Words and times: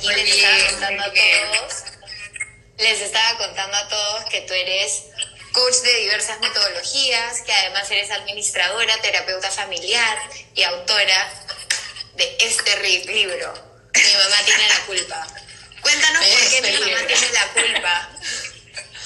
aquí 0.00 0.08
les 0.08 0.34
estaba 0.34 0.70
contando 0.70 1.02
a 1.02 1.12
todos, 1.12 1.74
les 2.78 3.00
estaba 3.00 3.38
contando 3.38 3.76
a 3.76 3.88
todos 3.88 4.24
que 4.30 4.40
tú 4.42 4.54
eres 4.54 5.04
coach 5.52 5.76
de 5.76 5.94
diversas 6.00 6.40
metodologías, 6.40 7.42
que 7.42 7.52
además 7.52 7.90
eres 7.90 8.10
administradora, 8.10 8.96
terapeuta 9.02 9.50
familiar 9.50 10.18
y 10.54 10.62
autora 10.62 11.32
de 12.14 12.36
este 12.40 12.76
libro. 13.06 13.52
Mi 13.94 14.12
mamá 14.12 14.36
tiene 14.44 14.68
la 14.68 14.80
culpa. 14.86 15.26
Cuéntanos 15.82 16.26
por 16.26 16.50
qué 16.50 16.62
mi 16.62 16.78
mamá 16.78 17.06
tiene 17.06 17.32
la 17.32 17.46
culpa. 17.48 18.10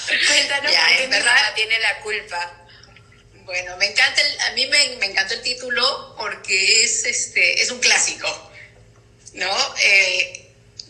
Cuéntanos 0.07 0.73
por 0.73 0.97
qué 0.97 1.09
mi 1.09 1.19
mamá 1.19 1.55
tiene 1.55 1.79
la 1.81 2.01
culpa. 2.01 2.61
Bueno, 3.45 3.77
me 3.79 3.87
encanta 3.87 4.23
a 4.47 4.53
mí 4.53 4.67
me, 4.67 4.97
me, 4.97 5.07
encantó 5.07 5.35
el 5.35 5.43
título 5.43 6.15
porque 6.17 6.83
es 6.83 7.05
este 7.05 7.61
es 7.61 7.71
un 7.71 7.79
clásico, 7.79 8.53
¿no? 9.35 9.75
Eh, 9.81 10.44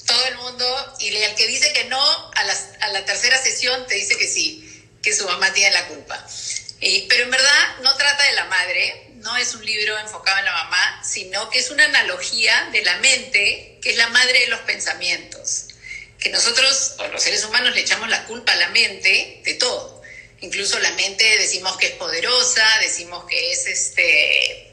todo 0.06 0.26
el 0.26 0.36
mundo 0.36 0.96
y 0.98 1.14
el 1.14 1.34
que 1.34 1.46
dice 1.46 1.72
que 1.72 1.84
no 1.84 2.00
a, 2.00 2.44
a 2.80 2.88
la 2.88 3.04
tercera 3.04 3.40
sesión 3.42 3.86
te 3.86 3.94
dice 3.94 4.16
que 4.16 4.26
sí, 4.26 4.84
que 5.02 5.14
su 5.14 5.24
mamá 5.26 5.52
tiene 5.52 5.72
la 5.72 5.86
culpa. 5.88 6.26
pero 7.08 7.24
en 7.24 7.30
verdad 7.30 7.76
no 7.82 7.94
trata 7.96 8.24
de 8.24 8.32
la 8.32 8.44
madre, 8.44 9.10
no 9.16 9.36
es 9.36 9.54
un 9.54 9.64
libro 9.64 9.98
enfocado 9.98 10.38
en 10.38 10.44
la 10.44 10.52
mamá, 10.52 11.02
sino 11.04 11.48
que 11.50 11.58
es 11.58 11.70
una 11.70 11.84
analogía 11.84 12.68
de 12.72 12.82
la 12.82 12.96
mente, 12.98 13.78
que 13.82 13.90
es 13.90 13.96
la 13.96 14.08
madre 14.08 14.40
de 14.40 14.48
los 14.48 14.60
pensamientos. 14.60 15.66
Que 16.18 16.30
nosotros, 16.30 16.96
los 17.12 17.22
seres 17.22 17.44
humanos, 17.44 17.74
le 17.74 17.82
echamos 17.82 18.08
la 18.08 18.24
culpa 18.24 18.52
a 18.52 18.56
la 18.56 18.68
mente 18.68 19.42
de 19.44 19.54
todo 19.54 19.94
Incluso 20.44 20.78
la 20.78 20.90
mente 20.90 21.24
decimos 21.38 21.74
que 21.78 21.86
es 21.86 21.92
poderosa, 21.92 22.66
decimos 22.82 23.24
que 23.24 23.52
es 23.52 23.66
este, 23.66 24.72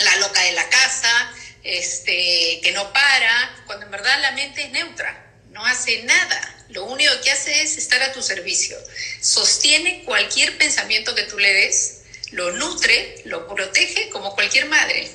la 0.00 0.16
loca 0.16 0.42
de 0.42 0.52
la 0.52 0.68
casa, 0.68 1.32
este, 1.62 2.60
que 2.62 2.72
no 2.72 2.92
para, 2.92 3.62
cuando 3.66 3.86
en 3.86 3.92
verdad 3.92 4.20
la 4.20 4.32
mente 4.32 4.62
es 4.62 4.70
neutra, 4.70 5.32
no 5.50 5.64
hace 5.64 6.02
nada. 6.04 6.54
Lo 6.70 6.84
único 6.84 7.12
que 7.22 7.30
hace 7.30 7.62
es 7.62 7.78
estar 7.78 8.02
a 8.02 8.12
tu 8.12 8.22
servicio. 8.22 8.76
Sostiene 9.20 10.04
cualquier 10.04 10.58
pensamiento 10.58 11.14
que 11.14 11.22
tú 11.22 11.38
le 11.38 11.52
des, 11.52 12.02
lo 12.32 12.52
nutre, 12.52 13.22
lo 13.24 13.48
protege 13.48 14.10
como 14.10 14.34
cualquier 14.34 14.66
madre. 14.66 15.10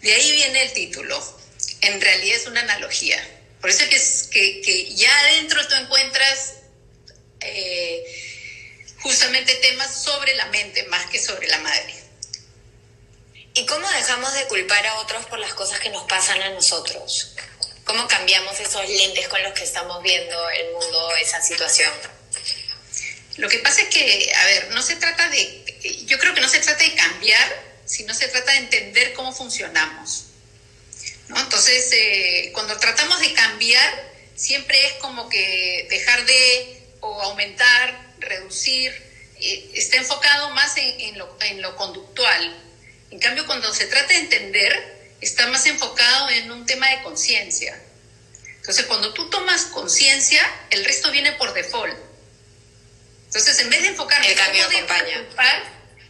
De 0.00 0.12
ahí 0.12 0.32
viene 0.32 0.62
el 0.62 0.72
título. 0.72 1.40
En 1.80 2.00
realidad 2.00 2.36
es 2.36 2.46
una 2.46 2.60
analogía. 2.60 3.22
Por 3.60 3.70
eso 3.70 3.84
es 3.84 4.28
que, 4.30 4.60
que, 4.62 4.94
ya 4.94 5.16
adentro 5.20 5.66
tú 5.68 5.74
encuentras 5.76 6.54
eh, 7.40 8.04
justamente 9.00 9.54
temas 9.56 10.02
sobre 10.02 10.34
la 10.34 10.46
mente 10.46 10.84
más 10.84 11.06
que 11.06 11.18
sobre 11.18 11.48
la 11.48 11.58
madre. 11.58 12.01
¿Y 13.54 13.66
cómo 13.66 13.86
dejamos 13.90 14.32
de 14.32 14.46
culpar 14.46 14.86
a 14.86 15.00
otros 15.00 15.26
por 15.26 15.38
las 15.38 15.52
cosas 15.52 15.78
que 15.80 15.90
nos 15.90 16.04
pasan 16.04 16.40
a 16.40 16.50
nosotros? 16.50 17.34
¿Cómo 17.84 18.08
cambiamos 18.08 18.58
esos 18.60 18.88
lentes 18.88 19.28
con 19.28 19.42
los 19.42 19.52
que 19.52 19.64
estamos 19.64 20.02
viendo 20.02 20.50
el 20.50 20.72
mundo, 20.72 21.16
esa 21.16 21.42
situación? 21.42 21.92
Lo 23.36 23.48
que 23.48 23.58
pasa 23.58 23.82
es 23.82 23.88
que, 23.88 24.32
a 24.34 24.44
ver, 24.46 24.70
no 24.70 24.82
se 24.82 24.96
trata 24.96 25.28
de, 25.28 26.04
yo 26.06 26.18
creo 26.18 26.34
que 26.34 26.40
no 26.40 26.48
se 26.48 26.60
trata 26.60 26.82
de 26.82 26.94
cambiar, 26.94 27.62
sino 27.84 28.14
se 28.14 28.28
trata 28.28 28.52
de 28.52 28.58
entender 28.58 29.12
cómo 29.12 29.32
funcionamos. 29.34 30.26
¿no? 31.28 31.38
Entonces, 31.38 31.90
eh, 31.92 32.50
cuando 32.54 32.78
tratamos 32.78 33.20
de 33.20 33.34
cambiar, 33.34 34.12
siempre 34.34 34.86
es 34.86 34.94
como 34.94 35.28
que 35.28 35.86
dejar 35.90 36.24
de 36.24 36.82
o 37.00 37.20
aumentar 37.22 38.14
reducir, 38.18 38.92
eh, 39.40 39.70
está 39.74 39.96
enfocado 39.96 40.50
más 40.50 40.74
en, 40.76 41.18
lo, 41.18 41.36
en 41.40 41.60
lo 41.60 41.76
conductual. 41.76 42.71
En 43.12 43.18
cambio, 43.18 43.46
cuando 43.46 43.72
se 43.74 43.86
trata 43.86 44.08
de 44.08 44.20
entender, 44.20 45.14
está 45.20 45.46
más 45.48 45.66
enfocado 45.66 46.30
en 46.30 46.50
un 46.50 46.64
tema 46.64 46.88
de 46.88 47.02
conciencia. 47.02 47.78
Entonces, 48.56 48.86
cuando 48.86 49.12
tú 49.12 49.28
tomas 49.28 49.66
conciencia, 49.66 50.42
el 50.70 50.82
resto 50.82 51.10
viene 51.10 51.32
por 51.32 51.52
default. 51.52 51.94
Entonces, 53.26 53.58
en 53.60 53.68
vez 53.68 53.82
de 53.82 53.88
enfocarme 53.88 54.32
el 54.32 54.34
cambio 54.34 54.64
acompaña. 54.64 55.26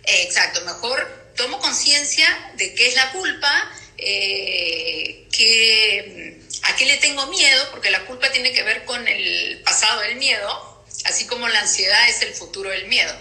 Eh, 0.05 0.23
exacto, 0.23 0.61
mejor 0.63 1.33
tomo 1.37 1.59
conciencia 1.59 2.53
de 2.55 2.73
qué 2.75 2.89
es 2.89 2.95
la 2.95 3.11
culpa, 3.11 3.73
eh, 3.99 5.27
que, 5.33 6.41
a 6.63 6.77
qué 6.77 6.87
le 6.87 6.99
tengo 6.99 7.27
miedo, 7.27 7.69
porque 7.73 7.91
la 7.91 8.05
culpa 8.05 8.31
tiene 8.31 8.53
que 8.53 8.63
ver 8.63 8.85
con 8.85 9.09
el 9.09 9.61
pasado 9.65 10.03
del 10.03 10.17
miedo, 10.17 10.85
así 11.05 11.27
como 11.27 11.49
la 11.49 11.61
ansiedad 11.61 12.09
es 12.09 12.23
el 12.23 12.33
futuro 12.33 12.71
del 12.71 12.87
miedo. 12.87 13.15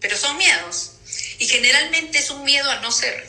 Pero 0.00 0.16
son 0.16 0.36
miedos 0.36 0.92
y 1.40 1.48
generalmente 1.48 2.18
es 2.18 2.28
un 2.28 2.44
miedo 2.44 2.70
a 2.70 2.80
no 2.80 2.92
ser. 2.92 3.26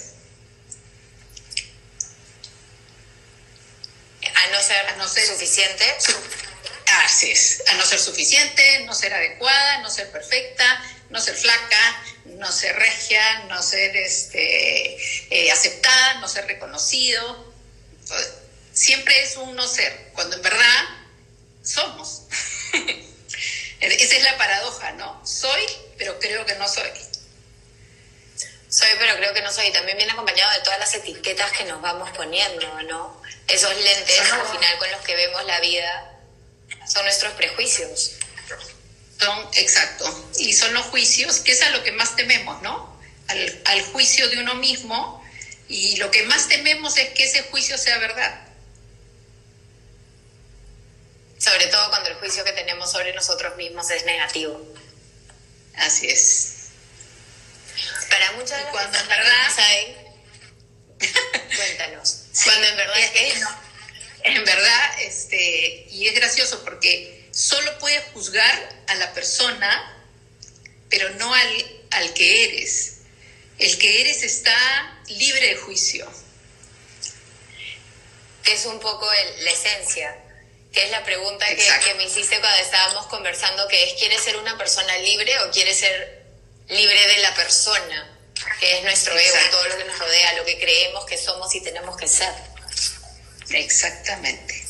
A 4.36 4.48
no 4.52 4.62
ser, 4.62 4.86
a 4.88 4.96
no 4.98 5.08
ser 5.08 5.26
suficiente. 5.26 5.86
Así 7.06 7.32
es, 7.32 7.64
a 7.68 7.74
no 7.76 7.86
ser 7.86 8.00
suficiente, 8.00 8.82
no 8.82 8.94
ser 8.94 9.14
adecuada, 9.14 9.78
no 9.78 9.90
ser 9.90 10.12
perfecta, 10.12 10.84
no 11.10 11.22
ser 11.22 11.36
flaca, 11.36 12.04
no 12.26 12.52
ser 12.52 12.76
regia, 12.76 13.46
no 13.46 13.64
ser 13.64 13.96
este, 13.96 14.98
eh, 15.30 15.50
aceptada, 15.50 16.16
no 16.16 16.28
ser 16.28 16.46
reconocido. 16.48 17.54
Siempre 18.74 19.24
es 19.24 19.38
un 19.38 19.56
no 19.56 19.66
ser, 19.70 20.12
cuando 20.14 20.36
en 20.36 20.42
verdad 20.42 20.84
somos. 21.64 22.24
Esa 23.80 24.16
es 24.18 24.24
la 24.24 24.38
paradoja, 24.38 24.92
¿no? 24.92 25.26
Soy, 25.26 25.64
pero 25.98 26.20
creo 26.20 26.46
que 26.46 26.56
no 26.56 26.68
soy. 26.68 26.90
Soy, 28.72 28.88
pero 28.98 29.16
creo 29.18 29.34
que 29.34 29.42
no 29.42 29.52
soy. 29.52 29.70
También 29.72 29.98
viene 29.98 30.14
acompañado 30.14 30.50
de 30.54 30.64
todas 30.64 30.80
las 30.80 30.96
etiquetas 30.96 31.52
que 31.52 31.66
nos 31.66 31.82
vamos 31.82 32.10
poniendo, 32.12 32.82
¿no? 32.84 33.22
Esos 33.48 33.76
lentes 33.76 34.32
al 34.32 34.48
final 34.48 34.78
con 34.80 34.90
los 34.92 35.02
que 35.02 35.14
vemos 35.14 35.46
la 35.46 35.60
vida 35.60 36.18
son 36.88 37.04
nuestros 37.04 37.34
prejuicios. 37.34 38.14
Son, 39.20 39.50
exacto. 39.54 40.32
Y 40.40 40.54
son 40.54 40.74
los 40.74 40.86
juicios, 40.86 41.42
que 41.42 41.52
es 41.52 41.62
a 41.62 41.70
lo 41.72 41.84
que 41.84 41.92
más 41.92 42.16
tememos, 42.16 42.62
¿no? 42.62 42.98
Al, 43.28 43.62
al 43.66 43.82
juicio 43.92 44.30
de 44.30 44.40
uno 44.40 44.56
mismo. 44.56 45.22
Y 45.68 45.98
lo 45.98 46.10
que 46.10 46.24
más 46.24 46.48
tememos 46.48 46.98
es 46.98 47.10
que 47.10 47.26
ese 47.26 47.44
juicio 47.44 47.78
sea 47.78 47.98
verdad 47.98 48.48
sobre 51.42 51.68
todo 51.68 51.90
cuando 51.90 52.10
el 52.10 52.16
juicio 52.18 52.44
que 52.44 52.52
tenemos 52.52 52.92
sobre 52.92 53.14
nosotros 53.14 53.56
mismos 53.58 53.90
es 53.90 54.06
negativo. 54.06 54.62
Así 55.76 56.08
es. 56.08 56.61
Para 58.12 58.32
muchas 58.34 58.64
de 58.64 58.72
cuando 58.72 58.98
en 59.00 59.08
verdad 59.08 59.56
saben, 59.56 59.96
cuéntanos. 61.56 62.26
cuando 62.44 62.68
en 62.68 62.78
verdad 62.78 63.00
es 63.00 63.12
que 63.12 63.34
en 64.24 64.46
verdad, 64.46 65.02
este, 65.02 65.88
y 65.90 66.08
es 66.08 66.14
gracioso 66.14 66.64
porque 66.64 67.28
solo 67.32 67.76
puedes 67.80 68.04
juzgar 68.14 68.84
a 68.88 68.96
la 68.96 69.14
persona, 69.14 69.98
pero 70.90 71.10
no 71.12 71.34
al, 71.34 71.82
al 71.92 72.14
que 72.14 72.44
eres. 72.44 72.98
El 73.58 73.78
que 73.80 74.02
eres 74.02 74.22
está 74.22 75.02
libre 75.08 75.48
de 75.48 75.56
juicio. 75.56 76.12
Es 78.46 78.66
un 78.66 78.80
poco 78.80 79.10
la 79.40 79.52
esencia 79.52 80.16
que 80.72 80.86
es 80.86 80.92
la 80.92 81.04
pregunta 81.04 81.46
que, 81.48 81.94
me 81.96 82.06
hiciste 82.06 82.40
cuando 82.40 82.58
estábamos 82.60 83.08
conversando, 83.08 83.68
que 83.68 83.84
es, 83.84 83.94
¿quieres 84.00 84.22
ser 84.22 84.38
una 84.38 84.58
persona 84.58 84.98
libre 85.00 85.38
o 85.40 85.52
quieres 85.52 85.78
ser 85.78 86.21
libre 86.72 87.08
de 87.08 87.18
la 87.22 87.36
persona? 87.36 88.18
Que 88.60 88.78
es 88.78 88.84
nuestro 88.84 89.16
ego, 89.16 89.38
todo 89.52 89.68
lo 89.68 89.78
que 89.78 89.84
nos 89.84 90.00
rodea, 90.00 90.34
lo 90.34 90.46
que 90.46 90.60
creemos 90.60 91.06
que 91.06 91.18
somos 91.18 91.54
y 91.54 91.62
tenemos 91.62 91.96
que 91.96 92.08
ser. 92.08 92.34
Exactamente. 93.52 94.66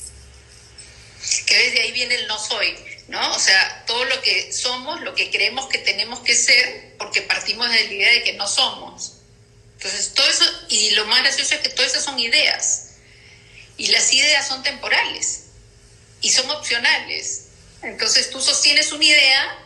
Que 1.46 1.58
desde 1.58 1.82
ahí 1.82 1.92
viene 1.92 2.16
el 2.16 2.28
no 2.28 2.38
soy, 2.38 2.78
¿no? 3.08 3.36
O 3.36 3.40
sea, 3.40 3.86
todo 3.86 4.04
lo 4.06 4.22
que 4.22 4.52
somos, 4.52 5.02
lo 5.02 5.16
que 5.16 5.32
creemos 5.32 5.68
que 5.68 5.78
tenemos 5.78 6.20
que 6.22 6.36
ser, 6.36 6.96
porque 6.98 7.22
partimos 7.22 7.70
de 7.70 7.84
la 7.86 7.94
idea 7.94 8.12
de 8.12 8.24
que 8.24 8.34
no 8.34 8.48
somos. 8.48 9.14
Entonces, 9.78 10.14
todo 10.14 10.28
eso, 10.28 10.46
y 10.70 10.92
lo 10.92 11.06
más 11.06 11.22
gracioso 11.22 11.56
es 11.56 11.62
que 11.62 11.70
todas 11.70 11.92
esas 11.92 12.04
son 12.04 12.20
ideas. 12.20 12.88
Y 13.78 13.88
las 13.88 14.12
ideas 14.14 14.48
son 14.48 14.64
temporales 14.64 15.46
y 16.22 16.30
son 16.32 16.50
opcionales. 16.52 17.46
Entonces 17.82 18.30
tú 18.30 18.40
sostienes 18.40 18.92
una 18.92 19.06
idea, 19.06 19.58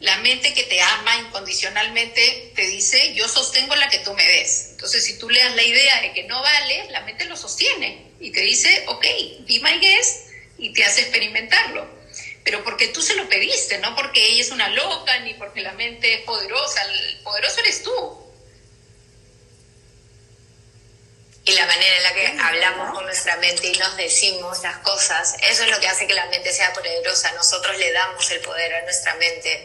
la 0.00 0.18
mente 0.18 0.52
que 0.52 0.64
te 0.64 0.80
ama 0.80 1.16
incondicionalmente 1.18 2.52
te 2.54 2.66
dice, 2.66 3.14
yo 3.14 3.28
sostengo 3.28 3.74
la 3.76 3.88
que 3.88 4.00
tú 4.00 4.12
me 4.14 4.24
des. 4.24 4.68
Entonces 4.72 5.04
si 5.04 5.18
tú 5.18 5.30
le 5.30 5.42
das 5.42 5.54
la 5.54 5.64
idea 5.64 6.00
de 6.02 6.12
que 6.12 6.24
no 6.24 6.40
vale, 6.42 6.90
la 6.90 7.00
mente 7.00 7.24
lo 7.24 7.36
sostiene 7.36 8.12
y 8.20 8.30
te 8.30 8.40
dice, 8.42 8.84
ok, 8.88 9.04
be 9.46 9.60
my 9.60 9.78
guest 9.78 10.28
y 10.58 10.72
te 10.72 10.84
hace 10.84 11.02
experimentarlo. 11.02 11.96
Pero 12.44 12.62
porque 12.62 12.88
tú 12.88 13.02
se 13.02 13.14
lo 13.14 13.28
pediste, 13.28 13.78
no 13.78 13.96
porque 13.96 14.24
ella 14.24 14.42
es 14.42 14.50
una 14.50 14.68
loca 14.68 15.18
ni 15.20 15.34
porque 15.34 15.62
la 15.62 15.72
mente 15.72 16.14
es 16.14 16.20
poderosa, 16.20 16.82
el 16.82 17.18
poderoso 17.22 17.60
eres 17.60 17.82
tú. 17.82 18.26
y 21.46 21.52
la 21.52 21.64
manera 21.64 21.96
en 21.96 22.02
la 22.02 22.12
que 22.12 22.26
hablamos 22.42 22.92
con 22.92 23.04
nuestra 23.04 23.36
mente 23.36 23.68
y 23.68 23.78
nos 23.78 23.96
decimos 23.96 24.60
las 24.64 24.78
cosas, 24.78 25.36
eso 25.48 25.62
es 25.62 25.70
lo 25.70 25.78
que 25.78 25.86
hace 25.86 26.08
que 26.08 26.14
la 26.14 26.26
mente 26.26 26.52
sea 26.52 26.72
poderosa. 26.72 27.30
Nosotros 27.34 27.78
le 27.78 27.92
damos 27.92 28.28
el 28.32 28.40
poder 28.40 28.74
a 28.74 28.82
nuestra 28.82 29.14
mente 29.14 29.64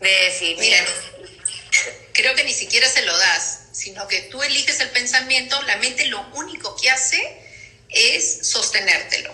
de 0.00 0.08
decir, 0.24 0.56
mira, 0.58 0.84
creo 2.12 2.34
que 2.34 2.44
ni 2.44 2.52
siquiera 2.52 2.88
se 2.88 3.02
lo 3.02 3.16
das, 3.16 3.60
sino 3.72 4.06
que 4.08 4.22
tú 4.22 4.42
eliges 4.42 4.80
el 4.80 4.90
pensamiento, 4.90 5.60
la 5.62 5.76
mente 5.76 6.06
lo 6.06 6.20
único 6.34 6.74
que 6.76 6.90
hace 6.90 7.42
es 7.90 8.48
sostenértelo. 8.48 9.32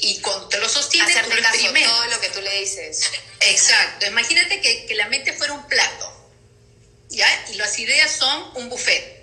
Y 0.00 0.20
cuando 0.20 0.48
te 0.48 0.58
lo 0.58 0.68
sostiene, 0.68 1.06
tú 1.22 1.28
lo 1.30 1.42
caso 1.42 1.58
todo 1.86 2.04
lo 2.06 2.20
que 2.20 2.28
tú 2.30 2.40
le 2.40 2.60
dices. 2.60 3.10
Exacto. 3.40 4.06
Imagínate 4.06 4.60
que, 4.60 4.86
que 4.86 4.94
la 4.94 5.08
mente 5.08 5.32
fuera 5.32 5.52
un 5.54 5.66
plato, 5.68 6.28
¿ya? 7.08 7.46
Y 7.52 7.54
las 7.54 7.78
ideas 7.78 8.10
son 8.12 8.50
un 8.56 8.68
buffet. 8.68 9.16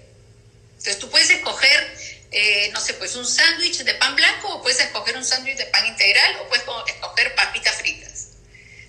Entonces 0.77 1.00
tú 1.00 1.09
puedes 1.09 1.29
escoger, 1.29 1.97
eh, 2.31 2.69
no 2.74 2.79
sé, 2.81 2.94
pues 2.95 3.15
un 3.15 3.25
sándwich 3.25 3.79
de 3.83 3.94
pan 3.95 4.15
blanco 4.15 4.47
o 4.56 4.62
puedes 4.62 4.79
escoger 4.79 5.15
un 5.18 5.25
sándwich 5.25 5.57
de 5.57 5.65
pan 5.65 5.86
integral 5.86 6.38
o 6.41 6.47
puedes 6.50 6.63
co- 6.65 6.86
escoger 6.88 7.36
papitas 7.36 7.75
fritas. 7.75 8.27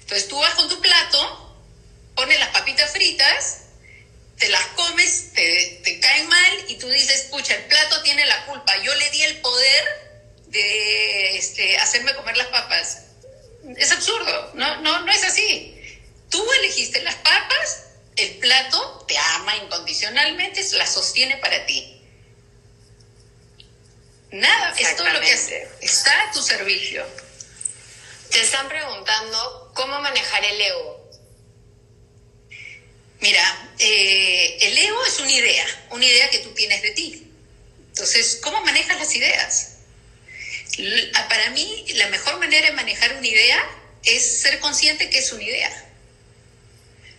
Entonces 0.00 0.29
tú 0.29 0.38
vas 0.38 0.55
con 0.55 0.69
tu 0.69 0.81
plato, 0.81 1.44
pones 2.25 2.41
las 2.41 2.49
papitas 2.49 2.91
fritas, 2.91 3.59
te 4.38 4.49
las 4.49 4.67
comes, 4.69 5.32
te, 5.35 5.81
te 5.85 6.00
caen 6.00 6.26
mal 6.26 6.65
y 6.69 6.76
tú 6.76 6.88
dices, 6.88 7.26
pucha, 7.31 7.55
el 7.55 7.65
plato 7.65 8.03
tiene 8.03 8.25
la 8.25 8.47
culpa. 8.47 8.75
Yo 8.79 8.94
le 8.94 9.11
di 9.11 9.23
el 9.25 9.41
poder 9.43 9.85
de 10.47 11.37
este, 11.37 11.76
hacerme 11.76 12.15
comer 12.15 12.38
las 12.38 12.47
papas. 12.47 13.03
Es 13.76 13.93
absurdo, 13.93 14.53
no, 14.55 14.81
no, 14.81 15.00
no 15.03 15.12
es 15.12 15.23
así. 15.23 15.79
Tú 16.31 16.43
elegiste 16.61 17.03
las 17.03 17.15
papas, 17.17 17.85
el 18.17 18.31
plato 18.38 19.05
te 19.06 19.19
ama 19.19 19.56
incondicionalmente, 19.56 20.62
las 20.73 20.94
sostiene 20.94 21.37
para 21.37 21.67
ti. 21.67 22.03
Nada, 24.31 24.75
es 24.79 24.97
todo 24.97 25.11
lo 25.11 25.21
que 25.21 25.31
hace. 25.31 25.69
Está 25.82 26.11
a 26.23 26.32
tu 26.32 26.41
servicio. 26.41 27.06
Te 28.31 28.41
están 28.41 28.67
preguntando 28.67 29.73
cómo 29.75 30.00
manejar 30.00 30.43
el 30.43 30.61
ego. 30.61 30.94
Mira, 33.25 33.71
eh, 33.79 34.59
el 34.61 34.76
ego 34.76 35.03
es 35.06 35.19
una 35.19 35.32
idea, 35.32 35.67
una 35.88 36.05
idea 36.05 36.29
que 36.29 36.41
tú 36.41 36.50
tienes 36.50 36.82
de 36.82 36.91
ti. 36.91 37.26
Entonces, 37.88 38.38
¿cómo 38.43 38.61
manejas 38.61 38.99
las 38.99 39.17
ideas? 39.17 39.76
Para 41.31 41.49
mí, 41.53 41.87
la 41.94 42.09
mejor 42.09 42.38
manera 42.38 42.67
de 42.67 42.75
manejar 42.75 43.17
una 43.17 43.26
idea 43.26 43.65
es 44.05 44.43
ser 44.43 44.61
consciente 44.61 45.09
que 45.09 45.21
es 45.21 45.32
una 45.32 45.43
idea. 45.43 45.91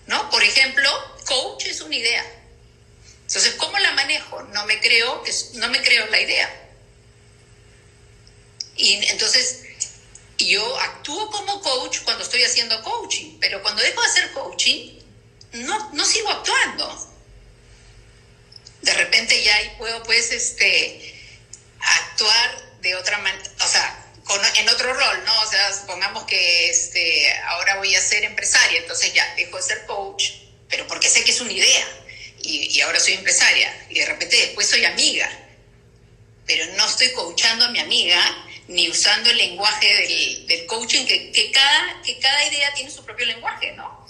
¿No? 0.05 0.29
Por 0.29 0.43
ejemplo, 0.43 0.87
coach 1.25 1.65
es 1.65 1.81
una 1.81 1.95
idea. 1.95 2.23
Entonces, 3.25 3.55
¿cómo 3.55 3.79
la 3.79 3.93
manejo? 3.93 4.43
No 4.43 4.63
me 4.67 4.79
creo, 4.81 5.23
no 5.53 5.69
me 5.69 5.81
creo 5.81 6.05
la 6.05 6.21
idea. 6.21 6.69
Y 8.75 8.93
entonces, 9.07 9.63
yo 10.37 10.79
actúo 10.81 11.31
como 11.31 11.59
coach 11.61 12.01
cuando 12.03 12.23
estoy 12.23 12.43
haciendo 12.43 12.79
coaching, 12.83 13.39
pero 13.41 13.63
cuando 13.63 13.81
dejo 13.81 14.01
de 14.01 14.07
hacer 14.07 14.31
coaching, 14.33 14.94
no, 15.63 15.91
no 15.93 16.05
sigo 16.05 16.29
actuando. 16.29 17.11
De 18.81 18.93
repente 18.93 19.41
ya 19.43 19.55
ahí 19.55 19.71
puedo 19.77 20.03
pues 20.03 20.31
este 20.31 21.13
actuar 21.79 22.79
de 22.81 22.95
otra 22.95 23.17
manera, 23.19 23.43
o 23.63 23.67
sea, 23.67 24.01
en 24.57 24.69
otro 24.69 24.93
rol, 24.93 25.23
¿no? 25.25 25.41
O 25.41 25.49
sea, 25.49 25.73
supongamos 25.73 26.23
que 26.25 26.69
este 26.69 27.31
ahora 27.47 27.77
voy 27.77 27.95
a 27.95 28.01
ser 28.01 28.23
empresaria, 28.23 28.79
entonces 28.79 29.13
ya 29.13 29.33
dejo 29.35 29.57
de 29.57 29.63
ser 29.63 29.85
coach, 29.85 30.31
pero 30.69 30.87
porque 30.87 31.09
sé 31.09 31.23
que 31.23 31.31
es 31.31 31.41
una 31.41 31.51
idea 31.51 31.87
y, 32.39 32.77
y 32.77 32.81
ahora 32.81 32.99
soy 32.99 33.13
empresaria 33.13 33.85
y 33.89 33.99
de 33.99 34.05
repente 34.05 34.35
después 34.35 34.67
soy 34.67 34.85
amiga, 34.85 35.29
pero 36.45 36.65
no 36.75 36.85
estoy 36.85 37.11
coachando 37.13 37.65
a 37.65 37.69
mi 37.69 37.79
amiga 37.79 38.45
ni 38.67 38.89
usando 38.89 39.29
el 39.29 39.37
lenguaje 39.37 39.87
del, 39.87 40.47
del 40.47 40.65
coaching, 40.65 41.05
que, 41.05 41.31
que, 41.31 41.51
cada, 41.51 42.01
que 42.03 42.17
cada 42.19 42.45
idea 42.47 42.73
tiene 42.73 42.89
su 42.89 43.03
propio 43.03 43.25
lenguaje, 43.25 43.73
¿no? 43.73 44.04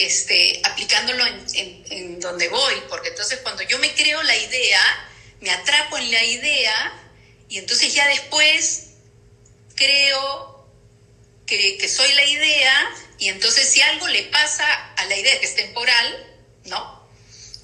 Este, 0.00 0.62
aplicándolo 0.64 1.24
en, 1.26 2.20
donde 2.20 2.48
voy, 2.48 2.74
porque 2.88 3.08
entonces 3.08 3.40
cuando 3.42 3.62
yo 3.64 3.78
me 3.78 3.92
creo 3.94 4.22
la 4.22 4.36
idea, 4.36 4.80
me 5.40 5.50
atrapo 5.50 5.98
en 5.98 6.10
la 6.10 6.24
idea 6.24 6.92
y 7.48 7.58
entonces 7.58 7.92
ya 7.92 8.08
después 8.08 8.92
creo 9.74 10.66
que, 11.46 11.76
que 11.76 11.88
soy 11.88 12.10
la 12.14 12.24
idea 12.24 12.94
y 13.18 13.28
entonces 13.28 13.68
si 13.68 13.82
algo 13.82 14.08
le 14.08 14.22
pasa 14.24 14.64
a 14.96 15.04
la 15.04 15.16
idea 15.16 15.38
que 15.38 15.46
es 15.46 15.54
temporal, 15.54 16.40
¿no? 16.64 17.06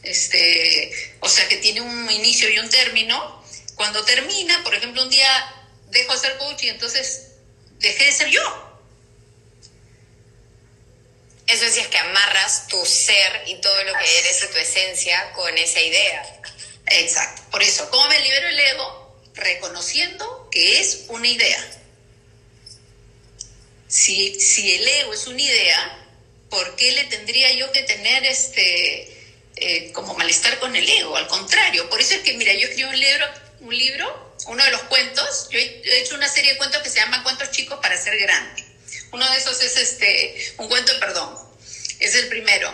Este, 0.02 1.16
o 1.20 1.28
sea 1.28 1.48
que 1.48 1.56
tiene 1.56 1.80
un 1.80 2.10
inicio 2.10 2.50
y 2.50 2.58
un 2.58 2.68
término, 2.68 3.42
cuando 3.76 4.04
termina, 4.04 4.62
por 4.62 4.74
ejemplo, 4.74 5.02
un 5.02 5.10
día 5.10 5.54
dejo 5.90 6.12
de 6.12 6.18
ser 6.18 6.36
coach 6.38 6.64
y 6.64 6.68
entonces 6.68 7.28
dejé 7.78 8.04
de 8.04 8.12
ser 8.12 8.28
yo. 8.28 8.65
Eso 11.46 11.64
es 11.64 11.74
si 11.74 11.80
es 11.80 11.88
que 11.88 11.98
amarras 11.98 12.66
tu 12.66 12.84
ser 12.84 13.44
y 13.46 13.54
todo 13.60 13.84
lo 13.84 13.92
que 13.98 14.18
eres 14.18 14.42
y 14.42 14.52
tu 14.52 14.58
esencia 14.58 15.32
con 15.32 15.56
esa 15.56 15.80
idea. 15.80 16.40
Exacto. 16.86 17.42
Por 17.50 17.62
eso, 17.62 17.88
¿cómo 17.90 18.08
me 18.08 18.18
libero 18.20 18.48
el 18.48 18.58
ego? 18.58 19.22
Reconociendo 19.34 20.48
que 20.50 20.80
es 20.80 21.04
una 21.08 21.28
idea. 21.28 21.64
Si, 23.88 24.40
si 24.40 24.74
el 24.74 24.88
ego 24.88 25.12
es 25.12 25.26
una 25.28 25.40
idea, 25.40 26.06
¿por 26.50 26.74
qué 26.74 26.92
le 26.92 27.04
tendría 27.04 27.52
yo 27.52 27.70
que 27.70 27.82
tener 27.84 28.24
este 28.24 29.12
eh, 29.56 29.92
como 29.92 30.14
malestar 30.14 30.58
con 30.58 30.74
el 30.74 30.88
ego? 30.88 31.16
Al 31.16 31.28
contrario, 31.28 31.88
por 31.88 32.00
eso 32.00 32.14
es 32.14 32.22
que, 32.22 32.34
mira, 32.34 32.52
yo 32.54 32.66
escribo 32.66 32.90
un 32.90 32.98
libro, 32.98 33.26
un 33.60 33.78
libro, 33.78 34.34
uno 34.46 34.64
de 34.64 34.70
los 34.72 34.82
cuentos, 34.82 35.48
yo 35.50 35.58
he 35.58 35.82
he 35.84 36.00
hecho 36.00 36.16
una 36.16 36.28
serie 36.28 36.52
de 36.52 36.58
cuentos 36.58 36.82
que 36.82 36.90
se 36.90 36.98
llama 36.98 37.22
Cuentos 37.22 37.50
chicos 37.52 37.78
para 37.80 37.96
ser 37.96 38.18
grande. 38.18 38.64
Uno 39.16 39.30
de 39.30 39.38
esos 39.38 39.62
es 39.62 39.78
este 39.78 40.54
un 40.58 40.68
cuento 40.68 40.92
de 40.92 40.98
perdón. 40.98 41.34
Es 42.00 42.14
el 42.16 42.28
primero. 42.28 42.70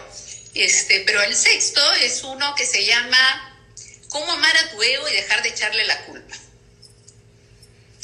Este, 0.55 1.05
pero 1.07 1.23
el 1.23 1.37
sexto 1.37 1.81
es 2.01 2.25
uno 2.25 2.57
que 2.57 2.67
se 2.67 2.85
llama 2.85 3.65
¿Cómo 4.09 4.33
amar 4.33 4.57
a 4.57 4.71
tu 4.71 4.83
ego 4.83 5.09
y 5.09 5.13
dejar 5.13 5.45
de 5.45 5.51
echarle 5.51 5.85
la 5.87 6.05
culpa? 6.05 6.35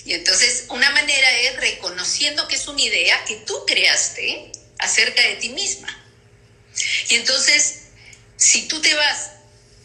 Y 0.05 0.15
entonces 0.15 0.67
una 0.69 0.89
manera 0.91 1.33
es 1.41 1.57
reconociendo 1.57 2.47
que 2.47 2.55
es 2.55 2.69
una 2.69 2.81
idea 2.81 3.25
que 3.25 3.39
tú 3.39 3.67
creaste 3.67 4.53
acerca 4.79 5.21
de 5.21 5.35
ti 5.35 5.49
misma. 5.49 5.89
Y 7.09 7.17
entonces, 7.17 7.89
si 8.37 8.69
tú 8.69 8.81
te 8.81 8.95
vas 8.95 9.33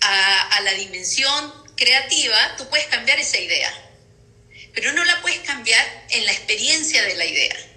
a, 0.01 0.57
a 0.57 0.61
la 0.61 0.73
dimensión 0.75 1.75
creativa, 1.75 2.55
tú 2.57 2.69
puedes 2.69 2.85
cambiar 2.85 3.19
esa 3.19 3.39
idea, 3.39 3.73
pero 4.75 4.93
no 4.93 5.03
la 5.05 5.21
puedes 5.23 5.39
cambiar 5.39 6.05
en 6.11 6.23
la 6.25 6.33
experiencia 6.33 7.01
de 7.01 7.15
la 7.15 7.25
idea. 7.25 7.72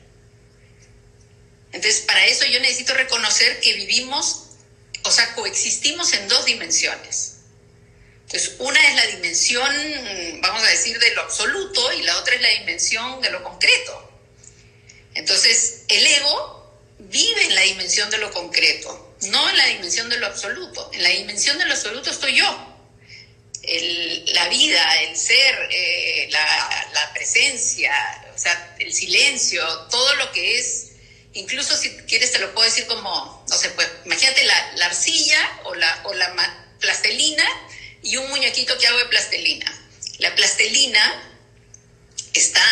Entonces, 1.77 2.01
para 2.07 2.25
eso 2.25 2.47
yo 2.47 2.59
necesito 2.61 2.95
reconocer 2.95 3.61
que 3.61 3.75
vivimos, 3.75 4.45
o 5.03 5.11
sea, 5.11 5.35
coexistimos 5.35 6.11
en 6.15 6.27
dos 6.27 6.47
dimensiones. 6.47 7.35
Entonces, 8.23 8.55
una 8.59 8.81
es 8.89 8.95
la 8.97 9.07
dimensión, 9.09 10.41
vamos 10.41 10.63
a 10.63 10.71
decir, 10.71 10.99
de 10.99 11.15
lo 11.15 11.21
absoluto 11.21 11.93
y 11.93 12.03
la 12.03 12.17
otra 12.19 12.35
es 12.35 12.41
la 12.41 12.49
dimensión 12.49 13.21
de 13.21 13.29
lo 13.31 13.43
concreto. 13.43 14.11
Entonces, 15.15 15.83
el 15.89 16.07
ego 16.07 16.81
vive 16.99 17.45
en 17.45 17.55
la 17.55 17.61
dimensión 17.61 18.09
de 18.09 18.19
lo 18.19 18.33
concreto, 18.33 19.15
no 19.29 19.51
en 19.51 19.57
la 19.59 19.67
dimensión 19.67 20.09
de 20.09 20.17
lo 20.17 20.27
absoluto. 20.29 20.91
En 20.95 21.03
la 21.03 21.11
dimensión 21.11 21.59
de 21.59 21.67
lo 21.67 21.75
absoluto 21.75 22.11
estoy 22.11 22.37
yo. 22.37 22.73
El- 23.63 24.33
la 24.33 24.49
vida, 24.49 24.83
el 25.03 25.15
ser, 25.15 25.69
eh, 25.71 26.29
la, 26.31 26.89
la 26.95 27.13
presencia, 27.13 27.93
o 28.35 28.39
sea, 28.39 28.77
el 28.79 28.95
silencio, 28.95 29.63
todo 29.91 30.15
lo 30.15 30.33
que 30.33 30.59
es, 30.59 30.87
incluso 31.37 31.77
si 31.77 31.97
quieres 31.99 32.33
te 32.33 32.39
lo 32.39 32.53
puedo 32.53 32.67
decir 32.67 32.87
como, 32.87 33.45
no 33.49 33.57
sé, 33.57 33.71
pues 33.71 33.89
imagínate 34.05 34.45
la, 34.45 34.73
la 34.77 34.87
arcilla 34.87 35.61
o 35.65 35.75
la, 35.75 36.01
o 36.05 36.15
la 36.15 36.35
plastelina 36.81 37.45
y 38.03 38.17
un 38.17 38.29
muñequito 38.31 38.77
que 38.79 38.87
hago 38.87 38.99
de 38.99 39.07
plastelina. 39.07 39.73
La 40.19 40.35
plastelina 40.35 41.33
está 42.33 42.63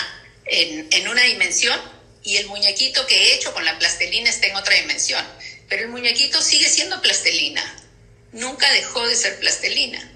en, 0.47 0.89
en 0.91 1.09
una 1.09 1.23
dimensión 1.23 1.79
y 2.23 2.39
el 2.39 2.47
muñequito 2.47 3.07
que 3.07 3.17
he 3.17 3.35
hecho 3.35 3.53
con 3.53 3.65
la 3.65 3.79
plastelina 3.79 4.31
está 4.31 4.47
en 4.47 4.57
otra 4.57 4.75
dimensión. 4.75 5.25
Pero 5.69 5.83
el 5.83 5.89
muñequito 5.89 6.41
sigue 6.41 6.69
siendo 6.69 7.01
plastelina. 7.03 7.63
Nunca 8.33 8.71
dejó 8.73 9.07
de 9.07 9.15
ser 9.15 9.39
plastelina. 9.41 10.11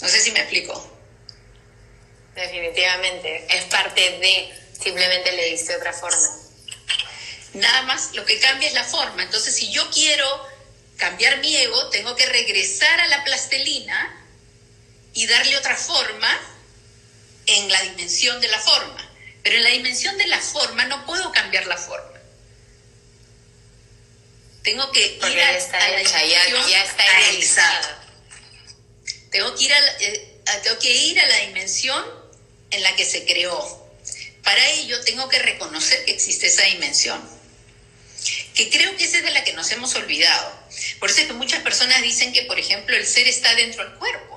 No 0.00 0.08
sé 0.08 0.20
si 0.20 0.30
me 0.30 0.40
explico. 0.40 0.98
Definitivamente. 2.34 3.46
Es 3.50 3.64
parte 3.64 4.00
de, 4.00 4.50
simplemente 4.80 5.32
le 5.32 5.50
diste 5.50 5.74
otra 5.76 5.92
forma. 5.92 6.39
Nada 7.54 7.82
más 7.82 8.10
lo 8.14 8.24
que 8.24 8.38
cambia 8.38 8.68
es 8.68 8.74
la 8.74 8.84
forma. 8.84 9.22
Entonces, 9.22 9.54
si 9.56 9.70
yo 9.72 9.90
quiero 9.90 10.26
cambiar 10.96 11.38
mi 11.38 11.54
ego, 11.56 11.88
tengo 11.90 12.14
que 12.14 12.26
regresar 12.26 13.00
a 13.00 13.06
la 13.08 13.24
plastelina 13.24 14.16
y 15.14 15.26
darle 15.26 15.56
otra 15.56 15.76
forma 15.76 16.30
en 17.46 17.68
la 17.72 17.80
dimensión 17.82 18.40
de 18.40 18.48
la 18.48 18.58
forma. 18.60 19.06
Pero 19.42 19.56
en 19.56 19.64
la 19.64 19.70
dimensión 19.70 20.16
de 20.18 20.26
la 20.28 20.38
forma 20.40 20.84
no 20.84 21.04
puedo 21.06 21.32
cambiar 21.32 21.66
la 21.66 21.76
forma. 21.76 22.18
Tengo 24.62 24.90
que 24.92 25.16
Porque 25.18 25.34
ir 25.34 25.40
a, 25.40 25.52
ya 25.52 25.58
está 25.58 25.84
a 25.84 25.88
la 25.88 26.00
hecha, 26.02 26.24
ya, 26.24 26.44
dimensión- 26.44 26.68
ya 26.70 26.84
está. 26.84 27.04
Tengo 29.30 29.54
que, 29.54 29.64
ir 29.64 29.72
a 29.72 29.78
eh, 30.00 30.40
a- 30.46 30.60
tengo 30.62 30.78
que 30.78 30.92
ir 30.94 31.18
a 31.20 31.26
la 31.26 31.36
dimensión 31.38 32.04
en 32.70 32.82
la 32.82 32.94
que 32.94 33.04
se 33.04 33.24
creó. 33.24 33.88
Para 34.44 34.64
ello 34.70 35.00
tengo 35.04 35.28
que 35.28 35.38
reconocer 35.38 36.04
que 36.04 36.12
existe 36.12 36.46
esa 36.48 36.64
dimensión. 36.64 37.39
Que 38.54 38.70
creo 38.70 38.96
que 38.96 39.04
esa 39.04 39.18
es 39.18 39.24
de 39.24 39.30
la 39.30 39.44
que 39.44 39.52
nos 39.52 39.70
hemos 39.70 39.94
olvidado. 39.94 40.52
Por 40.98 41.10
eso 41.10 41.20
es 41.20 41.26
que 41.28 41.32
muchas 41.32 41.62
personas 41.62 42.02
dicen 42.02 42.32
que, 42.32 42.42
por 42.42 42.58
ejemplo, 42.58 42.96
el 42.96 43.06
ser 43.06 43.28
está 43.28 43.54
dentro 43.54 43.84
del 43.84 43.94
cuerpo. 43.94 44.30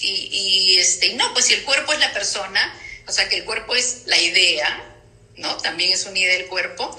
Y, 0.00 0.76
este, 0.78 1.08
y 1.08 1.14
no, 1.14 1.32
pues 1.32 1.46
si 1.46 1.54
el 1.54 1.64
cuerpo 1.64 1.92
es 1.92 1.98
la 1.98 2.12
persona, 2.12 2.74
o 3.06 3.12
sea 3.12 3.28
que 3.28 3.36
el 3.36 3.44
cuerpo 3.44 3.74
es 3.74 4.02
la 4.06 4.18
idea, 4.18 4.84
¿no? 5.36 5.56
También 5.58 5.92
es 5.92 6.04
una 6.06 6.18
idea 6.18 6.34
del 6.34 6.46
cuerpo. 6.46 6.96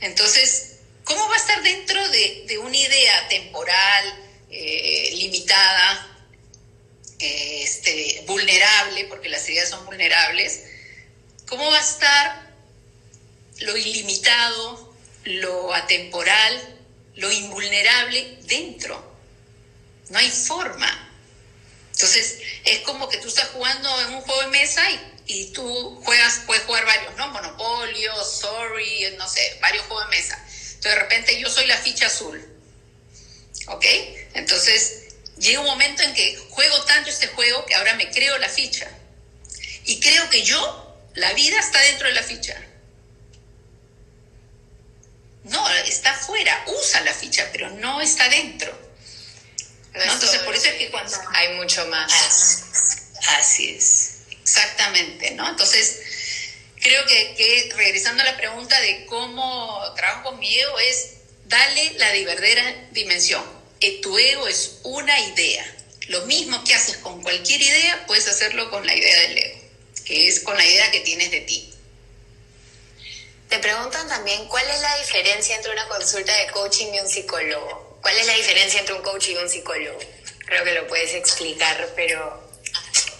Entonces, 0.00 0.76
¿cómo 1.04 1.28
va 1.28 1.34
a 1.34 1.38
estar 1.38 1.62
dentro 1.62 2.08
de, 2.08 2.58
una 2.62 2.76
idea 2.76 3.28
temporal, 3.28 4.28
eh, 4.50 5.10
limitada, 5.16 6.16
eh, 7.18 7.62
este, 7.62 8.22
vulnerable, 8.26 9.04
porque 9.04 9.28
las 9.28 9.46
ideas 9.48 9.68
son 9.68 9.84
vulnerables? 9.84 10.62
¿Cómo 11.46 11.70
va 11.70 11.78
a 11.78 11.82
estar 11.82 12.48
lo 13.60 13.76
ilimitado, 13.76 14.87
lo 15.24 15.74
atemporal, 15.74 16.78
lo 17.14 17.30
invulnerable 17.30 18.38
dentro? 18.42 19.16
No 20.10 20.18
hay 20.18 20.30
forma. 20.30 21.08
Entonces, 21.92 22.38
es 22.64 22.80
como 22.80 23.08
que 23.08 23.18
tú 23.18 23.28
estás 23.28 23.48
jugando 23.48 24.00
en 24.02 24.14
un 24.14 24.20
juego 24.20 24.40
de 24.42 24.48
mesa 24.48 24.82
y, 25.26 25.46
tú 25.46 26.00
juegas, 26.04 26.42
puedes 26.46 26.62
jugar 26.62 26.86
varios, 26.86 27.16
¿no? 27.16 27.28
Monopolio, 27.28 28.12
Sorry, 28.24 29.14
no 29.18 29.28
sé, 29.28 29.58
varios 29.60 29.84
juegos 29.86 30.08
de 30.08 30.16
mesa. 30.16 30.36
Entonces, 30.36 30.82
de 30.82 30.94
repente 30.94 31.40
yo 31.40 31.50
soy 31.50 31.66
la 31.66 31.76
ficha 31.76 32.06
azul. 32.06 32.40
¿Ok? 33.66 33.84
Entonces, 34.34 35.08
llega 35.38 35.60
un 35.60 35.66
momento 35.66 36.02
en 36.02 36.14
que 36.14 36.36
juego 36.50 36.84
tanto 36.84 37.10
este 37.10 37.26
juego 37.28 37.66
que 37.66 37.74
ahora 37.74 37.94
me 37.94 38.08
creo 38.10 38.38
la 38.38 38.48
ficha. 38.48 38.88
Y 39.84 40.00
creo 40.00 40.30
que 40.30 40.42
yo, 40.42 40.96
la 41.14 41.32
vida 41.32 41.58
está 41.58 41.80
dentro 41.80 42.06
de 42.06 42.14
la 42.14 42.22
ficha. 42.22 42.56
No, 45.48 45.68
está 45.70 46.14
fuera, 46.14 46.64
usa 46.66 47.00
la 47.02 47.14
ficha, 47.14 47.48
pero 47.52 47.70
no 47.70 48.00
está 48.00 48.28
dentro. 48.28 48.88
Entonces, 49.94 50.40
por 50.42 50.54
eso 50.54 50.68
es 50.68 50.74
que 50.74 50.90
cuando... 50.90 51.16
Hay 51.34 51.54
mucho 51.54 51.86
más. 51.86 52.12
Así, 53.38 53.70
es, 53.70 54.18
exactamente, 54.42 55.32
¿no? 55.32 55.48
Entonces, 55.48 56.00
creo 56.80 57.04
que, 57.06 57.72
regresando 57.76 58.22
a 58.22 58.26
la 58.26 58.36
pregunta 58.36 58.78
de 58.80 59.06
cómo 59.06 59.82
trabajo 59.96 60.30
con 60.30 60.38
mi 60.38 60.58
ego 60.58 60.78
es 60.78 61.14
darle 61.46 61.94
la 61.96 62.12
verdadera 62.12 62.88
dimensión. 62.92 63.44
Tu 64.02 64.18
ego 64.18 64.46
es 64.48 64.78
una 64.84 65.18
idea. 65.20 65.64
Lo 66.08 66.24
mismo 66.26 66.62
que 66.64 66.74
haces 66.74 66.98
con 66.98 67.22
cualquier 67.22 67.60
idea, 67.60 68.04
puedes 68.06 68.28
hacerlo 68.28 68.70
con 68.70 68.86
la 68.86 68.94
idea 68.94 69.20
del 69.22 69.38
ego, 69.38 69.60
que 70.04 70.28
es 70.28 70.40
con 70.40 70.56
la 70.56 70.64
idea 70.64 70.90
que 70.90 71.00
tienes 71.00 71.30
de 71.30 71.40
ti. 71.40 71.72
Te 73.48 73.58
preguntan 73.60 74.06
también 74.08 74.46
cuál 74.46 74.68
es 74.68 74.80
la 74.82 74.98
diferencia 74.98 75.56
entre 75.56 75.72
una 75.72 75.88
consulta 75.88 76.36
de 76.36 76.50
coaching 76.52 76.92
y 76.92 77.00
un 77.00 77.08
psicólogo. 77.08 77.98
¿Cuál 78.02 78.18
es 78.18 78.26
la 78.26 78.34
diferencia 78.34 78.80
entre 78.80 78.94
un 78.94 79.02
coach 79.02 79.28
y 79.28 79.36
un 79.36 79.48
psicólogo? 79.48 79.98
Creo 80.44 80.64
que 80.64 80.74
lo 80.74 80.86
puedes 80.86 81.14
explicar, 81.14 81.92
pero... 81.96 82.46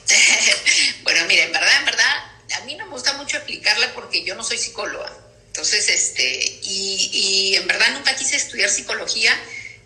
bueno, 1.02 1.24
mira, 1.26 1.44
en 1.44 1.52
verdad, 1.52 1.78
en 1.78 1.84
verdad, 1.86 2.24
a 2.56 2.60
mí 2.60 2.74
no 2.74 2.84
me 2.86 2.92
gusta 2.92 3.14
mucho 3.14 3.38
explicarla 3.38 3.92
porque 3.94 4.22
yo 4.22 4.34
no 4.34 4.44
soy 4.44 4.58
psicóloga. 4.58 5.10
Entonces, 5.46 5.88
este, 5.88 6.58
y, 6.62 7.54
en 7.56 7.66
verdad 7.66 7.90
nunca 7.92 8.14
quise 8.14 8.36
estudiar 8.36 8.68
psicología 8.68 9.38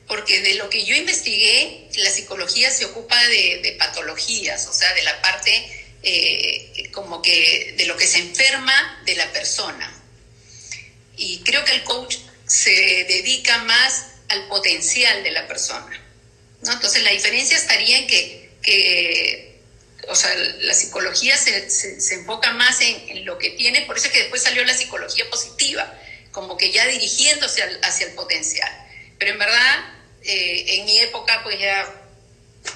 porque 0.09 0.41
de 0.41 0.55
lo 0.55 0.69
que 0.69 0.85
yo 0.85 0.97
investigué, 0.97 1.89
la 1.95 2.11
psicología 2.11 2.71
se 2.71 2.85
ocupa 2.85 3.17
de, 3.29 3.77
patologías, 3.79 4.67
o 4.67 4.73
sea, 4.73 4.93
de 4.95 5.03
la 5.03 5.23
parte 5.23 5.87
eh, 6.03 6.91
como 6.93 7.23
que 7.23 7.75
de 7.77 7.87
lo 7.87 7.97
que 7.97 8.09
se 8.09 8.19
enferma 8.19 9.03
de 9.07 9.15
la 9.15 9.33
persona. 9.33 10.02
Y 11.17 11.43
creo 11.45 11.65
que 11.65 11.73
el 11.73 11.85
coach 11.85 12.17
se 12.47 12.71
dedica 12.71 13.59
más 13.59 14.07
al 14.29 14.49
potencial 14.49 15.23
de 15.23 15.31
la 15.31 15.47
persona. 15.47 16.01
¿no? 16.63 16.73
Entonces 16.73 17.03
la 17.03 17.11
diferencia 17.11 17.57
estaría 17.57 17.99
en 17.99 18.07
que, 18.07 19.61
o 20.09 20.15
sea, 20.15 20.35
la 20.35 20.75
psicología 20.75 21.37
se, 21.37 21.71
se, 21.71 22.15
enfoca 22.15 22.53
más 22.53 22.81
en, 22.81 23.25
lo 23.25 23.39
que 23.39 23.51
tiene, 23.51 23.83
por 23.83 23.97
eso 23.97 24.07
es 24.07 24.13
que 24.13 24.21
después 24.21 24.43
salió 24.43 24.65
la 24.65 24.75
psicología 24.75 25.29
positiva, 25.31 25.99
como 26.31 26.57
que 26.57 26.73
ya 26.73 26.87
dirigiéndose 26.87 27.63
hacia 27.83 28.07
el 28.07 28.15
potencial. 28.15 28.71
Pero 29.19 29.33
en 29.33 29.39
verdad, 29.39 29.95
eh, 30.25 30.65
en 30.77 30.85
mi 30.87 30.99
época, 31.01 31.43
pues 31.43 31.59
ya, 31.61 31.95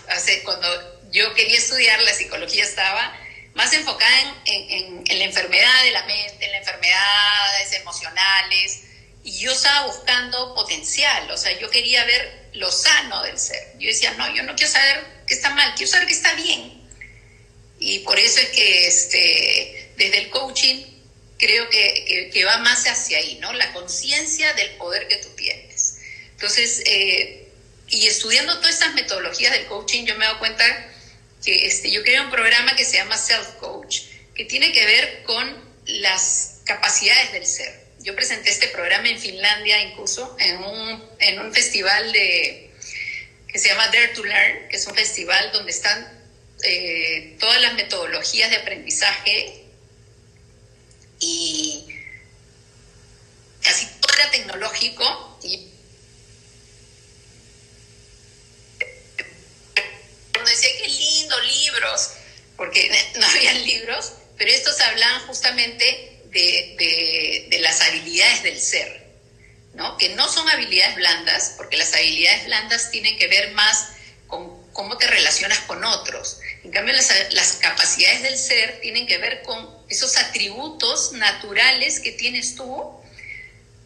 hace, 0.09 0.43
cuando 0.43 0.69
yo 1.11 1.33
quería 1.35 1.59
estudiar, 1.59 2.03
la 2.03 2.13
psicología 2.13 2.65
estaba 2.65 3.19
más 3.57 3.73
enfocada 3.73 4.21
en, 4.45 4.71
en, 4.71 5.05
en 5.07 5.19
la 5.19 5.25
enfermedad 5.25 5.83
de 5.85 5.91
la 5.91 6.05
mente, 6.05 6.45
en 6.45 6.53
las 6.53 6.61
enfermedades 6.61 7.73
emocionales, 7.73 8.83
y 9.25 9.39
yo 9.39 9.51
estaba 9.51 9.87
buscando 9.87 10.55
potencial, 10.55 11.29
o 11.31 11.37
sea, 11.37 11.59
yo 11.59 11.69
quería 11.71 12.05
ver 12.05 12.51
lo 12.53 12.71
sano 12.71 13.25
del 13.25 13.39
ser. 13.39 13.73
Yo 13.79 13.89
decía, 13.89 14.13
no, 14.13 14.33
yo 14.35 14.43
no 14.45 14.55
quiero 14.55 14.71
saber 14.71 15.05
qué 15.27 15.35
está 15.35 15.51
mal, 15.51 15.75
quiero 15.75 15.91
saber 15.91 16.07
qué 16.07 16.15
está 16.15 16.35
bien. 16.35 16.81
Y 17.81 18.01
por 18.01 18.19
eso 18.19 18.41
es 18.41 18.49
que 18.51 18.87
este, 18.87 19.93
desde 19.97 20.19
el 20.19 20.31
coaching 20.31 20.85
creo 21.39 21.69
que, 21.71 22.31
que, 22.33 22.45
va 22.45 22.59
más 22.59 22.87
hacia 22.87 23.19
ahí, 23.19 23.39
¿no? 23.41 23.53
La 23.55 23.73
conciencia 23.73 24.53
del 24.53 24.71
poder 24.77 25.09
que 25.09 25.17
tú 25.17 25.31
tienes. 25.31 25.99
Entonces, 26.33 26.83
eh, 26.87 27.49
y 27.89 28.07
estudiando 28.07 28.57
todas 28.59 28.75
estas 28.75 28.95
metodologías 28.95 29.53
del 29.53 29.67
coaching, 29.67 30.05
yo 30.05 30.15
me 30.15 30.25
he 30.25 30.29
dado 30.29 30.39
cuenta 30.39 30.65
este, 31.53 31.91
yo 31.91 32.03
creé 32.03 32.21
un 32.21 32.31
programa 32.31 32.75
que 32.77 32.85
se 32.85 32.97
llama 32.97 33.17
Self 33.17 33.47
Coach, 33.61 34.03
que 34.35 34.45
tiene 34.45 34.73
que 34.73 34.85
ver 34.85 35.23
con 35.25 35.65
las 35.87 36.61
capacidades 36.65 37.33
del 37.33 37.47
ser. 37.47 37.87
Yo 38.01 38.15
presenté 38.15 38.51
este 38.51 38.69
programa 38.69 39.09
en 39.09 39.19
Finlandia 39.19 39.83
incluso 39.83 40.37
en 40.39 40.59
un, 40.59 41.05
en 41.19 41.41
un 41.41 41.53
festival 41.53 42.13
de, 42.13 42.71
que 43.49 43.59
se 43.59 43.69
llama 43.69 43.87
Dare 43.87 44.09
to 44.09 44.25
Learn, 44.25 44.69
que 44.69 44.77
es 44.77 44.87
un 44.87 44.95
festival 44.95 45.51
donde 45.53 45.71
están 45.71 46.17
eh, 46.63 47.37
todas 47.39 47.61
las 47.61 47.75
metodologías 47.75 48.51
de 48.51 48.57
aprendizaje 48.57 49.65
y 51.21 51.87
casi 53.63 53.87
todo 54.01 54.15
era 54.15 54.31
tecnológico 54.31 55.39
y 55.43 55.71
uno 60.47 60.57
decía 60.57 60.71
qué 60.79 60.89
lindo 60.89 61.41
libros 61.41 62.11
porque 62.57 62.91
no 63.17 63.27
habían 63.27 63.65
libros 63.65 64.13
pero 64.37 64.51
estos 64.51 64.81
hablaban 64.81 65.27
justamente 65.27 66.21
de, 66.31 67.59
las 67.61 67.81
habilidades 67.81 68.43
del 68.43 68.61
ser, 68.61 69.07
¿no? 69.75 69.97
que 69.97 70.11
no 70.11 70.29
son 70.29 70.49
habilidades 70.49 70.97
blandas, 70.97 71.55
porque 71.57 71.77
las 71.77 71.95
habilidades 71.95 72.45
blandas 72.47 72.91
tienen 72.91 73.17
que 73.17 73.29
ver 73.29 73.53
más 73.53 73.89
con 74.27 74.71
cómo 74.73 74.99
te 74.99 75.07
relacionas 75.07 75.61
con 75.61 75.83
otros. 75.85 76.39
En 76.65 76.71
cambio, 76.71 76.95
las, 76.95 77.11
las 77.33 77.53
capacidades 77.55 78.23
del 78.23 78.37
ser 78.37 78.81
tienen 78.81 79.07
que 79.07 79.19
ver 79.19 79.43
con 79.43 79.75
esos 79.89 80.17
atributos 80.19 81.13
naturales 81.13 82.01
que 82.01 82.13
tienes 82.13 82.57
tú, 82.57 83.01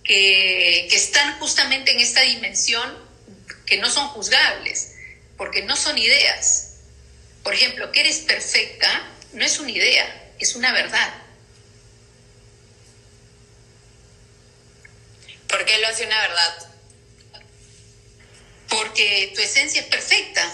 que, 0.02 0.88
que 0.90 0.97
están 0.97 1.38
justamente 1.38 1.93
en 1.93 2.00
esta 2.00 2.23
dimensión, 2.23 3.09
que 3.67 3.76
no 3.79 3.88
son 3.88 4.09
juzgables, 4.09 4.95
porque 5.40 5.62
no 5.62 5.75
son 5.75 5.97
ideas. 5.97 6.75
Por 7.42 7.54
ejemplo, 7.54 7.90
que 7.92 8.00
eres 8.00 8.18
perfecta 8.18 9.11
no 9.32 9.42
es 9.42 9.59
una 9.59 9.70
idea, 9.70 10.32
es 10.38 10.54
una 10.54 10.70
verdad. 10.70 11.14
¿Por 15.49 15.64
qué 15.64 15.78
lo 15.78 15.88
hace 15.88 16.04
una 16.04 16.20
verdad? 16.20 16.70
Porque 18.68 19.32
tu 19.35 19.40
esencia 19.40 19.80
es 19.80 19.87
perfecta. 19.87 20.47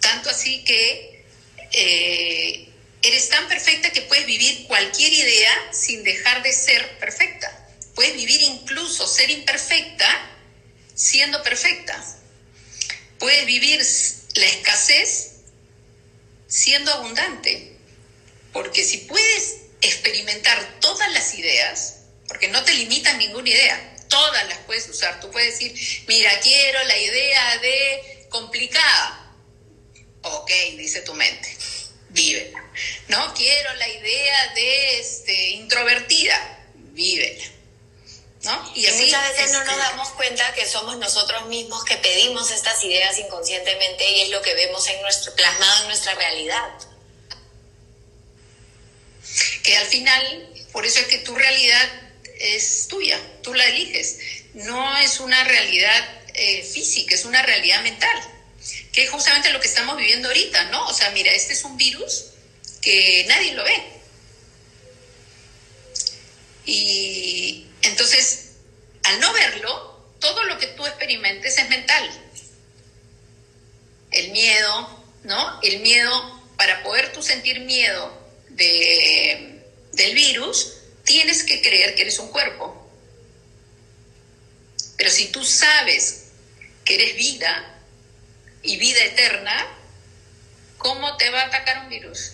Tanto 0.00 0.28
así 0.28 0.64
que 0.64 1.24
eh, 1.72 2.68
eres 3.00 3.28
tan 3.30 3.48
perfecta 3.48 3.90
que 3.90 4.02
puedes 4.02 4.26
vivir 4.26 4.66
cualquier 4.66 5.14
idea 5.14 5.72
sin 5.72 6.04
dejar 6.04 6.42
de 6.42 6.52
ser 6.52 6.98
perfecta. 6.98 7.70
Puedes 7.94 8.14
vivir 8.16 8.42
incluso 8.42 9.06
ser 9.06 9.30
imperfecta 9.30 10.28
siendo 11.02 11.42
perfecta. 11.42 12.00
Puedes 13.18 13.44
vivir 13.46 13.84
la 14.34 14.46
escasez 14.46 15.32
siendo 16.46 16.92
abundante. 16.92 17.76
Porque 18.52 18.84
si 18.84 18.98
puedes 18.98 19.62
experimentar 19.80 20.78
todas 20.80 21.12
las 21.12 21.34
ideas, 21.34 21.96
porque 22.28 22.48
no 22.48 22.62
te 22.62 22.74
limitan 22.74 23.18
ninguna 23.18 23.48
idea, 23.48 23.96
todas 24.08 24.46
las 24.48 24.58
puedes 24.58 24.88
usar. 24.88 25.20
Tú 25.20 25.30
puedes 25.30 25.58
decir, 25.58 26.04
mira, 26.06 26.38
quiero 26.40 26.84
la 26.84 26.98
idea 26.98 27.58
de 27.58 28.26
complicada. 28.28 29.34
Ok, 30.22 30.50
dice 30.76 31.00
tu 31.00 31.14
mente, 31.14 31.56
vívela. 32.10 32.62
No, 33.08 33.34
quiero 33.34 33.74
la 33.74 33.88
idea 33.88 34.52
de 34.54 35.00
este, 35.00 35.50
introvertida, 35.50 36.68
vívela. 36.92 37.44
¿No? 38.44 38.72
Y, 38.74 38.86
así, 38.86 39.04
muchas 39.04 39.28
veces 39.28 39.52
no 39.52 39.60
nos 39.60 39.74
este, 39.74 39.82
damos 39.82 40.08
cuenta 40.10 40.52
que 40.54 40.66
somos 40.66 40.96
nosotros 40.96 41.46
mismos 41.46 41.84
que 41.84 41.96
pedimos 41.98 42.50
estas 42.50 42.82
ideas 42.82 43.16
inconscientemente 43.18 44.10
y 44.10 44.22
es 44.22 44.30
lo 44.30 44.42
que 44.42 44.54
vemos 44.54 44.86
en 44.88 45.00
nuestro, 45.00 45.32
plasmado 45.36 45.82
en 45.82 45.88
nuestra 45.88 46.14
realidad. 46.14 46.70
Que 49.62 49.76
al 49.76 49.86
final, 49.86 50.48
por 50.72 50.84
eso 50.84 50.98
es 50.98 51.06
que 51.06 51.18
tu 51.18 51.36
realidad 51.36 51.88
es 52.40 52.88
tuya, 52.88 53.18
tú 53.42 53.54
la 53.54 53.64
eliges. 53.66 54.18
No 54.54 54.96
es 54.98 55.20
una 55.20 55.44
realidad 55.44 56.22
eh, 56.34 56.64
física, 56.64 57.14
es 57.14 57.24
una 57.24 57.42
realidad 57.42 57.82
mental, 57.82 58.16
que 58.92 59.04
es 59.04 59.10
justamente 59.10 59.50
lo 59.50 59.60
que 59.60 59.68
estamos 59.68 59.96
viviendo 59.96 60.28
ahorita, 60.28 60.64
¿no? 60.64 60.86
O 60.88 60.94
sea, 60.94 61.10
mira, 61.10 61.32
este 61.32 61.52
es 61.52 61.62
un 61.64 61.76
virus 61.76 62.24
que 62.80 63.24
nadie 63.28 63.54
lo 63.54 63.62
ve. 63.62 63.82
Y 66.66 67.66
entonces, 67.82 68.52
al 69.04 69.20
no 69.20 69.32
verlo, 69.32 69.92
todo 70.20 70.44
lo 70.44 70.58
que 70.58 70.68
tú 70.68 70.86
experimentes 70.86 71.58
es 71.58 71.68
mental. 71.68 72.10
El 74.10 74.30
miedo, 74.30 75.04
¿no? 75.24 75.60
El 75.62 75.80
miedo, 75.80 76.42
para 76.56 76.82
poder 76.82 77.12
tú 77.12 77.22
sentir 77.22 77.60
miedo 77.60 78.12
de, 78.50 79.64
del 79.92 80.14
virus, 80.14 80.74
tienes 81.04 81.42
que 81.42 81.60
creer 81.60 81.94
que 81.94 82.02
eres 82.02 82.18
un 82.18 82.28
cuerpo. 82.28 82.78
Pero 84.96 85.10
si 85.10 85.32
tú 85.32 85.44
sabes 85.44 86.28
que 86.84 86.94
eres 86.94 87.16
vida 87.16 87.80
y 88.62 88.76
vida 88.76 89.02
eterna, 89.04 89.66
¿cómo 90.78 91.16
te 91.16 91.30
va 91.30 91.42
a 91.42 91.46
atacar 91.46 91.82
un 91.84 91.88
virus? 91.88 92.32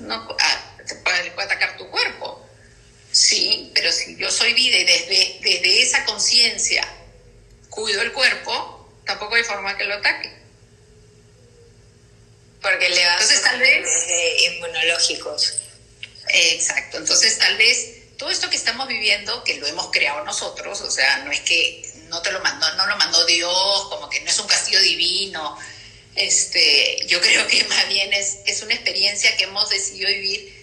No, 0.00 0.36
ah, 0.40 0.76
puede, 1.04 1.30
atacar 1.44 1.76
tu 1.76 1.88
cuerpo. 1.88 2.48
Sí, 3.12 3.70
pero 3.74 3.92
si 3.92 4.16
yo 4.16 4.30
soy 4.30 4.54
vida 4.54 4.78
y 4.78 4.84
desde, 4.84 5.38
desde 5.42 5.82
esa 5.82 6.04
conciencia 6.06 6.82
cuido 7.68 8.00
el 8.00 8.12
cuerpo, 8.12 8.90
tampoco 9.04 9.34
hay 9.34 9.44
forma 9.44 9.76
que 9.76 9.84
lo 9.84 9.94
ataque. 9.94 10.32
Porque 12.62 12.88
le 12.88 13.04
va 13.04 13.12
Entonces, 13.12 13.42
tal 13.42 13.60
vez, 13.60 14.06
inmunológicos. 14.50 15.54
Exacto. 16.28 16.98
Entonces, 16.98 17.38
tal 17.38 17.56
vez 17.58 18.16
todo 18.16 18.30
esto 18.30 18.48
que 18.48 18.56
estamos 18.56 18.88
viviendo, 18.88 19.44
que 19.44 19.56
lo 19.56 19.66
hemos 19.66 19.90
creado 19.90 20.24
nosotros, 20.24 20.80
o 20.80 20.90
sea, 20.90 21.18
no 21.18 21.32
es 21.32 21.40
que 21.40 21.82
no 22.08 22.22
te 22.22 22.30
lo 22.30 22.40
mandó, 22.40 22.72
no 22.76 22.86
lo 22.86 22.96
mandó 22.96 23.26
Dios, 23.26 23.88
como 23.90 24.08
que 24.08 24.20
no 24.20 24.30
es 24.30 24.38
un 24.38 24.46
castigo 24.46 24.80
divino. 24.80 25.58
Este, 26.14 27.04
yo 27.08 27.20
creo 27.20 27.46
que 27.46 27.64
más 27.68 27.88
bien 27.88 28.12
es, 28.12 28.38
es 28.46 28.62
una 28.62 28.74
experiencia 28.74 29.36
que 29.36 29.44
hemos 29.44 29.68
decidido 29.68 30.08
vivir 30.08 30.61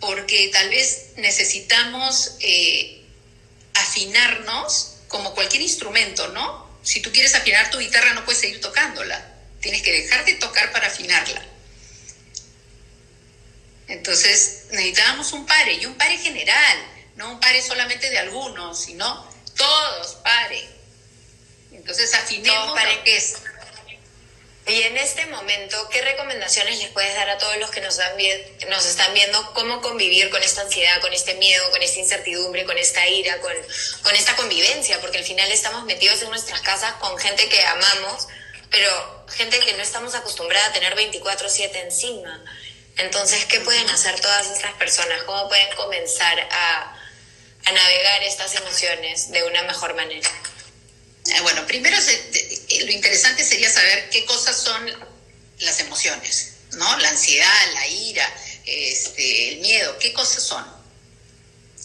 porque 0.00 0.50
tal 0.52 0.68
vez 0.68 1.12
necesitamos 1.16 2.36
eh, 2.40 3.04
afinarnos 3.74 4.96
como 5.08 5.34
cualquier 5.34 5.62
instrumento, 5.62 6.28
¿no? 6.28 6.64
Si 6.82 7.00
tú 7.00 7.10
quieres 7.12 7.34
afinar 7.34 7.70
tu 7.70 7.78
guitarra 7.78 8.12
no 8.14 8.24
puedes 8.24 8.40
seguir 8.40 8.60
tocándola, 8.60 9.32
tienes 9.60 9.82
que 9.82 9.92
dejar 9.92 10.24
de 10.24 10.34
tocar 10.34 10.72
para 10.72 10.88
afinarla. 10.88 11.44
Entonces 13.88 14.66
necesitábamos 14.70 15.32
un 15.32 15.46
pare, 15.46 15.74
y 15.74 15.86
un 15.86 15.94
pare 15.94 16.18
general, 16.18 16.78
no 17.16 17.32
un 17.32 17.40
pare 17.40 17.62
solamente 17.62 18.10
de 18.10 18.18
algunos, 18.18 18.80
sino 18.84 19.30
todos 19.56 20.16
pare. 20.16 20.68
Entonces 21.72 22.14
afinemos 22.14 22.72
para 22.74 23.04
que 23.04 23.16
es. 23.16 23.34
Y 24.66 24.80
en 24.82 24.96
este 24.96 25.26
momento, 25.26 25.88
¿qué 25.90 26.00
recomendaciones 26.00 26.78
les 26.78 26.88
puedes 26.88 27.14
dar 27.14 27.28
a 27.28 27.36
todos 27.36 27.58
los 27.58 27.70
que 27.70 27.82
nos, 27.82 27.98
dan, 27.98 28.12
nos 28.70 28.86
están 28.86 29.12
viendo 29.12 29.52
cómo 29.52 29.82
convivir 29.82 30.30
con 30.30 30.42
esta 30.42 30.62
ansiedad, 30.62 31.02
con 31.02 31.12
este 31.12 31.34
miedo, 31.34 31.70
con 31.70 31.82
esta 31.82 31.98
incertidumbre, 31.98 32.64
con 32.64 32.78
esta 32.78 33.06
ira, 33.06 33.38
con, 33.40 33.52
con 34.02 34.16
esta 34.16 34.34
convivencia? 34.36 34.98
Porque 35.02 35.18
al 35.18 35.24
final 35.24 35.52
estamos 35.52 35.84
metidos 35.84 36.22
en 36.22 36.30
nuestras 36.30 36.62
casas 36.62 36.94
con 36.94 37.18
gente 37.18 37.46
que 37.50 37.60
amamos, 37.60 38.28
pero 38.70 39.26
gente 39.28 39.58
que 39.60 39.74
no 39.74 39.82
estamos 39.82 40.14
acostumbrada 40.14 40.68
a 40.68 40.72
tener 40.72 40.96
24/7 40.96 41.82
encima. 41.82 42.42
Entonces, 42.96 43.44
¿qué 43.44 43.60
pueden 43.60 43.88
hacer 43.90 44.18
todas 44.20 44.50
estas 44.50 44.72
personas? 44.74 45.24
¿Cómo 45.24 45.46
pueden 45.46 45.76
comenzar 45.76 46.40
a, 46.40 46.96
a 47.66 47.72
navegar 47.72 48.22
estas 48.22 48.54
emociones 48.54 49.30
de 49.30 49.42
una 49.44 49.62
mejor 49.64 49.94
manera? 49.94 50.30
Eh, 51.26 51.40
bueno, 51.40 51.66
primero 51.66 51.96
lo 51.96 52.90
interesante 52.90 53.44
sería 53.44 53.70
saber 53.70 54.10
qué 54.10 54.24
cosas 54.26 54.56
son 54.56 54.90
las 55.60 55.80
emociones, 55.80 56.54
¿no? 56.72 56.98
La 56.98 57.08
ansiedad, 57.08 57.72
la 57.72 57.86
ira, 57.86 58.36
este, 58.66 59.54
el 59.54 59.60
miedo, 59.60 59.98
¿qué 59.98 60.12
cosas 60.12 60.42
son? 60.42 60.64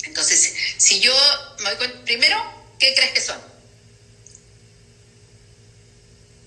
Entonces, 0.03 0.53
si 0.77 0.99
yo 0.99 1.13
me 1.59 1.75
doy 1.75 1.87
primero, 2.05 2.37
¿qué 2.79 2.93
crees 2.95 3.11
que 3.11 3.21
son? 3.21 3.41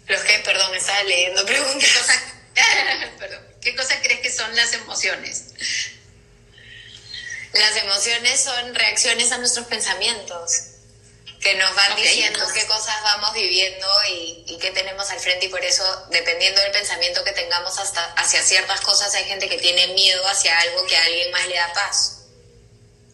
Los 0.08 0.20
que, 0.22 0.38
perdón, 0.40 0.74
estaba 0.74 1.02
leyendo 1.04 1.46
preguntas. 1.46 2.06
perdón. 3.18 3.42
¿Qué 3.60 3.74
cosas 3.74 3.98
crees 4.02 4.20
que 4.20 4.30
son 4.30 4.54
las 4.56 4.72
emociones? 4.74 5.44
Las 7.52 7.76
emociones 7.76 8.40
son 8.40 8.74
reacciones 8.74 9.30
a 9.32 9.38
nuestros 9.38 9.66
pensamientos, 9.66 10.71
que 11.42 11.54
nos 11.56 11.74
van 11.74 11.96
diciendo 11.96 12.46
qué 12.54 12.64
cosas 12.66 13.02
vamos 13.02 13.34
viviendo 13.34 13.86
y, 14.08 14.58
qué 14.60 14.70
tenemos 14.70 15.10
al 15.10 15.18
frente 15.18 15.46
y 15.46 15.48
por 15.48 15.64
eso, 15.64 15.84
dependiendo 16.10 16.60
del 16.60 16.70
pensamiento 16.70 17.24
que 17.24 17.32
tengamos 17.32 17.76
hasta 17.80 18.12
hacia 18.12 18.40
ciertas 18.44 18.80
cosas, 18.82 19.12
hay 19.14 19.24
gente 19.24 19.48
que 19.48 19.58
tiene 19.58 19.88
miedo 19.88 20.24
hacia 20.28 20.56
algo 20.60 20.86
que 20.86 20.96
a 20.96 21.04
alguien 21.04 21.32
más 21.32 21.46
le 21.48 21.56
da 21.56 21.72
paz. 21.72 22.18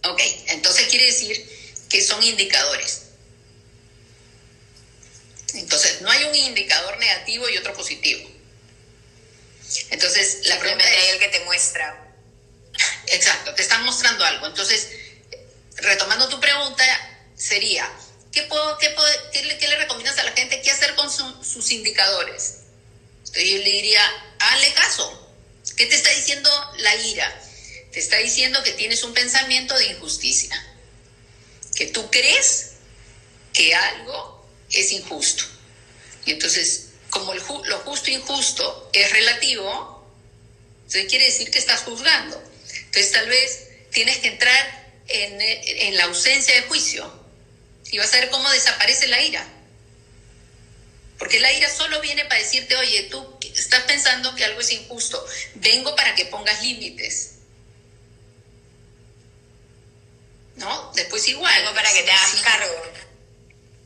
Ok, 0.05 0.21
entonces 0.49 0.89
quiere 0.89 1.07
decir 1.07 1.87
que 1.89 2.03
son 2.03 2.23
indicadores. 2.23 3.05
Entonces, 5.55 6.03
no 6.03 6.11
hay 6.11 6.25
un 6.25 6.35
indicador 6.35 6.99
negativo 6.99 7.49
y 7.49 7.57
otro 7.57 7.73
positivo. 7.73 8.29
Entonces, 9.91 10.47
la 10.47 10.59
pregunta 10.59 10.85
es... 10.85 11.15
el 11.15 11.19
que 11.19 11.29
te 11.29 11.41
muestra. 11.41 12.15
Exacto, 13.07 13.55
te 13.55 13.63
están 13.63 13.85
mostrando 13.85 14.23
algo. 14.27 14.47
Entonces, 14.47 14.89
retomando 15.77 16.29
tu 16.29 16.39
pregunta, 16.39 16.85
sería, 17.35 17.91
¿qué, 18.33 18.43
puedo, 18.43 18.79
qué, 18.79 19.43
le, 19.43 19.77
recomiendas 19.77 20.19
a 20.19 20.25
la 20.25 20.33
gente? 20.33 20.61
¿Qué 20.63 20.71
hacer 20.71 20.95
con 20.95 21.11
sus 21.11 21.71
indicadores? 21.71 22.61
Entonces, 23.21 23.51
yo 23.51 23.59
le 23.59 23.71
diría, 23.71 24.03
hazle 24.39 24.73
caso. 24.75 25.25
¿Qué 25.77 25.87
te 25.87 25.95
está 25.95 26.11
diciendo 26.11 26.51
la 26.79 26.95
ira? 26.97 27.43
Te 27.93 28.01
está 28.01 28.17
diciendo 28.19 28.63
que 28.63 28.73
tienes 28.73 29.03
un 29.05 29.15
pensamiento 29.15 29.77
de 29.77 29.87
injusticia, 29.87 30.55
que 31.75 31.87
tú 31.87 32.11
crees 32.11 32.73
que 33.53 33.75
algo 33.75 34.47
es 34.71 34.93
injusto. 34.93 35.45
Y 36.25 36.33
entonces 36.33 36.89
como 37.11 37.33
el, 37.33 37.43
lo 37.65 37.79
justo 37.81 38.11
e 38.11 38.15
injusto 38.15 38.91
es 38.93 39.11
relativo, 39.11 40.07
entonces 40.85 41.07
quiere 41.09 41.27
decir 41.27 41.51
que 41.51 41.59
estás 41.59 41.81
juzgando. 41.81 42.43
Entonces 42.87 43.13
tal 43.13 43.29
vez 43.29 43.69
tienes 43.91 44.19
que 44.19 44.29
entrar 44.29 44.95
en, 45.09 45.41
en 45.41 45.97
la 45.97 46.05
ausencia 46.05 46.55
de 46.55 46.63
juicio 46.63 47.18
y 47.91 47.99
vas 47.99 48.13
a 48.15 48.21
ver 48.21 48.31
cómo 48.31 48.51
desaparece 48.51 49.07
la 49.09 49.21
ira. 49.21 49.47
Porque 51.19 51.41
la 51.41 51.53
ira 51.53 51.69
solo 51.69 52.01
viene 52.01 52.25
para 52.27 52.41
decirte, 52.41 52.77
oye, 52.77 53.05
tú 53.05 53.39
estás 53.43 53.83
pensando 53.83 54.35
que 54.35 54.45
algo 54.45 54.61
es 54.61 54.71
injusto, 54.71 55.25
vengo 55.55 55.97
para 55.97 56.15
que 56.15 56.27
pongas 56.27 56.63
límites. 56.63 57.35
¿No? 60.57 60.93
Después 60.95 61.27
igual. 61.29 61.55
Vengo 61.63 61.75
para 61.75 61.93
que 61.93 62.03
te 62.03 62.11
hagas 62.11 62.35
cargo. 62.43 62.83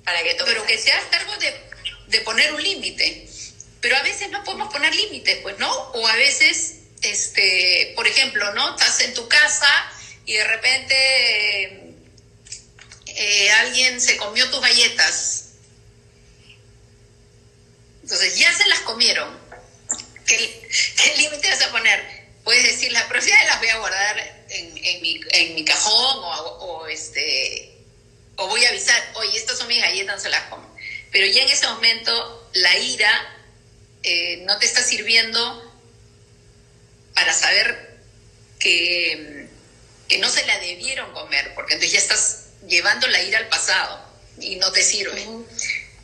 Para 0.04 0.22
que 0.22 0.36
Pero 0.44 0.66
que 0.66 0.78
te 0.78 0.92
hagas 0.92 1.06
cargo 1.10 1.36
de 1.36 1.72
de 2.12 2.20
poner 2.20 2.52
un 2.54 2.62
límite. 2.62 3.26
Pero 3.80 3.96
a 3.96 4.02
veces 4.02 4.30
no 4.30 4.44
podemos 4.44 4.72
poner 4.72 4.94
límites, 4.94 5.38
pues, 5.42 5.58
¿no? 5.58 5.72
O 5.72 6.06
a 6.06 6.14
veces, 6.14 6.76
este, 7.00 7.92
por 7.96 8.06
ejemplo, 8.06 8.52
¿no? 8.52 8.76
Estás 8.76 9.00
en 9.00 9.14
tu 9.14 9.26
casa 9.26 9.92
y 10.24 10.34
de 10.34 10.44
repente 10.44 11.82
eh, 13.16 13.51
alguien 13.51 14.01
se 14.01 14.16
comió 14.16 14.48
tus 14.51 14.61
galletas. 14.61 15.51
Entonces 18.03 18.37
ya 18.37 18.53
se 18.53 18.66
las 18.68 18.81
comieron. 18.81 19.38
¿Qué, 20.27 20.68
límite 21.16 21.48
vas 21.48 21.62
a 21.62 21.70
poner? 21.70 22.22
Puedes 22.44 22.64
decir, 22.64 22.92
la 22.92 23.07
próxima 23.09 23.42
las 23.44 23.59
voy 23.59 23.68
a 23.68 23.79
guardar 23.79 24.44
en, 24.48 25.03
mi, 25.55 25.64
cajón 25.64 26.16
o, 26.25 26.87
este, 26.88 27.72
o 28.37 28.48
voy 28.48 28.64
a 28.64 28.68
avisar, 28.68 29.01
oye, 29.14 29.37
estas 29.37 29.59
son 29.59 29.68
mis 29.68 29.81
galletas, 29.81 30.22
se 30.22 30.29
las 30.29 30.42
como 30.44 30.72
pero 31.12 31.27
ya 31.27 31.42
en 31.42 31.48
ese 31.51 31.68
momento 31.68 32.51
la 32.55 32.77
ira 32.79 33.38
eh, 34.03 34.38
no 34.46 34.59
te 34.59 34.66
está 34.66 34.83
sirviendo 34.83 35.70
para 37.14 37.33
saber 37.35 38.01
que, 38.59 39.46
que 40.09 40.18
no 40.18 40.29
se 40.31 40.44
la 40.46 40.59
debieron 40.59 41.12
comer, 41.12 41.53
porque 41.55 41.75
entonces 41.75 41.92
ya 41.92 41.98
estás 41.98 42.41
llevando 42.66 43.07
la 43.09 43.22
ira 43.22 43.38
al 43.38 43.48
pasado 43.48 44.01
y 44.38 44.57
no 44.57 44.70
te 44.72 44.83
sirve. 44.83 45.27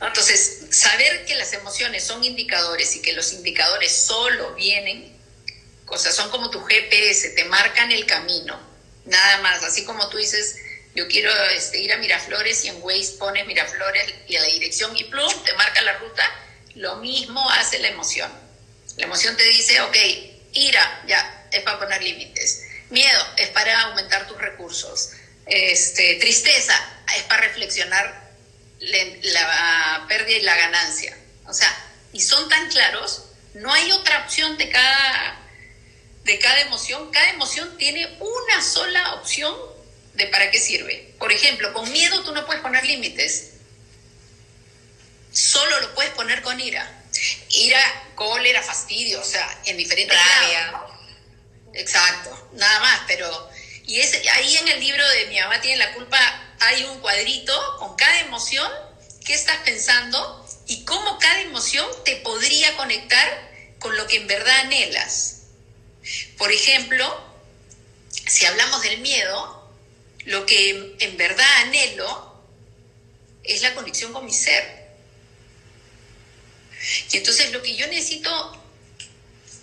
Entonces, 0.00 0.66
saber 0.70 1.24
que 1.24 1.34
las 1.34 1.52
emociones 1.52 2.04
son 2.04 2.22
indicadores 2.22 2.94
y 2.96 3.02
que 3.02 3.12
los 3.12 3.32
indicadores 3.32 3.92
solo 3.92 4.54
vienen, 4.54 5.18
sea, 5.96 6.12
son 6.12 6.30
como 6.30 6.50
tu 6.50 6.62
GPS, 6.62 7.30
te 7.30 7.44
marcan 7.44 7.90
el 7.90 8.04
camino, 8.06 8.60
nada 9.06 9.38
más, 9.38 9.62
así 9.64 9.84
como 9.84 10.08
tú 10.08 10.18
dices, 10.18 10.56
yo 10.94 11.08
quiero 11.08 11.32
este, 11.50 11.78
ir 11.78 11.92
a 11.92 11.96
Miraflores 11.96 12.64
y 12.64 12.68
en 12.68 12.82
Waze 12.82 13.16
pones 13.18 13.46
Miraflores 13.46 14.14
y 14.26 14.36
a 14.36 14.40
la 14.40 14.46
dirección 14.48 14.96
y 14.96 15.04
plum, 15.04 15.32
te 15.44 15.52
marca 15.54 15.80
la 15.82 15.98
ruta, 15.98 16.24
lo 16.74 16.96
mismo 16.96 17.48
hace 17.50 17.78
la 17.78 17.88
emoción. 17.88 18.30
La 18.96 19.04
emoción 19.04 19.36
te 19.36 19.44
dice, 19.44 19.80
ok, 19.80 19.96
ira, 20.52 21.04
ya, 21.06 21.48
es 21.52 21.62
para 21.62 21.78
poner 21.78 22.02
límites. 22.02 22.64
Miedo 22.90 23.26
es 23.36 23.48
para 23.50 23.80
aumentar 23.82 24.26
tus 24.26 24.38
recursos. 24.38 25.10
Este, 25.48 26.16
tristeza 26.16 26.74
es 27.16 27.22
para 27.24 27.42
reflexionar 27.42 28.28
la 28.80 30.04
pérdida 30.08 30.38
y 30.38 30.42
la 30.42 30.56
ganancia. 30.56 31.16
O 31.46 31.54
sea, 31.54 31.74
y 32.12 32.20
son 32.20 32.48
tan 32.48 32.68
claros, 32.68 33.24
no 33.54 33.72
hay 33.72 33.90
otra 33.92 34.24
opción 34.24 34.56
de 34.58 34.68
cada, 34.68 35.40
de 36.24 36.38
cada 36.38 36.60
emoción. 36.60 37.10
Cada 37.10 37.30
emoción 37.30 37.76
tiene 37.78 38.16
una 38.20 38.62
sola 38.62 39.14
opción 39.14 39.54
de 40.14 40.26
para 40.26 40.50
qué 40.50 40.58
sirve. 40.58 41.14
Por 41.18 41.32
ejemplo, 41.32 41.72
con 41.72 41.90
miedo 41.90 42.22
tú 42.24 42.32
no 42.32 42.44
puedes 42.44 42.62
poner 42.62 42.84
límites. 42.84 43.52
Solo 45.32 45.80
lo 45.80 45.94
puedes 45.94 46.12
poner 46.12 46.42
con 46.42 46.60
ira. 46.60 46.94
Ira, 47.48 47.80
cólera, 48.14 48.62
fastidio, 48.62 49.20
o 49.20 49.24
sea, 49.24 49.60
en 49.64 49.76
diferentes 49.76 50.16
Rabia. 50.16 50.80
Exacto, 51.74 52.48
nada 52.52 52.80
más, 52.80 53.00
pero... 53.06 53.57
Y 53.88 53.98
ahí 54.00 54.56
en 54.58 54.68
el 54.68 54.80
libro 54.80 55.08
de 55.08 55.26
Mi 55.26 55.40
mamá 55.40 55.62
tiene 55.62 55.78
la 55.78 55.94
culpa 55.94 56.18
hay 56.60 56.84
un 56.84 57.00
cuadrito 57.00 57.58
con 57.78 57.96
cada 57.96 58.20
emoción, 58.20 58.70
qué 59.24 59.32
estás 59.32 59.56
pensando 59.64 60.46
y 60.66 60.84
cómo 60.84 61.18
cada 61.18 61.40
emoción 61.40 61.86
te 62.04 62.16
podría 62.16 62.76
conectar 62.76 63.50
con 63.78 63.96
lo 63.96 64.06
que 64.06 64.16
en 64.16 64.26
verdad 64.26 64.60
anhelas. 64.60 65.44
Por 66.36 66.52
ejemplo, 66.52 67.06
si 68.10 68.44
hablamos 68.44 68.82
del 68.82 68.98
miedo, 69.00 69.72
lo 70.26 70.44
que 70.44 70.96
en 70.98 71.16
verdad 71.16 71.46
anhelo 71.62 72.44
es 73.42 73.62
la 73.62 73.74
conexión 73.74 74.12
con 74.12 74.26
mi 74.26 74.34
ser. 74.34 74.86
Y 77.10 77.16
entonces 77.16 77.52
lo 77.52 77.62
que 77.62 77.74
yo 77.74 77.86
necesito, 77.86 78.62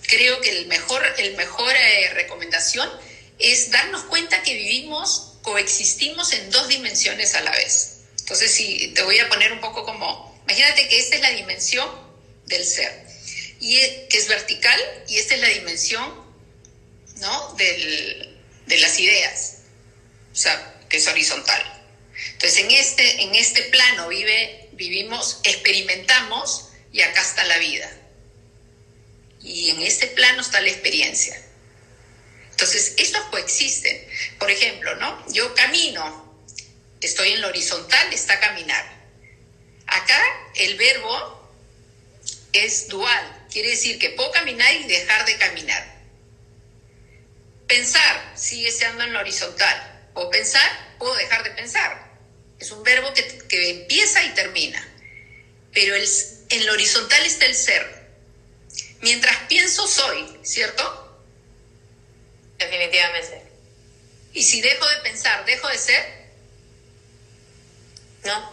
creo 0.07 0.41
que 0.41 0.49
el 0.49 0.65
mejor, 0.65 1.05
el 1.19 1.35
mejor 1.35 1.71
eh, 1.75 2.09
recomendación 2.15 2.89
es 3.39 3.71
darnos 3.71 4.03
cuenta 4.03 4.41
que 4.43 4.53
vivimos, 4.53 5.33
coexistimos 5.41 6.33
en 6.33 6.49
dos 6.51 6.67
dimensiones 6.67 7.35
a 7.35 7.41
la 7.41 7.51
vez. 7.51 7.97
Entonces, 8.19 8.51
si 8.51 8.89
te 8.89 9.03
voy 9.03 9.19
a 9.19 9.29
poner 9.29 9.51
un 9.51 9.59
poco 9.59 9.85
como, 9.85 10.41
imagínate 10.47 10.87
que 10.87 10.99
esta 10.99 11.15
es 11.15 11.21
la 11.21 11.31
dimensión 11.31 11.89
del 12.45 12.65
ser, 12.65 13.05
y 13.59 13.77
que 14.09 14.17
es 14.17 14.27
vertical, 14.27 14.79
y 15.07 15.17
esta 15.17 15.35
es 15.35 15.41
la 15.41 15.49
dimensión, 15.49 16.25
¿no? 17.17 17.53
Del, 17.53 18.37
de 18.65 18.77
las 18.77 18.99
ideas, 18.99 19.57
o 20.33 20.35
sea, 20.35 20.79
que 20.89 20.97
es 20.97 21.07
horizontal. 21.07 21.61
Entonces, 22.33 22.59
en 22.59 22.71
este, 22.71 23.21
en 23.23 23.35
este 23.35 23.61
plano 23.63 24.07
vive, 24.07 24.69
vivimos, 24.73 25.39
experimentamos, 25.43 26.69
y 26.91 27.01
acá 27.01 27.21
está 27.21 27.43
la 27.43 27.57
vida. 27.57 27.91
Y 29.43 29.69
en 29.69 29.81
este 29.81 30.07
plano 30.07 30.41
está 30.41 30.61
la 30.61 30.69
experiencia. 30.69 31.44
Entonces, 32.55 32.93
estos 32.97 33.21
coexisten. 33.25 34.07
Por 34.39 34.49
ejemplo, 34.49 34.95
¿no? 34.95 35.25
Yo 35.33 35.53
camino, 35.55 36.41
estoy 37.01 37.33
en 37.33 37.41
lo 37.41 37.49
horizontal, 37.49 38.13
está 38.13 38.39
caminar. 38.39 38.95
Acá 39.87 40.21
el 40.55 40.77
verbo 40.77 41.51
es 42.53 42.87
dual, 42.87 43.45
quiere 43.51 43.71
decir 43.71 43.99
que 43.99 44.11
puedo 44.11 44.31
caminar 44.31 44.73
y 44.73 44.85
dejar 44.85 45.25
de 45.25 45.37
caminar. 45.37 45.95
Pensar 47.67 48.31
sigue 48.35 48.69
estando 48.69 49.03
en 49.03 49.11
lo 49.11 49.19
horizontal. 49.19 50.09
O 50.13 50.29
pensar, 50.29 50.95
puedo 50.97 51.13
dejar 51.15 51.43
de 51.43 51.51
pensar. 51.51 52.09
Es 52.57 52.71
un 52.71 52.83
verbo 52.83 53.13
que, 53.13 53.69
empieza 53.69 54.23
y 54.23 54.29
termina. 54.29 54.81
Pero 55.73 55.93
en 55.97 56.65
lo 56.65 56.71
horizontal 56.71 57.25
está 57.25 57.47
el 57.47 57.55
ser. 57.55 58.05
Mientras 59.01 59.35
pienso, 59.49 59.85
soy, 59.89 60.39
¿cierto? 60.41 61.04
Definitivamente. 62.75 63.41
Y 64.33 64.43
si 64.43 64.61
dejo 64.61 64.85
de 64.88 64.97
pensar, 64.97 65.45
¿dejo 65.45 65.67
de 65.69 65.77
ser? 65.77 66.25
No. 68.25 68.51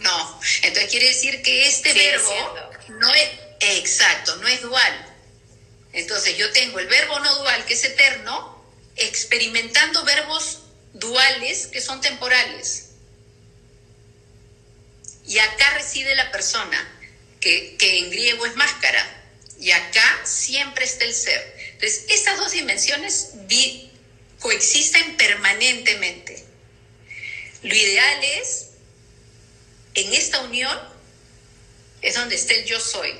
No. 0.00 0.40
Entonces 0.62 0.90
quiere 0.90 1.06
decir 1.06 1.42
que 1.42 1.66
este 1.66 1.92
Sigue 1.92 2.10
verbo 2.10 2.28
siendo. 2.28 2.98
no 3.00 3.14
es 3.14 3.30
exacto, 3.60 4.36
no 4.36 4.48
es 4.48 4.60
dual. 4.60 5.16
Entonces 5.92 6.36
yo 6.36 6.50
tengo 6.52 6.78
el 6.78 6.88
verbo 6.88 7.18
no 7.20 7.38
dual, 7.38 7.64
que 7.64 7.74
es 7.74 7.84
eterno, 7.84 8.62
experimentando 8.96 10.04
verbos 10.04 10.60
duales 10.92 11.68
que 11.68 11.80
son 11.80 12.00
temporales. 12.00 12.90
Y 15.26 15.38
acá 15.38 15.70
reside 15.70 16.14
la 16.16 16.30
persona, 16.30 17.00
que, 17.40 17.76
que 17.78 17.98
en 18.00 18.10
griego 18.10 18.44
es 18.44 18.56
máscara. 18.56 19.22
Y 19.58 19.70
acá 19.70 20.20
siempre 20.24 20.84
está 20.84 21.04
el 21.04 21.14
ser. 21.14 21.53
Entonces, 21.84 22.06
estas 22.08 22.38
dos 22.38 22.52
dimensiones 22.52 23.32
coexisten 24.38 25.18
permanentemente. 25.18 26.42
Lo 27.62 27.74
ideal 27.74 28.24
es, 28.24 28.70
en 29.94 30.14
esta 30.14 30.40
unión, 30.40 30.78
es 32.00 32.14
donde 32.14 32.36
está 32.36 32.54
el 32.54 32.64
yo 32.64 32.80
soy. 32.80 33.12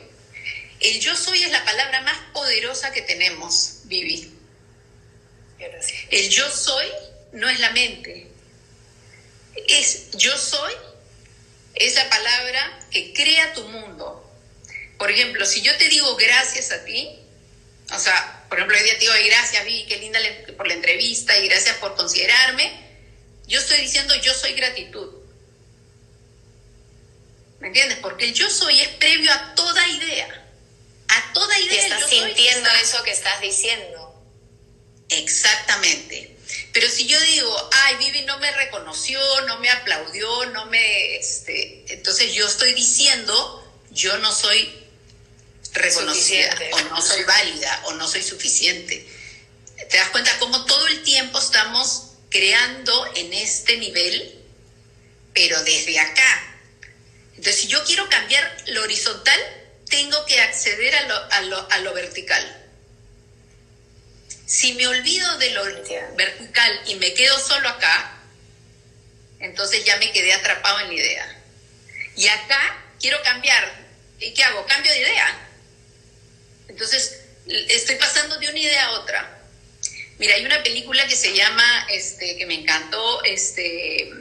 El 0.81 0.99
yo 0.99 1.15
soy 1.15 1.43
es 1.43 1.51
la 1.51 1.63
palabra 1.63 2.01
más 2.03 2.19
poderosa 2.33 2.91
que 2.93 3.03
tenemos, 3.03 3.81
Vivi. 3.85 4.33
El 6.11 6.31
yo 6.31 6.51
soy 6.51 6.87
no 7.33 7.51
es 7.51 7.61
la 7.61 7.71
mente. 7.71 8.29
Es 9.69 10.11
yo 10.13 10.37
soy 10.39 10.73
es 11.75 11.95
la 11.97 12.09
palabra 12.09 12.81
que 12.91 13.13
crea 13.13 13.53
tu 13.53 13.69
mundo. 13.69 14.23
Por 14.97 15.11
ejemplo, 15.11 15.45
si 15.45 15.61
yo 15.61 15.77
te 15.77 15.89
digo 15.91 16.17
gracias 16.17 16.71
a 16.71 16.83
ti, 16.85 17.19
o 17.91 17.99
sea, 17.99 18.34
por 18.49 18.59
ejemplo, 18.59 18.77
hoy 18.77 18.85
día 18.85 18.95
te 18.95 19.01
digo 19.01 19.13
"Ay, 19.13 19.29
gracias, 19.29 19.65
Vivi, 19.65 19.87
qué 19.87 19.97
linda 19.99 20.21
por 20.57 20.69
la 20.69 20.75
entrevista 20.75 21.37
y 21.39 21.49
gracias 21.49 21.77
por 21.77 21.95
considerarme, 21.97 22.73
yo 23.47 23.59
estoy 23.59 23.79
diciendo 23.81 24.15
yo 24.23 24.33
soy 24.35 24.55
gratitud. 24.55 25.13
¿Me 27.61 27.69
entiendes? 27.69 27.99
Porque 27.99 28.27
el 28.27 28.35
yo 28.35 28.49
soy 28.51 28.81
es 28.81 28.89
previo 28.89 29.33
a 29.33 29.55
toda 29.55 29.89
idea. 29.89 30.47
A 31.09 31.33
toda 31.33 31.59
idea. 31.59 31.87
el 31.87 31.93
estás 31.93 32.11
soy 32.11 32.19
sintiendo 32.19 32.71
eso 32.83 33.03
que 33.03 33.13
estás 33.13 33.41
diciendo. 33.41 34.23
Exactamente. 35.09 36.37
Pero 36.73 36.89
si 36.89 37.07
yo 37.07 37.19
digo, 37.21 37.71
ay, 37.73 37.97
Vivi 37.97 38.23
no 38.23 38.39
me 38.39 38.51
reconoció, 38.51 39.19
no 39.47 39.59
me 39.61 39.71
aplaudió, 39.71 40.47
no 40.47 40.67
me, 40.67 41.17
este, 41.17 41.85
entonces 41.89 42.35
yo 42.35 42.47
estoy 42.47 42.75
diciendo, 42.75 43.83
yo 43.91 44.19
no 44.19 44.33
soy 44.33 44.84
reconocida, 45.75 46.51
Suficiente. 46.53 46.71
o 46.73 46.81
no 46.89 47.03
soy 47.03 47.23
válida, 47.25 47.83
o 47.85 47.93
no 47.95 48.09
soy 48.09 48.23
suficiente. 48.23 49.07
¿Te 49.91 49.97
das 49.97 50.09
cuenta 50.11 50.39
cómo 50.39 50.65
todo 50.65 50.87
el 50.87 51.03
tiempo 51.03 51.39
estamos 51.39 52.13
creando 52.31 53.11
en 53.17 53.33
este 53.35 53.77
nivel, 53.77 54.41
pero 55.35 55.63
desde 55.65 55.99
acá? 55.99 56.57
Entonces, 57.37 57.57
si 57.63 57.67
yo 57.67 57.83
quiero 57.85 58.09
cambiar 58.09 58.57
lo 58.69 58.83
horizontal, 58.83 59.39
tengo 59.91 60.25
que 60.27 60.41
acceder 60.41 60.95
a 60.95 61.03
lo, 61.09 61.33
a 61.33 61.41
lo, 61.43 61.71
a 61.73 61.79
lo 61.79 61.93
vertical. 61.93 62.61
Si 64.47 64.75
me 64.75 64.87
olvido 64.87 65.39
de 65.39 65.51
lo 65.51 65.67
Entiendo. 65.69 66.15
vertical 66.17 66.81
y 66.87 66.95
me 66.97 67.13
quedo 67.15 67.39
solo 67.39 67.69
acá, 67.69 68.13
entonces 69.41 69.85
ya 69.85 69.97
me 69.97 70.13
quedé 70.13 70.33
atrapado 70.33 70.81
en 70.81 70.89
la 70.89 70.95
idea. 70.95 71.43
Y 72.17 72.29
acá 72.29 72.85
quiero 73.01 73.21
cambiar. 73.23 73.85
¿Y 74.21 74.33
qué 74.33 74.45
hago? 74.45 74.65
Cambio 74.67 74.93
de 74.93 75.01
idea. 75.01 75.41
Entonces 76.69 77.21
estoy 77.47 77.97
pasando 77.97 78.39
de 78.39 78.49
una 78.49 78.59
idea 78.59 78.85
a 78.87 78.91
otra. 79.01 79.41
Mira, 80.19 80.35
hay 80.35 80.45
una 80.45 80.63
película 80.63 81.07
que 81.07 81.17
se 81.17 81.35
llama, 81.35 81.87
este, 81.91 82.37
que 82.37 82.47
me 82.47 82.55
encantó, 82.55 83.23
este, 83.25 84.13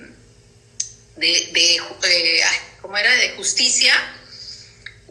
de, 1.15 1.49
de 1.51 1.75
eh, 1.75 2.43
¿cómo 2.81 2.97
era? 2.97 3.13
De 3.15 3.31
justicia. 3.31 3.93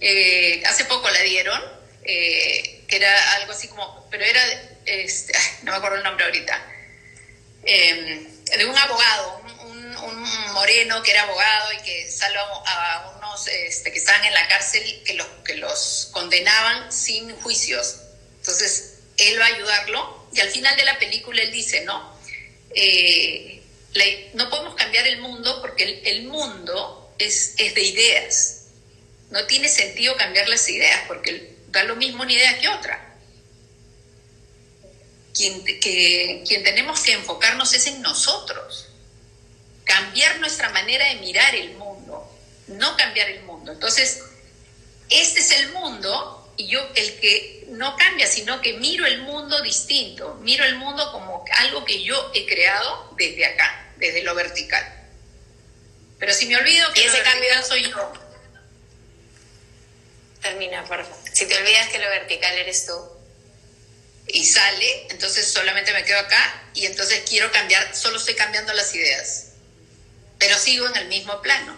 Eh, 0.01 0.62
hace 0.66 0.85
poco 0.87 1.09
la 1.09 1.23
dieron, 1.23 1.62
eh, 2.05 2.85
que 2.88 2.97
era 2.97 3.35
algo 3.35 3.53
así 3.53 3.68
como, 3.68 4.09
pero 4.11 4.25
era, 4.25 4.42
este, 4.85 5.33
no 5.62 5.71
me 5.71 5.79
acuerdo 5.79 5.99
el 5.99 6.03
nombre 6.03 6.25
ahorita, 6.25 6.61
eh, 7.64 8.27
de 8.59 8.66
un 8.66 8.77
abogado, 8.77 9.42
un, 9.61 9.62
un- 10.05 10.53
moreno 10.53 11.03
que 11.03 11.11
era 11.12 11.23
abogado 11.23 11.73
y 11.73 11.83
que 11.83 12.11
salva 12.11 12.43
a 12.67 13.15
unos 13.19 13.47
este, 13.49 13.91
que 13.93 13.99
estaban 13.99 14.25
en 14.25 14.35
la 14.35 14.47
cárcel 14.49 15.03
que 15.05 15.15
los, 15.15 15.27
que 15.45 15.55
los 15.57 16.09
condenaban 16.12 16.93
sin 16.93 17.35
juicios. 17.41 17.97
Entonces, 18.38 18.95
él 19.17 19.41
va 19.41 19.45
a 19.47 19.49
ayudarlo 19.55 20.27
y 20.33 20.41
al 20.41 20.49
final 20.51 20.77
de 20.77 20.85
la 20.85 20.99
película 20.99 21.43
él 21.43 21.53
dice, 21.53 21.83
¿no? 21.85 22.17
Eh, 22.75 23.62
no 24.35 24.49
podemos 24.49 24.75
cambiar 24.75 25.07
el 25.07 25.21
mundo 25.21 25.61
porque 25.61 25.85
el, 25.85 26.07
el 26.07 26.23
mundo 26.25 27.15
es, 27.19 27.55
es 27.59 27.75
de 27.75 27.83
ideas. 27.83 28.59
No 29.31 29.45
tiene 29.47 29.69
sentido 29.69 30.17
cambiar 30.17 30.49
las 30.49 30.69
ideas 30.69 31.03
porque 31.07 31.55
da 31.69 31.85
lo 31.85 31.97
mismo 31.97 32.23
una 32.23 32.33
idea 32.33 32.59
que 32.59 32.69
otra. 32.69 33.09
Quien, 35.35 35.65
que, 35.65 36.45
quien 36.47 36.62
tenemos 36.62 37.01
que 37.01 37.12
enfocarnos 37.12 37.73
es 37.75 37.87
en 37.87 38.03
nosotros. 38.03 38.88
Cambiar 39.85 40.38
nuestra 40.40 40.68
manera 40.71 41.07
de 41.09 41.16
mirar 41.16 41.55
el 41.55 41.73
mundo, 41.75 42.29
no 42.68 42.97
cambiar 42.97 43.29
el 43.31 43.42
mundo. 43.42 43.73
Entonces, 43.73 44.23
este 45.11 45.40
es 45.40 45.51
el 45.53 45.71
mundo 45.73 46.53
y 46.57 46.68
yo 46.68 46.81
el 46.95 47.18
que 47.21 47.64
no 47.68 47.97
cambia, 47.97 48.27
sino 48.27 48.61
que 48.61 48.75
miro 48.75 49.07
el 49.07 49.23
mundo 49.23 49.61
distinto, 49.62 50.35
miro 50.42 50.64
el 50.64 50.77
mundo 50.77 51.11
como 51.12 51.45
algo 51.59 51.85
que 51.85 52.03
yo 52.05 52.31
he 52.35 52.47
creado 52.47 53.14
desde 53.16 53.45
acá, 53.47 53.90
desde 53.97 54.23
lo 54.23 54.35
vertical. 54.35 54.85
Pero 56.18 56.33
si 56.35 56.47
me 56.47 56.57
olvido 56.57 56.92
que 56.92 57.05
ese 57.05 57.18
lo 57.18 57.25
cambio- 57.25 57.62
soy 57.66 57.90
yo, 57.90 58.12
Termina, 60.40 60.85
por 60.85 61.03
favor. 61.05 61.18
Si 61.33 61.47
te 61.47 61.57
olvidas 61.57 61.88
que 61.88 61.99
lo 61.99 62.09
vertical 62.09 62.57
eres 62.59 62.87
tú. 62.87 62.92
y 64.29 64.45
sale, 64.47 65.07
entonces 65.11 65.47
solamente 65.53 65.92
me 65.92 66.05
quedo 66.05 66.18
acá 66.21 66.62
y 66.75 66.87
entonces 66.87 67.23
quiero 67.29 67.51
cambiar, 67.51 67.95
solo 67.95 68.16
estoy 68.18 68.35
cambiando 68.35 68.73
las 68.73 68.95
ideas, 68.95 69.49
pero 70.42 70.59
sigo 70.59 70.88
en 70.88 70.96
el 70.96 71.07
mismo 71.07 71.40
plano. 71.40 71.76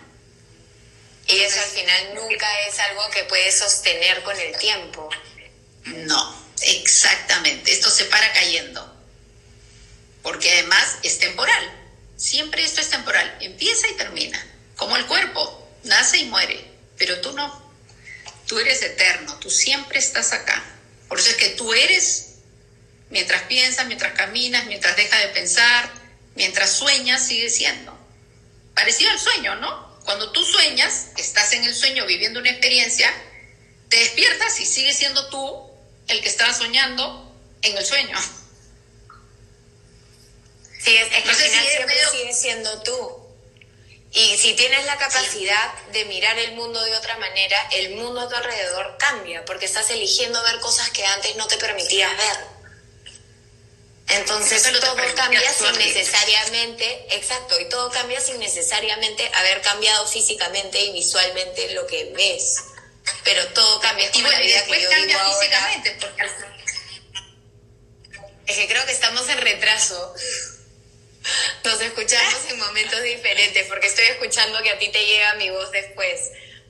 Y 1.27 1.37
eso 1.37 1.61
al 1.61 1.69
final 1.69 2.15
nunca 2.15 2.47
es 2.67 2.79
algo 2.79 3.11
que 3.11 3.25
puedes 3.25 3.59
sostener 3.59 4.23
con 4.23 4.41
el 4.41 4.57
tiempo. 4.57 5.11
No, 5.85 6.47
exactamente, 6.63 7.71
esto 7.71 7.91
se 7.91 8.07
para 8.07 8.33
cayendo, 8.33 9.05
porque 10.23 10.51
además 10.51 10.97
es 11.03 11.19
temporal, 11.19 11.71
siempre 12.17 12.65
esto 12.65 12.81
es 12.81 12.89
temporal, 12.89 13.37
empieza 13.43 13.87
y 13.89 13.97
termina, 13.97 14.43
como 14.77 14.97
el 14.97 15.05
cuerpo, 15.05 15.69
nace 15.83 16.17
y 16.17 16.25
muere, 16.25 16.65
pero 16.97 17.21
tú 17.21 17.35
no, 17.35 17.71
tú 18.47 18.59
eres 18.59 18.81
eterno, 18.81 19.39
tú 19.41 19.51
siempre 19.51 19.99
estás 19.99 20.33
acá. 20.33 20.65
Por 21.07 21.19
eso 21.19 21.29
es 21.29 21.37
que 21.37 21.51
tú 21.51 21.75
eres 21.75 22.31
Mientras 23.11 23.43
piensas, 23.43 23.87
mientras 23.87 24.13
caminas, 24.15 24.67
mientras 24.67 24.97
dejas 24.97 25.21
de 25.21 25.29
pensar, 25.29 25.89
mientras 26.35 26.73
sueñas, 26.73 27.25
sigue 27.25 27.49
siendo. 27.49 27.94
Parecido 28.75 29.11
al 29.11 29.21
sueño, 29.21 29.55
¿no? 29.57 29.95
Cuando 30.05 30.31
tú 30.33 30.45
sueñas, 30.45 31.09
estás 31.17 31.53
en 31.53 31.65
el 31.65 31.75
sueño 31.75 32.05
viviendo 32.07 32.41
una 32.41 32.51
experiencia, 32.51 33.13
te 33.89 33.97
despiertas 33.97 34.61
y 34.61 34.67
sigues 34.67 34.97
siendo 34.97 35.29
tú 35.29 35.71
el 36.09 36.21
que 36.21 36.29
estaba 36.29 36.53
soñando 36.53 37.33
en 37.63 37.77
el 37.77 37.85
sueño. 37.85 38.19
Sí, 40.85 40.97
es, 40.97 41.09
que 41.09 41.35
siempre 41.35 41.97
sigues 42.11 42.39
siendo 42.39 42.83
tú. 42.83 43.25
Y 44.13 44.37
si 44.37 44.55
tienes 44.55 44.85
la 44.85 44.97
capacidad 44.97 45.73
de 45.93 46.05
mirar 46.05 46.39
el 46.39 46.53
mundo 46.53 46.81
de 46.85 46.95
otra 46.97 47.17
manera, 47.17 47.57
el 47.73 47.97
mundo 47.97 48.21
a 48.21 48.29
tu 48.29 48.37
alrededor 48.37 48.97
cambia, 48.99 49.45
porque 49.45 49.65
estás 49.65 49.91
eligiendo 49.91 50.41
ver 50.43 50.61
cosas 50.61 50.91
que 50.91 51.05
antes 51.05 51.35
no 51.37 51.47
te 51.49 51.57
permitías 51.57 52.17
ver. 52.17 52.54
Entonces 54.09 54.63
todo 54.81 54.97
cambia 55.15 55.53
sin 55.53 55.73
necesariamente, 55.79 57.07
exacto, 57.11 57.59
y 57.59 57.69
todo 57.69 57.91
cambia 57.91 58.21
sin 58.21 58.39
necesariamente 58.39 59.31
haber 59.35 59.63
cambiado 59.63 60.07
físicamente 60.07 60.79
y 60.79 60.93
visualmente 60.93 61.73
lo 61.73 61.87
que 61.87 62.13
ves. 62.15 62.65
Pero 63.25 63.47
todo 63.49 63.81
cambia. 63.81 64.09
Es 64.09 64.23
la 64.23 64.39
vida 64.39 64.65
que 64.67 64.83
yo 64.83 64.89
vivo 64.91 65.19
ahora. 65.19 65.83
Es 68.47 68.57
que 68.57 68.69
creo 68.69 68.85
que 68.85 68.93
estamos 68.93 69.29
en 69.29 69.39
retraso. 69.39 70.15
Nos 71.65 71.81
escuchamos 71.81 72.45
en 72.51 72.59
momentos 72.59 73.03
diferentes, 73.03 73.67
porque 73.69 73.87
estoy 73.87 74.05
escuchando 74.07 74.63
que 74.63 74.71
a 74.71 74.79
ti 74.79 74.89
te 74.89 75.05
llega 75.05 75.35
mi 75.35 75.49
voz 75.49 75.71
después. 75.71 76.21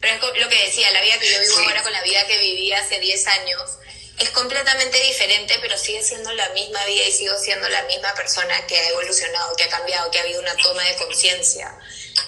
Pero 0.00 0.14
es 0.14 0.40
lo 0.40 0.48
que 0.48 0.64
decía, 0.66 0.90
la 0.92 1.02
vida 1.02 1.18
que 1.18 1.32
yo 1.32 1.40
vivo 1.40 1.58
ahora 1.58 1.82
con 1.82 1.92
la 1.92 2.02
vida 2.02 2.24
que 2.26 2.38
viví 2.38 2.72
hace 2.72 3.00
10 3.00 3.26
años 3.26 3.78
es 4.18 4.30
completamente 4.30 5.00
diferente, 5.02 5.58
pero 5.60 5.76
sigue 5.76 6.02
siendo 6.02 6.32
la 6.32 6.48
misma 6.50 6.84
vida 6.86 7.04
y 7.04 7.12
sigo 7.12 7.36
siendo 7.38 7.68
la 7.68 7.82
misma 7.84 8.14
persona 8.14 8.66
que 8.66 8.78
ha 8.78 8.88
evolucionado, 8.90 9.56
que 9.56 9.64
ha 9.64 9.68
cambiado, 9.68 10.10
que 10.10 10.18
ha 10.18 10.22
habido 10.22 10.40
una 10.40 10.56
toma 10.56 10.84
de 10.84 10.96
conciencia. 10.96 11.76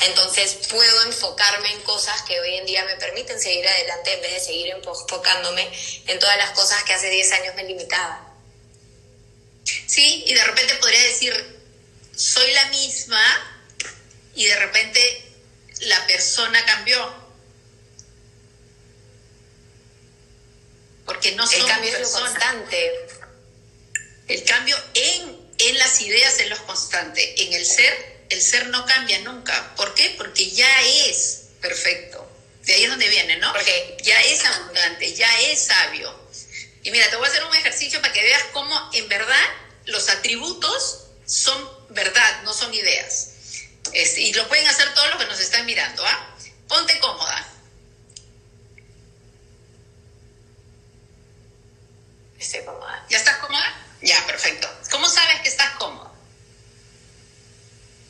Entonces 0.00 0.58
puedo 0.68 1.02
enfocarme 1.04 1.70
en 1.72 1.80
cosas 1.82 2.22
que 2.22 2.40
hoy 2.40 2.56
en 2.56 2.66
día 2.66 2.84
me 2.84 2.96
permiten 2.96 3.40
seguir 3.40 3.66
adelante 3.68 4.14
en 4.14 4.20
vez 4.20 4.32
de 4.32 4.40
seguir 4.40 4.68
enfocándome 4.70 5.70
en 6.06 6.18
todas 6.18 6.36
las 6.38 6.50
cosas 6.50 6.82
que 6.82 6.92
hace 6.92 7.08
10 7.08 7.32
años 7.32 7.54
me 7.54 7.64
limitaban. 7.64 8.26
Sí, 9.86 10.24
y 10.26 10.34
de 10.34 10.44
repente 10.44 10.74
podría 10.76 11.02
decir, 11.02 11.60
soy 12.16 12.52
la 12.52 12.64
misma 12.66 13.62
y 14.34 14.46
de 14.46 14.56
repente 14.56 15.32
la 15.80 16.04
persona 16.06 16.64
cambió 16.66 17.25
porque 21.06 21.32
no 21.32 21.46
son 21.46 21.60
El 21.60 21.66
cambio 21.66 21.96
es 21.96 22.00
lo 22.00 22.20
constante. 22.20 22.92
El 24.28 24.44
cambio 24.44 24.76
en, 24.94 25.50
en 25.58 25.78
las 25.78 26.00
ideas 26.00 26.38
es 26.40 26.50
lo 26.50 26.66
constante. 26.66 27.42
En 27.44 27.52
el 27.52 27.64
ser, 27.64 28.26
el 28.28 28.42
ser 28.42 28.66
no 28.68 28.84
cambia 28.84 29.20
nunca. 29.20 29.74
¿Por 29.76 29.94
qué? 29.94 30.14
Porque 30.18 30.50
ya 30.50 30.82
es 30.82 31.44
perfecto. 31.60 32.28
De 32.64 32.74
ahí 32.74 32.84
es 32.84 32.90
donde 32.90 33.08
viene, 33.08 33.36
¿no? 33.36 33.52
Porque 33.52 33.96
ya 34.02 34.20
es 34.22 34.44
abundante, 34.44 35.14
ya 35.14 35.40
es 35.42 35.66
sabio. 35.66 36.12
Y 36.82 36.90
mira, 36.90 37.08
te 37.08 37.16
voy 37.16 37.26
a 37.26 37.30
hacer 37.30 37.44
un 37.44 37.54
ejercicio 37.54 38.00
para 38.00 38.12
que 38.12 38.22
veas 38.22 38.42
cómo 38.52 38.90
en 38.92 39.08
verdad 39.08 39.48
los 39.86 40.08
atributos 40.08 41.04
son 41.24 41.68
verdad, 41.90 42.42
no 42.42 42.52
son 42.52 42.74
ideas. 42.74 43.30
Este, 43.92 44.20
y 44.20 44.32
lo 44.32 44.46
pueden 44.48 44.66
hacer 44.66 44.92
todos 44.94 45.08
los 45.10 45.18
que 45.18 45.26
nos 45.26 45.40
están 45.40 45.64
mirando. 45.66 46.04
¿ah? 46.04 46.36
Ponte 46.68 46.98
cómoda. 46.98 47.55
Estoy 52.46 52.64
cómoda. 52.64 53.04
¿Ya 53.10 53.18
estás 53.18 53.38
cómoda? 53.38 53.86
Ya, 54.02 54.24
perfecto. 54.24 54.70
¿Cómo 54.92 55.08
sabes 55.08 55.40
que 55.40 55.48
estás 55.48 55.74
cómoda? 55.78 56.12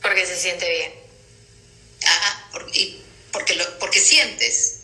Porque 0.03 0.27
se 0.27 0.39
siente 0.39 0.69
bien. 0.69 0.95
Ajá, 2.05 2.49
porque, 2.53 3.01
porque, 3.33 3.55
lo, 3.55 3.79
porque 3.79 3.99
sientes. 3.99 4.81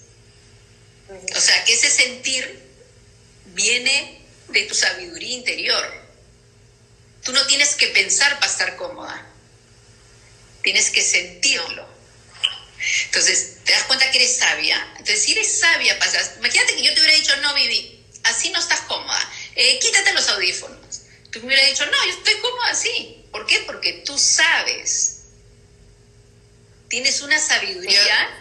O 1.36 1.40
sea, 1.40 1.64
que 1.64 1.74
ese 1.74 1.90
sentir 1.90 2.66
viene 3.48 4.24
de 4.48 4.62
tu 4.62 4.74
sabiduría 4.74 5.34
interior. 5.36 6.02
Tú 7.22 7.32
no 7.32 7.46
tienes 7.46 7.74
que 7.74 7.88
pensar 7.88 8.38
para 8.38 8.50
estar 8.50 8.76
cómoda. 8.76 9.26
Tienes 10.62 10.88
que 10.90 11.02
sentirlo. 11.02 11.86
Entonces, 13.04 13.58
te 13.64 13.72
das 13.72 13.82
cuenta 13.84 14.10
que 14.10 14.16
eres 14.16 14.38
sabia. 14.38 14.82
Entonces, 14.92 15.22
si 15.22 15.32
eres 15.32 15.60
sabia, 15.60 15.98
pasas. 15.98 16.36
Imagínate 16.38 16.74
que 16.74 16.84
yo 16.84 16.94
te 16.94 17.00
hubiera 17.02 17.18
dicho, 17.18 17.36
no, 17.36 17.52
Vivi, 17.52 18.02
así 18.24 18.50
no 18.50 18.58
estás 18.58 18.80
cómoda. 18.80 19.30
Eh, 19.54 19.78
quítate 19.80 20.12
los 20.12 20.28
audífonos. 20.28 21.02
Tú 21.30 21.40
me 21.40 21.46
hubieras 21.46 21.68
dicho, 21.68 21.86
no, 21.86 22.06
yo 22.06 22.12
estoy 22.12 22.34
cómoda 22.40 22.68
así. 22.68 23.24
¿Por 23.30 23.46
qué? 23.46 23.60
Porque 23.60 24.02
tú 24.04 24.18
sabes. 24.18 25.22
Tienes 26.88 27.20
una 27.22 27.38
sabiduría. 27.38 28.38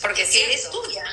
porque 0.00 0.26
si 0.26 0.40
eres 0.40 0.70
tuya. 0.70 1.04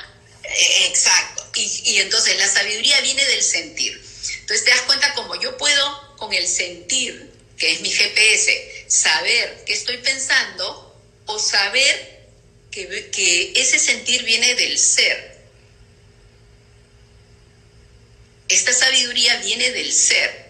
Eh, 0.44 0.88
exacto. 0.88 1.46
Y, 1.56 1.82
y 1.86 2.00
entonces 2.00 2.38
la 2.38 2.48
sabiduría 2.48 3.02
viene 3.02 3.26
del 3.26 3.44
sentir. 3.44 4.02
Entonces 4.40 4.64
te 4.64 4.72
das 4.72 4.82
cuenta 4.82 5.14
como 5.14 5.36
yo 5.42 5.58
puedo 5.58 6.16
con 6.18 6.34
el 6.34 6.48
sentir, 6.48 7.32
que 7.58 7.72
es 7.72 7.82
mi 7.82 7.92
GPS, 7.92 8.86
saber 8.88 9.64
qué 9.66 9.74
estoy 9.74 9.98
pensando 9.98 11.02
o 11.26 11.40
saber 11.40 12.28
que, 12.72 13.10
que 13.12 13.54
ese 13.56 13.80
sentir 13.80 14.24
viene 14.24 14.56
del 14.56 14.78
ser. 14.78 15.35
Esta 18.48 18.74
sabiduría 18.74 19.38
viene 19.38 19.72
del 19.72 19.92
ser. 19.92 20.46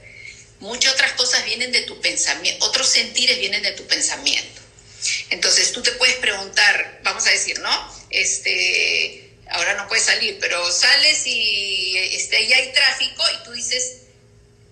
Muchas 0.59 0.93
otras 0.93 1.13
cosas 1.13 1.45
vienen 1.45 1.71
de 1.71 1.81
tu 1.81 1.99
pensamiento, 2.01 2.65
otros 2.65 2.87
sentires 2.87 3.37
vienen 3.39 3.61
de 3.61 3.71
tu 3.71 3.85
pensamiento. 3.87 4.61
Entonces 5.29 5.71
tú 5.71 5.81
te 5.81 5.91
puedes 5.93 6.15
preguntar, 6.15 6.99
vamos 7.03 7.25
a 7.27 7.31
decir, 7.31 7.59
¿no? 7.59 7.95
Este, 8.09 9.29
ahora 9.49 9.75
no 9.75 9.87
puedes 9.87 10.05
salir, 10.05 10.37
pero 10.39 10.71
sales 10.71 11.23
y 11.25 11.97
este, 11.97 12.47
ya 12.47 12.57
hay 12.57 12.73
tráfico 12.73 13.23
y 13.33 13.43
tú 13.43 13.51
dices, 13.51 13.97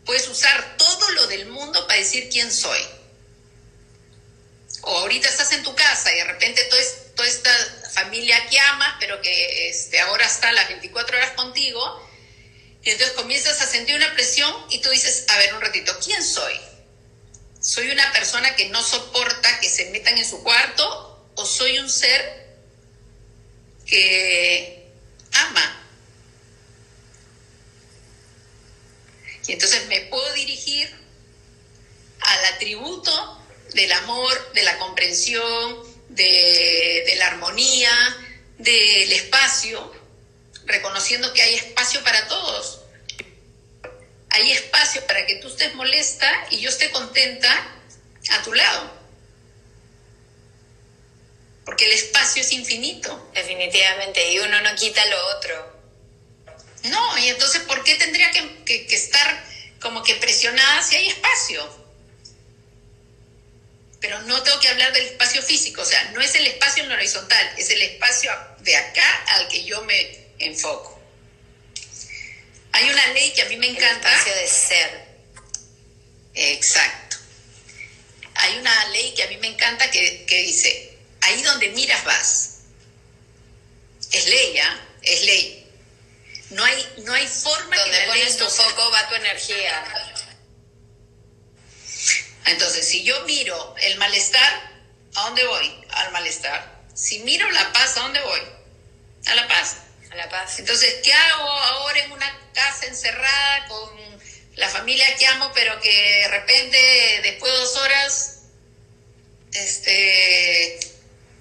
puedes 0.06 0.28
usar 0.28 0.78
todo 0.78 1.10
lo 1.12 1.28
del 1.28 1.48
mundo 1.48 1.86
para 1.88 2.00
decir 2.00 2.30
quién 2.30 2.52
soy. 2.52 2.82
O 4.82 4.98
ahorita 5.00 5.30
estás 5.30 5.52
en 5.54 5.64
tu 5.64 5.74
casa 5.76 6.12
y 6.14 6.18
de 6.18 6.26
repente 6.26 6.64
toda, 6.66 6.84
toda 7.16 7.28
esta 7.28 7.52
familia 7.94 8.48
que 8.50 8.60
amas, 8.60 8.96
pero 9.00 9.22
que 9.22 9.70
este, 9.70 10.00
ahora 10.00 10.26
está 10.26 10.52
las 10.52 10.68
24 10.68 11.18
horas 11.18 11.32
contigo, 11.32 12.10
y 12.84 12.90
entonces 12.90 13.16
comienzas 13.16 13.62
a 13.62 13.66
sentir 13.68 13.96
una 13.96 14.14
presión 14.14 14.54
y 14.70 14.80
tú 14.80 14.90
dices, 14.90 15.26
a 15.30 15.38
ver 15.38 15.54
un 15.54 15.62
ratito, 15.62 15.98
¿quién 16.04 16.22
soy? 16.22 16.54
¿Soy 17.62 17.90
una 17.90 18.12
persona 18.12 18.56
que 18.56 18.68
no 18.70 18.84
soporta 18.84 19.60
que 19.62 19.70
se 19.70 19.90
metan 19.92 20.18
en 20.18 20.30
su 20.30 20.44
cuarto 20.44 21.32
o 21.36 21.46
soy 21.46 21.80
un 21.80 21.90
ser 21.90 22.58
que 23.86 24.92
ama? 25.32 25.80
Y 29.48 29.54
entonces 29.54 29.88
me 29.88 30.02
puedo 30.02 30.34
dirigir 30.34 30.90
al 32.20 32.46
atributo 32.54 33.42
del 33.74 33.92
amor, 33.94 34.54
de 34.54 34.64
la 34.64 34.78
comprensión, 34.78 35.84
de, 36.10 37.14
la 37.18 37.28
armonía, 37.28 37.92
del 38.58 39.12
espacio, 39.12 40.03
reconociendo 40.66 41.34
que 41.34 41.42
hay 41.42 41.56
espacio 41.56 42.04
para 42.04 42.28
todos. 42.28 42.82
Hay 44.30 44.52
espacio 44.52 45.06
para 45.06 45.26
que 45.26 45.36
tú 45.36 45.48
estés 45.48 45.74
molesta 45.76 46.32
y 46.50 46.60
yo 46.60 46.70
esté 46.70 46.90
contenta 46.92 47.52
a 48.32 48.42
tu 48.44 48.54
lado. 48.54 48.92
Porque 51.66 51.86
el 51.86 51.94
espacio 51.94 52.42
es 52.42 52.52
infinito. 52.52 53.32
Definitivamente, 53.34 54.32
y 54.32 54.40
uno 54.40 54.62
no 54.62 54.76
quita 54.76 55.06
lo 55.06 55.38
otro. 55.38 55.74
No, 56.84 57.18
y 57.20 57.30
entonces, 57.30 57.62
¿por 57.64 57.84
qué 57.84 57.96
tendría 57.96 58.32
que, 58.32 58.64
que 58.66 58.96
estar 58.96 59.46
como 59.80 60.04
que 60.04 60.16
presionada 60.16 60.82
si 60.84 60.96
hay 60.96 61.08
espacio? 61.08 61.84
pero 64.04 64.22
no 64.24 64.44
tengo 64.44 64.60
que 64.60 64.68
hablar 64.68 64.92
del 64.92 65.06
espacio 65.06 65.42
físico, 65.42 65.82
o 65.82 65.86
sea, 65.86 66.04
no 66.12 66.20
es 66.20 66.36
el 66.36 66.46
espacio 66.46 66.84
en 66.84 66.90
lo 66.90 66.96
horizontal, 66.96 67.54
es 67.58 67.70
el 67.70 67.82
espacio 67.84 68.32
de 68.60 68.76
acá 68.76 69.24
al 69.28 69.48
que 69.48 69.64
yo 69.64 69.82
me 69.84 70.23
enfoco. 70.46 71.00
Hay 72.72 72.90
una 72.90 73.08
ley 73.08 73.32
que 73.34 73.44
a 73.44 73.46
mí 73.46 73.58
me 73.58 73.68
encanta. 73.68 74.10
El 74.10 74.16
espacio 74.16 74.36
de 74.36 74.48
ser. 74.48 75.08
Exacto. 76.36 77.18
Hay 78.36 78.58
una 78.58 78.86
ley 78.90 79.14
que 79.14 79.24
a 79.24 79.28
mí 79.28 79.38
me 79.38 79.48
encanta 79.48 79.90
que, 79.92 80.26
que 80.26 80.42
dice, 80.42 80.98
ahí 81.22 81.42
donde 81.44 81.70
miras 81.70 82.04
vas. 82.04 82.50
Es 84.12 84.28
ley, 84.28 84.58
¿ah? 84.60 84.88
Es 85.02 85.26
ley. 85.26 85.64
No 86.50 86.64
hay, 86.64 86.94
no 86.98 87.14
hay 87.14 87.28
forma 87.28 87.76
donde 87.78 87.98
que 87.98 88.08
pones 88.08 88.38
tu 88.38 88.48
foco 88.48 88.92
va 88.92 89.08
tu 89.08 89.16
energía. 89.16 89.84
Entonces, 92.46 92.88
si 92.88 93.04
yo 93.04 93.22
miro 93.22 93.76
el 93.82 93.98
malestar, 93.98 94.72
¿a 95.16 95.22
dónde 95.24 95.46
voy? 95.48 95.86
Al 95.90 96.12
malestar. 96.12 96.84
Si 96.94 97.20
miro 97.20 97.50
la 97.52 97.72
paz, 97.74 97.98
¿a 97.98 98.02
dónde 98.02 98.22
voy? 98.22 98.42
A 99.28 99.36
la 99.36 99.48
paz. 99.48 99.78
A 100.14 100.16
la 100.16 100.30
paz. 100.30 100.60
Entonces, 100.60 100.98
¿qué 101.04 101.12
hago 101.12 101.50
ahora 101.50 102.00
en 102.04 102.12
una 102.12 102.40
casa 102.54 102.86
encerrada 102.86 103.68
con 103.68 103.90
la 104.58 104.70
familia 104.70 105.08
que 105.18 105.26
amo, 105.26 105.52
pero 105.56 105.80
que 105.82 105.90
de 105.90 106.28
repente, 106.28 107.20
después 107.24 107.52
de 107.52 107.58
dos 107.58 107.76
horas, 107.78 108.40
este, 109.54 110.80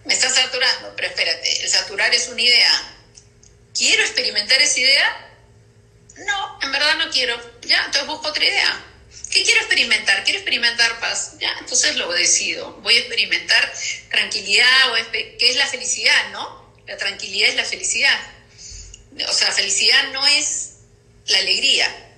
me 0.07 0.15
está 0.15 0.31
saturando? 0.31 0.95
Pero 0.97 1.09
espérate, 1.09 1.65
el 1.65 1.69
saturar 1.69 2.15
es 2.15 2.29
una 2.29 2.41
idea. 2.41 2.95
¿Quiero 3.75 4.03
experimentar 4.05 4.59
esa 4.63 4.81
idea? 4.81 5.29
No, 6.25 6.59
en 6.63 6.73
verdad 6.73 6.97
no 6.97 7.11
quiero. 7.11 7.39
Ya, 7.67 7.77
entonces 7.85 8.07
busco 8.07 8.29
otra 8.29 8.45
idea. 8.47 8.85
¿Qué 9.31 9.43
quiero 9.43 9.61
experimentar? 9.61 10.25
Quiero 10.25 10.39
experimentar 10.39 10.99
paz. 10.99 11.35
Ya, 11.39 11.55
entonces 11.61 11.97
lo 11.97 12.11
decido. 12.13 12.73
Voy 12.81 12.97
a 12.97 13.01
experimentar 13.01 13.71
tranquilidad, 14.11 14.93
o 14.93 15.11
¿qué 15.13 15.37
es 15.51 15.57
la 15.57 15.67
felicidad, 15.67 16.31
no? 16.31 16.75
La 16.87 16.97
tranquilidad 16.97 17.51
es 17.51 17.57
la 17.57 17.65
felicidad. 17.67 18.19
O 19.29 19.33
sea, 19.33 19.53
felicidad 19.53 20.13
no 20.13 20.27
es 20.27 20.75
la 21.27 21.39
alegría. 21.39 22.15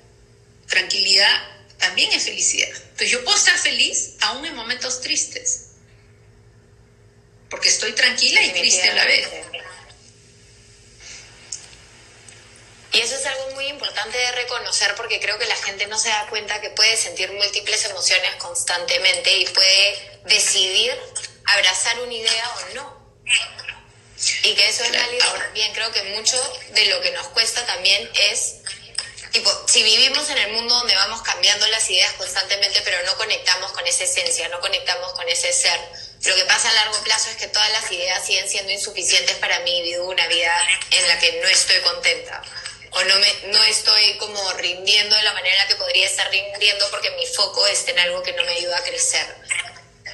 Tranquilidad 0.69 1.55
también 1.79 2.13
es 2.13 2.25
felicidad. 2.25 2.69
Entonces 2.69 3.11
yo 3.11 3.25
puedo 3.25 3.37
estar 3.37 3.59
feliz 3.59 4.15
aún 4.21 4.45
en 4.47 4.55
momentos 4.55 5.01
tristes. 5.01 5.71
Porque 7.51 7.69
estoy 7.69 7.93
tranquila 7.93 8.43
y 8.43 8.53
triste 8.53 8.89
a 8.91 8.95
la 8.95 9.05
vez. 9.05 9.29
Y 12.93 13.01
eso 13.01 13.17
es 13.17 13.27
algo 13.27 13.51
muy 13.55 13.67
importante 13.67 14.17
de 14.17 14.33
reconocer 14.33 14.95
porque 14.95 15.19
creo 15.19 15.37
que 15.37 15.47
la 15.47 15.57
gente 15.57 15.87
no 15.89 15.99
se 15.99 16.11
da 16.11 16.27
cuenta 16.29 16.61
que 16.61 16.71
puede 16.71 16.97
sentir 16.97 17.33
múltiples 17.33 17.85
emociones 17.87 18.37
constantemente 18.37 19.37
y 19.37 19.47
puede 19.47 20.21
decidir 20.27 20.93
abrazar 21.45 22.01
una 22.01 22.15
idea 22.15 22.51
o 22.51 22.75
no. 22.75 23.05
Y 24.43 24.55
que 24.55 24.69
eso 24.69 24.85
es 24.85 24.93
válido 24.93 25.27
también. 25.33 25.73
Creo 25.73 25.91
que 25.93 26.03
mucho 26.15 26.37
de 26.71 26.87
lo 26.87 27.01
que 27.01 27.11
nos 27.13 27.29
cuesta 27.29 27.65
también 27.67 28.11
es, 28.15 28.57
tipo, 29.33 29.51
si 29.67 29.83
vivimos 29.83 30.29
en 30.31 30.39
el 30.39 30.53
mundo 30.53 30.75
donde 30.75 30.95
vamos 30.95 31.23
cambiando 31.23 31.67
las 31.69 31.89
ideas 31.91 32.13
constantemente, 32.15 32.81
pero 32.85 33.03
no 33.05 33.17
conectamos 33.17 33.73
con 33.73 33.87
esa 33.87 34.05
esencia, 34.05 34.49
no 34.49 34.61
conectamos 34.61 35.13
con 35.13 35.29
ese 35.29 35.53
ser, 35.53 35.81
lo 36.25 36.35
que 36.35 36.45
pasa 36.47 36.71
a 36.71 36.73
largo 36.73 37.03
plazo 37.03 37.29
es 37.31 37.37
que 37.37 37.49
todas 37.49 37.71
las 37.73 37.91
ideas 37.93 38.25
siguen 38.25 38.49
siendo 38.49 38.73
insuficientes 38.73 39.37
para 39.37 39.59
mí 39.61 39.81
y 39.81 39.83
vivo 39.83 40.09
una 40.09 40.27
vida 40.29 40.57
en 40.91 41.09
la 41.09 41.19
que 41.19 41.33
no 41.43 41.49
estoy 41.49 41.81
contenta 41.81 42.43
o 42.95 43.05
no, 43.05 43.19
me, 43.19 43.53
no 43.53 43.63
estoy 43.65 44.17
como 44.19 44.53
rindiendo 44.55 45.17
de 45.17 45.23
la 45.23 45.33
manera 45.35 45.55
en 45.55 45.63
la 45.63 45.69
que 45.69 45.75
podría 45.75 46.07
estar 46.07 46.31
rindiendo 46.31 46.89
porque 46.91 47.11
mi 47.11 47.27
foco 47.27 47.67
está 47.67 47.91
en 47.91 47.99
algo 47.99 48.23
que 48.23 48.33
no 48.33 48.45
me 48.45 48.53
ayuda 48.53 48.79
a 48.79 48.83
crecer, 48.83 49.27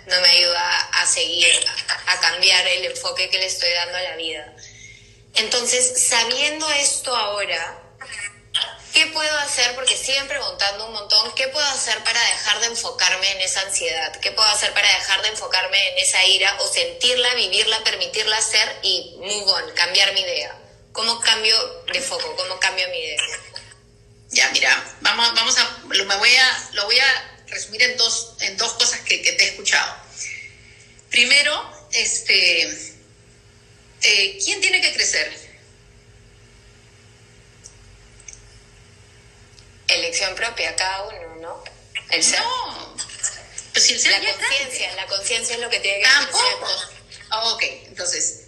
no 0.06 0.20
me 0.20 0.28
ayuda 0.28 0.78
a 0.92 1.06
seguir, 1.06 1.66
a 2.06 2.20
cambiar 2.20 2.66
el 2.66 2.86
enfoque 2.86 3.30
que 3.30 3.38
le 3.38 3.46
estoy 3.46 3.70
dando 3.72 3.96
a 3.96 4.02
la 4.02 4.16
vida. 4.16 4.54
Entonces, 5.34 6.06
sabiendo 6.08 6.68
esto 6.70 7.14
ahora, 7.14 7.78
¿qué 8.92 9.06
puedo 9.08 9.38
hacer? 9.38 9.74
Porque 9.74 9.96
siguen 9.96 10.26
preguntando 10.28 10.86
un 10.86 10.92
montón, 10.92 11.32
¿qué 11.34 11.48
puedo 11.48 11.66
hacer 11.66 11.98
para 12.02 12.20
dejar 12.20 12.60
de 12.60 12.66
enfocarme 12.66 13.30
en 13.32 13.40
esa 13.40 13.60
ansiedad? 13.62 14.18
¿Qué 14.20 14.32
puedo 14.32 14.48
hacer 14.48 14.72
para 14.72 14.88
dejar 14.88 15.22
de 15.22 15.28
enfocarme 15.28 15.88
en 15.90 15.98
esa 15.98 16.24
ira 16.24 16.56
o 16.60 16.66
sentirla, 16.66 17.34
vivirla, 17.34 17.82
permitirla 17.84 18.40
ser 18.40 18.78
y 18.82 19.16
move 19.18 19.52
on, 19.52 19.72
cambiar 19.74 20.12
mi 20.14 20.20
idea? 20.20 20.56
¿Cómo 20.92 21.20
cambio 21.20 21.84
de 21.92 22.00
foco? 22.00 22.34
¿Cómo 22.36 22.58
cambio 22.58 22.88
mi 22.88 22.98
idea? 22.98 23.22
Ya, 24.30 24.48
mira, 24.50 24.84
vamos, 25.00 25.34
vamos 25.34 25.58
a, 25.58 25.78
lo, 25.88 26.04
me 26.04 26.16
voy 26.16 26.36
a, 26.36 26.68
lo 26.72 26.84
voy 26.84 26.98
a 26.98 27.29
resumir 27.50 27.82
en 27.82 27.96
dos, 27.96 28.34
en 28.40 28.56
dos 28.56 28.72
cosas 28.74 29.00
que, 29.00 29.18
te 29.18 29.44
he 29.44 29.48
escuchado. 29.48 29.96
Primero, 31.10 31.88
este, 31.92 32.62
eh, 34.02 34.38
¿quién 34.44 34.60
tiene 34.60 34.80
que 34.80 34.92
crecer? 34.92 35.50
Elección 39.88 40.34
propia, 40.36 40.76
cada 40.76 41.02
uno, 41.02 41.36
¿no? 41.40 41.64
El 42.10 42.22
ser. 42.22 42.40
No, 42.40 42.96
pues 43.72 43.84
si 43.84 43.94
el 43.94 44.00
ser 44.00 44.12
la 44.12 44.32
conciencia, 44.32 44.94
la 44.94 45.06
conciencia 45.06 45.54
es 45.56 45.60
lo 45.60 45.70
que 45.70 45.80
tiene 45.80 45.98
que 45.98 46.04
Tampoco. 46.04 46.68
Ah, 47.30 47.44
ok, 47.52 47.62
entonces, 47.86 48.42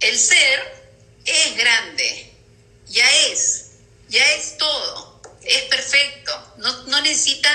el 0.00 0.18
ser 0.18 0.90
es 1.24 1.56
grande, 1.56 2.32
ya 2.86 3.08
es, 3.26 3.66
ya 4.08 4.24
es 4.34 4.56
todo, 4.56 5.20
es 5.42 5.62
perfecto, 5.64 6.54
no, 6.58 6.84
no 6.84 7.00
necesita 7.00 7.50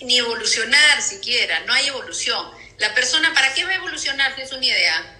ni 0.00 0.18
evolucionar 0.50 1.02
siquiera, 1.02 1.60
no 1.60 1.72
hay 1.72 1.86
evolución. 1.88 2.50
La 2.78 2.94
persona, 2.94 3.32
¿para 3.34 3.52
qué 3.54 3.64
va 3.64 3.70
a 3.70 3.74
evolucionar? 3.74 4.38
Es 4.40 4.52
una 4.52 4.66
idea. 4.66 5.16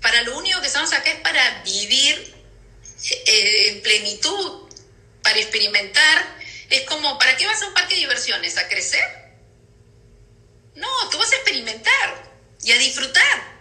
Para 0.00 0.22
lo 0.22 0.38
único 0.38 0.60
que 0.60 0.66
estamos 0.68 0.92
acá 0.92 1.10
es 1.10 1.20
para 1.20 1.62
vivir 1.62 2.34
eh, 3.26 3.68
en 3.68 3.82
plenitud, 3.82 4.68
para 5.22 5.38
experimentar. 5.38 6.38
Es 6.70 6.82
como, 6.82 7.18
¿para 7.18 7.36
qué 7.36 7.46
vas 7.46 7.60
a 7.62 7.66
un 7.66 7.74
parque 7.74 7.94
de 7.94 8.02
diversiones? 8.02 8.56
¿A 8.56 8.68
crecer? 8.68 9.04
No, 10.74 10.88
tú 11.10 11.18
vas 11.18 11.32
a 11.32 11.36
experimentar 11.36 12.32
y 12.62 12.72
a 12.72 12.78
disfrutar. 12.78 13.58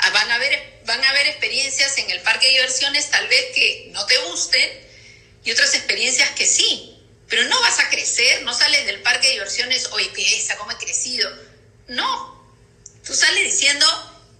Ah, 0.00 0.10
van 0.10 0.30
a 0.30 0.34
haber 0.34 0.76
van 0.84 1.02
a 1.02 1.10
haber 1.10 1.26
experiencias 1.26 1.98
en 1.98 2.10
el 2.10 2.20
parque 2.20 2.46
de 2.46 2.52
diversiones 2.52 3.10
tal 3.10 3.26
vez 3.26 3.46
que 3.54 3.88
no 3.90 4.06
te 4.06 4.16
gusten 4.18 4.86
y 5.44 5.50
otras 5.50 5.74
experiencias 5.74 6.30
que 6.30 6.46
sí, 6.46 6.95
pero 7.28 7.42
no 7.44 7.60
vas 7.60 7.80
a 7.80 7.88
crecer, 7.88 8.42
no 8.42 8.54
sales 8.54 8.86
del 8.86 9.02
parque 9.02 9.26
de 9.26 9.32
diversiones, 9.34 9.88
oye, 9.92 10.10
esa, 10.36 10.56
cómo 10.56 10.70
he 10.70 10.76
crecido. 10.76 11.30
No, 11.88 12.54
tú 13.04 13.14
sales 13.14 13.44
diciendo, 13.44 13.86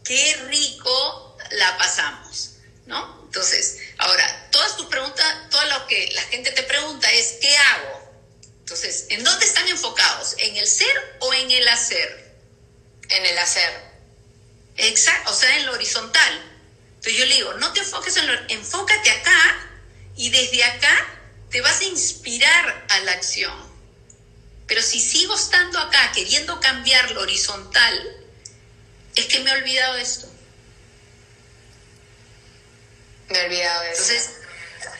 qué 0.04 0.36
rico 0.48 1.36
la 1.50 1.76
pasamos, 1.78 2.50
¿no? 2.86 3.22
Entonces, 3.24 3.78
ahora, 3.98 4.48
todas 4.50 4.76
tus 4.76 4.86
preguntas, 4.86 5.50
todo 5.50 5.64
lo 5.66 5.86
que 5.86 6.10
la 6.14 6.22
gente 6.22 6.52
te 6.52 6.62
pregunta 6.62 7.10
es, 7.12 7.34
¿qué 7.40 7.56
hago? 7.56 8.06
Entonces, 8.60 9.06
¿en 9.10 9.22
dónde 9.24 9.46
están 9.46 9.68
enfocados? 9.68 10.34
¿En 10.38 10.56
el 10.56 10.66
ser 10.66 11.16
o 11.20 11.34
en 11.34 11.50
el 11.50 11.68
hacer? 11.68 12.34
En 13.08 13.26
el 13.26 13.38
hacer. 13.38 13.70
Exacto, 14.76 15.32
o 15.32 15.34
sea, 15.34 15.56
en 15.56 15.66
lo 15.66 15.72
horizontal. 15.72 16.56
Entonces 16.88 17.16
yo 17.16 17.26
le 17.26 17.34
digo, 17.34 17.52
no 17.54 17.72
te 17.72 17.80
enfoques 17.80 18.16
en 18.16 18.26
lo, 18.26 18.32
enfócate 18.48 19.10
acá 19.10 19.68
y 20.16 20.30
desde 20.30 20.64
acá 20.64 21.15
te 21.50 21.60
vas 21.60 21.80
a 21.80 21.84
inspirar 21.84 22.86
a 22.88 23.00
la 23.00 23.12
acción. 23.12 23.54
Pero 24.66 24.82
si 24.82 25.00
sigo 25.00 25.34
estando 25.34 25.78
acá 25.78 26.12
queriendo 26.12 26.60
cambiar 26.60 27.10
lo 27.12 27.20
horizontal, 27.20 28.16
es 29.14 29.26
que 29.26 29.40
me 29.40 29.50
he 29.50 29.54
olvidado 29.54 29.94
de 29.94 30.02
esto. 30.02 30.28
Me 33.28 33.38
he 33.38 33.44
olvidado 33.46 33.82
de 33.82 33.92
eso. 33.92 34.02
Entonces, 34.02 34.30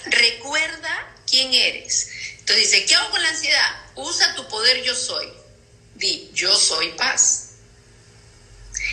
recuerda 0.07 1.15
quién 1.29 1.53
eres. 1.53 2.11
Entonces 2.39 2.71
dice, 2.71 2.87
¿qué 2.87 2.95
hago 2.95 3.11
con 3.11 3.23
la 3.23 3.29
ansiedad? 3.29 3.85
Usa 3.97 4.35
tu 4.37 4.47
poder 4.49 4.83
yo 4.83 4.95
soy. 4.95 5.33
Di, 5.95 6.31
yo 6.33 6.57
soy 6.57 6.93
paz 6.93 7.47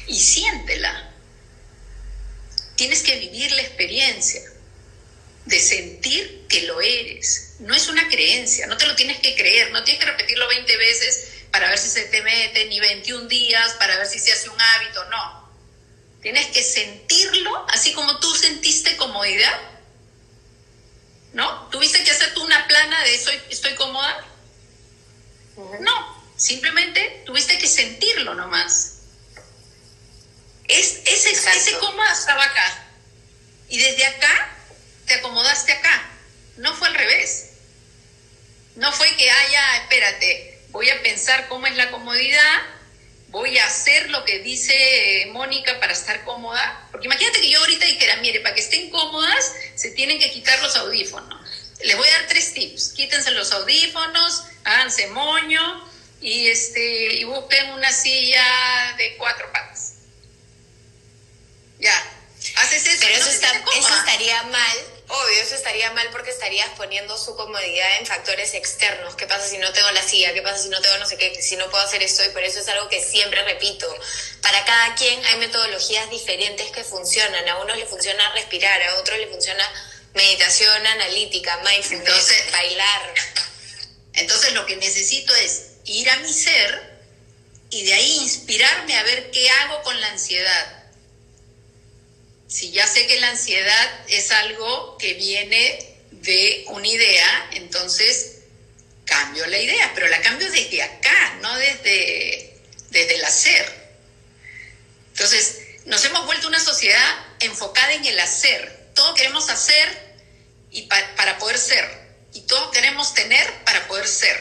y 0.07 0.19
siéntela. 0.19 1.11
Tienes 2.75 3.03
que 3.03 3.19
vivir 3.19 3.51
la 3.51 3.61
experiencia 3.61 4.41
de 5.45 5.59
sentir 5.59 6.45
que 6.47 6.63
lo 6.63 6.81
eres. 6.81 7.55
No 7.59 7.73
es 7.73 7.87
una 7.87 8.07
creencia, 8.09 8.67
no 8.67 8.77
te 8.77 8.87
lo 8.87 8.95
tienes 8.95 9.19
que 9.19 9.35
creer, 9.35 9.71
no 9.71 9.83
tienes 9.83 10.03
que 10.03 10.11
repetirlo 10.11 10.47
20 10.47 10.77
veces 10.77 11.27
para 11.51 11.69
ver 11.69 11.77
si 11.77 11.89
se 11.89 12.05
te 12.05 12.21
mete, 12.21 12.65
ni 12.65 12.79
21 12.79 13.27
días 13.27 13.73
para 13.73 13.97
ver 13.97 14.07
si 14.07 14.19
se 14.19 14.31
hace 14.31 14.49
un 14.49 14.59
hábito, 14.59 15.03
no. 15.05 15.43
Tienes 16.21 16.47
que 16.47 16.63
sentirlo 16.63 17.65
así 17.69 17.93
como 17.93 18.19
tú 18.19 18.33
sentiste 18.35 18.95
comodidad. 18.97 19.59
¿No? 21.33 21.67
¿Tuviste 21.69 22.03
que 22.03 22.11
hacer 22.11 22.33
tú 22.35 22.43
una 22.43 22.67
plana 22.67 23.03
de 23.03 23.19
soy, 23.19 23.39
estoy 23.49 23.73
cómoda? 23.73 24.25
No, 25.79 26.23
simplemente 26.37 27.23
tuviste 27.25 27.57
que 27.57 27.67
sentirlo 27.67 28.35
nomás. 28.35 28.99
Es, 30.67 31.01
ese, 31.05 31.31
ese 31.31 31.77
coma 31.79 32.11
estaba 32.11 32.43
acá. 32.43 32.87
Y 33.67 33.79
desde 33.79 34.05
acá 34.05 34.52
te 35.13 35.19
acomodaste 35.19 35.71
acá. 35.71 36.09
No 36.57 36.75
fue 36.75 36.87
al 36.87 36.95
revés. 36.95 37.49
No 38.75 38.91
fue 38.91 39.15
que 39.15 39.29
haya, 39.29 39.77
espérate, 39.77 40.59
voy 40.69 40.89
a 40.89 41.01
pensar 41.03 41.47
cómo 41.47 41.67
es 41.67 41.75
la 41.75 41.91
comodidad, 41.91 42.61
voy 43.27 43.57
a 43.59 43.67
hacer 43.67 44.09
lo 44.09 44.25
que 44.25 44.39
dice 44.39 45.27
Mónica 45.31 45.79
para 45.79 45.93
estar 45.93 46.23
cómoda. 46.23 46.87
Porque 46.91 47.05
imagínate 47.05 47.41
que 47.41 47.49
yo 47.49 47.59
ahorita 47.59 47.85
dijera, 47.85 48.15
mire, 48.17 48.39
para 48.39 48.55
que 48.55 48.61
estén 48.61 48.89
cómodas 48.89 49.53
se 49.75 49.91
tienen 49.91 50.19
que 50.19 50.31
quitar 50.31 50.59
los 50.61 50.75
audífonos. 50.75 51.39
les 51.83 51.95
voy 51.95 52.07
a 52.07 52.11
dar 52.13 52.27
tres 52.27 52.53
tips. 52.53 52.89
Quítense 52.89 53.29
los 53.31 53.51
audífonos, 53.51 54.45
háganse 54.63 55.07
moño 55.07 55.87
y, 56.21 56.47
este, 56.47 57.13
y 57.15 57.23
busquen 57.25 57.69
una 57.71 57.91
silla 57.91 58.95
de 58.97 59.15
cuatro 59.17 59.51
patas. 59.51 59.93
Ya. 61.79 61.95
Haces 62.55 62.87
eso. 62.87 62.97
Pero 63.01 63.15
eso, 63.15 63.29
eso 63.29 63.97
estaría 63.97 64.43
mal 64.43 64.92
Obvio, 65.15 65.43
eso 65.43 65.53
estaría 65.53 65.91
mal 65.91 66.09
porque 66.11 66.31
estarías 66.31 66.69
poniendo 66.75 67.15
su 67.19 67.35
comodidad 67.35 67.99
en 67.99 68.05
factores 68.07 68.55
externos. 68.55 69.15
¿Qué 69.15 69.27
pasa 69.27 69.47
si 69.47 69.59
no 69.59 69.71
tengo 69.71 69.91
la 69.91 70.01
silla? 70.01 70.33
¿Qué 70.33 70.41
pasa 70.41 70.57
si 70.57 70.69
no 70.69 70.81
tengo 70.81 70.97
no 70.97 71.05
sé 71.05 71.17
qué? 71.17 71.39
Si 71.39 71.55
no 71.55 71.69
puedo 71.69 71.83
hacer 71.83 72.01
esto 72.01 72.25
y 72.25 72.29
por 72.29 72.41
eso 72.41 72.59
es 72.59 72.67
algo 72.69 72.89
que 72.89 72.99
siempre 72.99 73.43
repito. 73.43 73.87
Para 74.41 74.65
cada 74.65 74.95
quien 74.95 75.23
hay 75.23 75.37
metodologías 75.37 76.09
diferentes 76.09 76.71
que 76.71 76.83
funcionan. 76.83 77.47
A 77.47 77.57
unos 77.57 77.77
le 77.77 77.85
funciona 77.85 78.33
respirar, 78.33 78.81
a 78.81 78.95
otros 78.95 79.19
le 79.19 79.27
funciona 79.27 79.63
meditación 80.15 80.87
analítica, 80.87 81.57
mindfulness, 81.57 81.91
entonces, 81.91 82.51
bailar. 82.51 83.13
Entonces 84.13 84.53
lo 84.53 84.65
que 84.65 84.77
necesito 84.77 85.35
es 85.35 85.73
ir 85.85 86.09
a 86.09 86.17
mi 86.17 86.33
ser 86.33 86.91
y 87.69 87.85
de 87.85 87.93
ahí 87.93 88.17
inspirarme 88.17 88.97
a 88.97 89.03
ver 89.03 89.29
qué 89.29 89.47
hago 89.51 89.83
con 89.83 90.01
la 90.01 90.07
ansiedad 90.07 90.82
si 92.53 92.69
ya 92.69 92.85
sé 92.85 93.07
que 93.07 93.19
la 93.19 93.29
ansiedad 93.29 94.09
es 94.09 94.29
algo 94.29 94.95
que 94.99 95.15
viene 95.15 95.97
de 96.11 96.65
una 96.67 96.87
idea, 96.87 97.49
entonces 97.53 98.41
cambio 99.05 99.47
la 99.47 99.57
idea, 99.57 99.91
pero 99.95 100.07
la 100.07 100.21
cambio 100.21 100.51
desde 100.51 100.83
acá, 100.83 101.39
no 101.41 101.57
desde, 101.57 102.61
desde 102.91 103.15
el 103.15 103.25
hacer. 103.25 103.97
Entonces, 105.13 105.61
nos 105.85 106.05
hemos 106.05 106.27
vuelto 106.27 106.47
una 106.47 106.59
sociedad 106.59 107.25
enfocada 107.39 107.91
en 107.93 108.05
el 108.05 108.19
hacer. 108.19 108.91
Todo 108.93 109.15
queremos 109.15 109.49
hacer 109.49 110.15
y 110.69 110.83
para 110.83 111.39
poder 111.39 111.57
ser. 111.57 111.89
Y 112.33 112.41
todo 112.41 112.69
queremos 112.69 113.15
tener 113.15 113.51
para 113.63 113.87
poder 113.87 114.07
ser. 114.07 114.39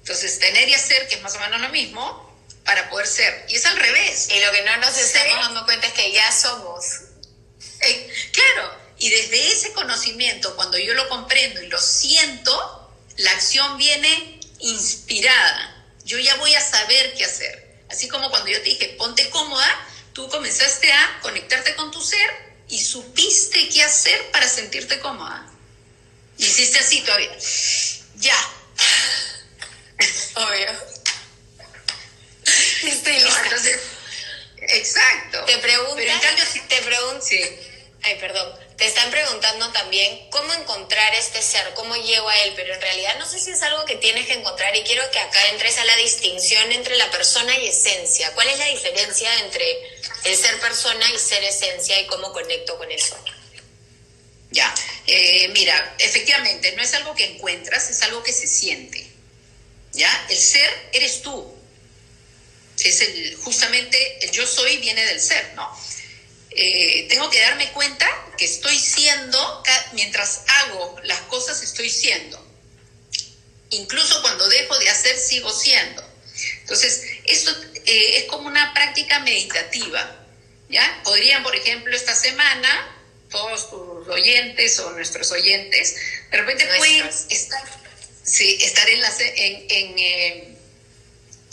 Entonces, 0.00 0.40
tener 0.40 0.68
y 0.68 0.74
hacer, 0.74 1.06
que 1.06 1.14
es 1.14 1.22
más 1.22 1.36
o 1.36 1.38
menos 1.38 1.60
lo 1.60 1.68
mismo, 1.68 2.36
para 2.64 2.90
poder 2.90 3.06
ser. 3.06 3.46
Y 3.48 3.54
es 3.54 3.64
al 3.64 3.76
revés. 3.76 4.26
Y 4.28 4.40
lo 4.40 4.50
que 4.50 4.62
no 4.62 4.76
nos 4.78 4.98
estamos 4.98 5.38
dando 5.38 5.64
cuenta 5.66 5.86
es 5.86 5.92
que 5.92 6.10
ya 6.10 6.32
somos. 6.32 7.11
Eh, 7.80 8.12
claro, 8.32 8.78
y 8.98 9.10
desde 9.10 9.52
ese 9.52 9.72
conocimiento, 9.72 10.54
cuando 10.54 10.78
yo 10.78 10.94
lo 10.94 11.08
comprendo 11.08 11.60
y 11.62 11.68
lo 11.68 11.80
siento, 11.80 12.90
la 13.16 13.30
acción 13.32 13.76
viene 13.76 14.40
inspirada. 14.60 15.84
Yo 16.04 16.18
ya 16.18 16.36
voy 16.36 16.54
a 16.54 16.60
saber 16.60 17.14
qué 17.14 17.24
hacer. 17.24 17.82
Así 17.90 18.08
como 18.08 18.30
cuando 18.30 18.48
yo 18.48 18.58
te 18.58 18.70
dije, 18.70 18.94
ponte 18.98 19.28
cómoda, 19.30 19.86
tú 20.12 20.28
comenzaste 20.28 20.92
a 20.92 21.20
conectarte 21.20 21.74
con 21.74 21.90
tu 21.90 22.00
ser 22.00 22.30
y 22.68 22.82
supiste 22.82 23.68
qué 23.68 23.82
hacer 23.82 24.30
para 24.30 24.48
sentirte 24.48 24.98
cómoda. 25.00 25.46
Y 26.38 26.44
hiciste 26.44 26.78
así 26.78 27.00
todavía. 27.02 27.36
Ya. 28.16 28.50
Obvio. 30.36 30.70
Estoy 32.82 33.14
lista. 33.14 33.42
entonces, 33.44 33.80
exacto. 34.72 35.44
Te. 35.44 35.58
Pero 35.58 35.88
en 35.98 36.20
cambio, 36.20 36.44
si, 36.50 36.60
te 36.60 36.80
pregunto. 36.82 37.24
Sí 37.24 37.40
ay, 38.02 38.16
perdón, 38.18 38.52
te 38.76 38.86
están 38.86 39.10
preguntando 39.10 39.70
también 39.72 40.28
cómo 40.30 40.52
encontrar 40.54 41.14
este 41.14 41.40
ser, 41.40 41.72
cómo 41.74 41.94
llego 41.96 42.28
a 42.28 42.38
él, 42.42 42.52
pero 42.56 42.74
en 42.74 42.80
realidad 42.80 43.16
no 43.18 43.26
sé 43.26 43.38
si 43.38 43.50
es 43.50 43.62
algo 43.62 43.84
que 43.84 43.96
tienes 43.96 44.26
que 44.26 44.34
encontrar 44.34 44.74
y 44.76 44.82
quiero 44.82 45.08
que 45.10 45.18
acá 45.18 45.48
entres 45.50 45.78
a 45.78 45.84
la 45.84 45.96
distinción 45.96 46.72
entre 46.72 46.96
la 46.96 47.10
persona 47.10 47.56
y 47.58 47.68
esencia. 47.68 48.32
¿Cuál 48.34 48.48
es 48.48 48.58
la 48.58 48.66
diferencia 48.66 49.32
entre 49.40 49.64
el 50.24 50.36
ser 50.36 50.58
persona 50.60 51.08
y 51.12 51.18
ser 51.18 51.42
esencia 51.44 52.00
y 52.00 52.06
cómo 52.06 52.32
conecto 52.32 52.76
con 52.76 52.90
eso? 52.90 53.16
Ya, 54.50 54.74
eh, 55.06 55.48
mira, 55.48 55.94
efectivamente, 55.98 56.72
no 56.72 56.82
es 56.82 56.92
algo 56.94 57.14
que 57.14 57.24
encuentras, 57.24 57.88
es 57.88 58.02
algo 58.02 58.22
que 58.22 58.32
se 58.32 58.46
siente. 58.46 59.08
¿Ya? 59.92 60.26
El 60.28 60.38
ser 60.38 60.90
eres 60.92 61.22
tú. 61.22 61.54
Es 62.84 63.00
el, 63.00 63.36
justamente 63.36 64.24
el 64.24 64.30
yo 64.32 64.46
soy 64.46 64.78
viene 64.78 65.04
del 65.06 65.20
ser, 65.20 65.52
¿no? 65.54 65.70
Eh, 66.50 67.06
tengo 67.08 67.30
que 67.30 67.40
darme 67.40 67.70
cuenta 67.72 68.06
que 68.36 68.44
estoy 68.44 68.78
siendo, 68.78 69.62
mientras 69.92 70.42
hago 70.46 71.00
las 71.04 71.20
cosas 71.22 71.62
estoy 71.62 71.88
siendo. 71.88 72.44
Incluso 73.70 74.20
cuando 74.20 74.46
dejo 74.48 74.78
de 74.78 74.90
hacer, 74.90 75.16
sigo 75.16 75.50
siendo. 75.50 76.04
Entonces, 76.60 77.02
esto 77.24 77.50
eh, 77.86 78.18
es 78.18 78.24
como 78.24 78.48
una 78.48 78.74
práctica 78.74 79.20
meditativa. 79.20 80.22
¿ya? 80.68 81.00
Podrían, 81.04 81.42
por 81.42 81.54
ejemplo, 81.54 81.94
esta 81.94 82.14
semana, 82.14 82.96
todos 83.30 83.70
tus 83.70 84.08
oyentes 84.08 84.78
o 84.80 84.90
nuestros 84.90 85.30
oyentes, 85.30 85.96
de 86.30 86.36
repente 86.38 86.66
pueden 86.76 87.08
estar, 87.30 87.62
sí, 88.24 88.58
estar 88.62 88.88
en, 88.88 89.02
en, 89.36 89.66
en, 89.68 89.98
eh, 89.98 90.51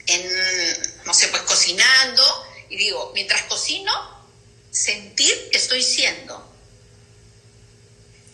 en, 0.09 1.03
no 1.05 1.13
sé, 1.13 1.27
pues 1.29 1.43
cocinando. 1.43 2.23
Y 2.69 2.77
digo, 2.77 3.11
mientras 3.13 3.43
cocino, 3.43 3.91
sentir 4.71 5.49
que 5.51 5.57
estoy 5.57 5.81
siendo. 5.83 6.45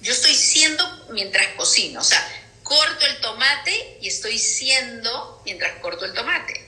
Yo 0.02 0.14
estoy 0.14 0.36
siendo 0.36 1.08
mientras 1.10 1.48
cocino, 1.56 2.02
o 2.02 2.04
sea, 2.04 2.24
corto 2.64 3.06
el 3.06 3.20
tomate 3.22 3.98
y 4.02 4.08
estoy 4.08 4.38
siendo 4.38 5.42
mientras 5.46 5.80
corto 5.80 6.06
el 6.06 6.14
tomate. 6.14 6.62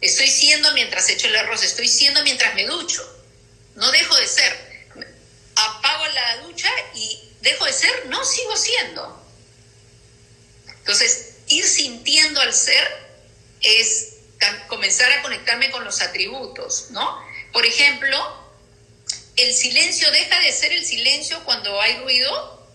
Estoy 0.00 0.28
siendo 0.28 0.72
mientras 0.74 1.08
echo 1.08 1.26
el 1.28 1.36
arroz, 1.36 1.62
estoy 1.62 1.88
siendo 1.88 2.22
mientras 2.22 2.54
me 2.54 2.66
ducho. 2.66 3.02
No 3.74 3.90
dejo 3.90 4.16
de 4.16 4.26
ser. 4.26 4.86
Apago 5.56 6.06
la 6.06 6.36
ducha 6.38 6.70
y 6.94 7.30
dejo 7.40 7.64
de 7.64 7.72
ser, 7.72 8.06
no 8.06 8.24
sigo 8.24 8.56
siendo. 8.56 9.24
Entonces, 10.68 11.36
ir 11.48 11.64
sintiendo 11.64 12.40
al 12.40 12.52
ser 12.52 12.86
es 13.62 14.13
comenzar 14.68 15.10
a 15.12 15.22
conectarme 15.22 15.70
con 15.70 15.84
los 15.84 16.00
atributos, 16.02 16.90
¿no? 16.90 17.24
Por 17.52 17.64
ejemplo, 17.64 18.44
¿El 19.36 19.52
silencio 19.52 20.10
deja 20.12 20.38
de 20.40 20.52
ser 20.52 20.72
el 20.72 20.84
silencio 20.84 21.42
cuando 21.44 21.80
hay 21.80 21.96
ruido 21.98 22.68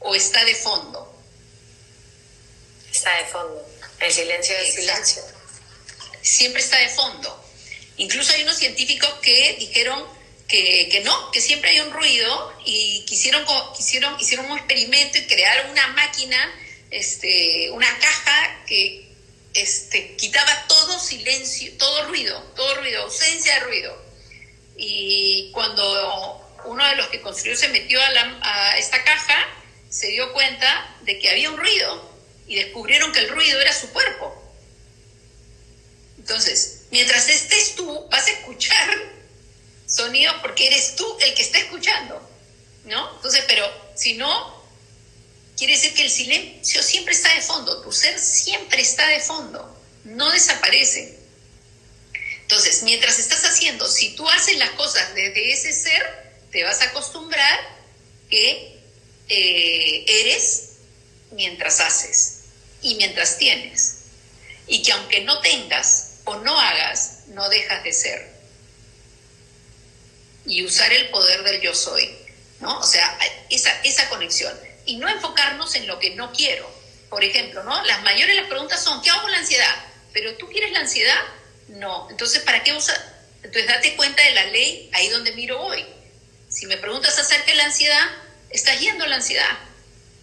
o 0.00 0.14
está 0.14 0.44
de 0.44 0.54
fondo? 0.54 1.22
Está 2.92 3.16
de 3.18 3.24
fondo. 3.26 3.64
El 4.00 4.12
silencio 4.12 4.56
es 4.56 4.74
silencio. 4.74 5.22
Siempre 6.20 6.62
está 6.62 6.78
de 6.78 6.88
fondo. 6.88 7.40
Incluso 7.96 8.32
hay 8.32 8.42
unos 8.42 8.56
científicos 8.56 9.08
que 9.22 9.54
dijeron 9.60 10.04
que, 10.48 10.88
que, 10.90 11.00
no, 11.02 11.30
que 11.30 11.40
siempre 11.40 11.70
hay 11.70 11.80
un 11.80 11.92
ruido 11.92 12.52
y 12.64 13.04
quisieron, 13.04 13.46
quisieron, 13.76 14.18
hicieron 14.18 14.50
un 14.50 14.58
experimento 14.58 15.18
y 15.18 15.26
crearon 15.26 15.70
una 15.70 15.86
máquina, 15.88 16.52
este, 16.90 17.70
una 17.70 17.98
caja 18.00 18.64
que 18.66 19.03
este, 19.54 20.16
quitaba 20.16 20.66
todo 20.68 20.98
silencio, 20.98 21.72
todo 21.78 22.08
ruido, 22.08 22.38
todo 22.56 22.74
ruido, 22.76 23.02
ausencia 23.02 23.54
de 23.54 23.60
ruido 23.60 24.04
y 24.76 25.50
cuando 25.52 26.44
uno 26.64 26.86
de 26.86 26.96
los 26.96 27.08
que 27.08 27.20
construyó 27.20 27.56
se 27.56 27.68
metió 27.68 28.00
a, 28.42 28.76
esta 28.76 29.02
caja, 29.04 29.36
se 29.88 30.08
dio 30.08 30.32
cuenta 30.32 30.96
de 31.02 31.18
que 31.18 31.30
había 31.30 31.50
un 31.50 31.56
ruido 31.56 32.10
y 32.46 32.56
descubrieron 32.56 33.12
que 33.12 33.20
el 33.20 33.28
ruido 33.28 33.60
era 33.60 33.72
su 33.72 33.90
cuerpo. 33.90 34.40
Entonces, 36.18 36.86
mientras 36.90 37.28
estés 37.28 37.74
tú, 37.76 38.08
vas 38.10 38.26
a 38.26 38.30
escuchar 38.30 38.98
sonidos 39.86 40.36
porque 40.40 40.66
eres 40.66 40.96
tú 40.96 41.18
el 41.20 41.34
que 41.34 41.42
está 41.42 41.58
escuchando, 41.58 42.20
¿no? 42.84 43.14
Entonces, 43.16 43.44
pero 43.46 43.70
si 43.94 44.14
no, 44.14 44.53
quiere 45.56 45.74
decir 45.74 45.94
que 45.94 46.02
el 46.02 46.10
silencio 46.10 46.82
siempre 46.82 47.14
está 47.14 47.32
de 47.34 47.40
fondo, 47.40 47.82
tu 47.82 47.92
ser 47.92 48.18
siempre 48.18 48.82
está 48.82 49.06
de 49.06 49.20
fondo, 49.20 49.80
no 50.04 50.30
desaparece. 50.30 51.18
Entonces, 52.42 52.82
mientras 52.82 53.18
estás 53.18 53.44
haciendo, 53.44 53.88
si 53.88 54.14
tú 54.14 54.28
haces 54.28 54.58
las 54.58 54.70
cosas 54.70 55.14
desde 55.14 55.52
ese 55.52 55.72
ser, 55.72 56.24
te 56.50 56.62
vas 56.62 56.80
a 56.82 56.86
acostumbrar 56.86 57.58
que 58.28 58.78
eh, 59.28 60.04
eres 60.06 60.74
mientras 61.32 61.80
haces 61.80 62.40
y 62.82 62.96
mientras 62.96 63.38
tienes. 63.38 63.96
Y 64.66 64.82
que 64.82 64.92
aunque 64.92 65.22
no 65.22 65.40
tengas 65.40 66.18
o 66.24 66.36
no 66.36 66.58
hagas, 66.58 67.24
no 67.28 67.48
dejas 67.48 67.82
de 67.82 67.92
ser. 67.92 68.34
Y 70.46 70.64
usar 70.64 70.92
el 70.92 71.08
poder 71.10 71.42
del 71.44 71.60
yo 71.60 71.74
soy, 71.74 72.10
¿no? 72.60 72.78
O 72.78 72.86
sea, 72.86 73.18
esa, 73.50 73.70
esa 73.82 74.08
conexión. 74.10 74.54
Y 74.86 74.96
no 74.96 75.08
enfocarnos 75.08 75.74
en 75.74 75.86
lo 75.86 75.98
que 75.98 76.10
no 76.10 76.32
quiero. 76.32 76.70
Por 77.08 77.24
ejemplo, 77.24 77.62
¿no? 77.62 77.84
Las 77.84 78.02
mayores 78.02 78.36
las 78.36 78.46
preguntas 78.46 78.82
son, 78.82 79.00
¿qué 79.02 79.10
hago 79.10 79.22
con 79.22 79.30
la 79.30 79.38
ansiedad? 79.38 79.74
Pero 80.12 80.34
tú 80.36 80.48
quieres 80.48 80.72
la 80.72 80.80
ansiedad, 80.80 81.20
no. 81.68 82.08
Entonces, 82.10 82.42
¿para 82.42 82.62
qué 82.62 82.72
usa? 82.72 82.94
Entonces, 83.42 83.66
date 83.66 83.96
cuenta 83.96 84.22
de 84.22 84.30
la 84.32 84.44
ley 84.46 84.90
ahí 84.92 85.08
donde 85.08 85.32
miro 85.32 85.60
hoy. 85.60 85.84
Si 86.48 86.66
me 86.66 86.76
preguntas 86.76 87.18
acerca 87.18 87.46
de 87.46 87.54
la 87.54 87.64
ansiedad, 87.64 88.10
estás 88.50 88.78
yendo 88.80 89.04
a 89.04 89.08
la 89.08 89.16
ansiedad, 89.16 89.58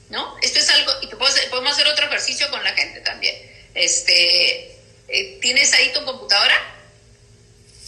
¿no? 0.09 0.37
Esto 0.41 0.59
es 0.59 0.69
algo, 0.69 0.91
y 1.01 1.07
podemos 1.07 1.73
hacer 1.73 1.87
otro 1.87 2.05
ejercicio 2.05 2.49
con 2.49 2.63
la 2.63 2.73
gente 2.73 3.01
también. 3.01 3.35
Este, 3.73 4.71
eh, 5.07 5.39
¿Tienes 5.41 5.73
ahí 5.73 5.91
tu 5.93 6.03
computadora 6.05 6.55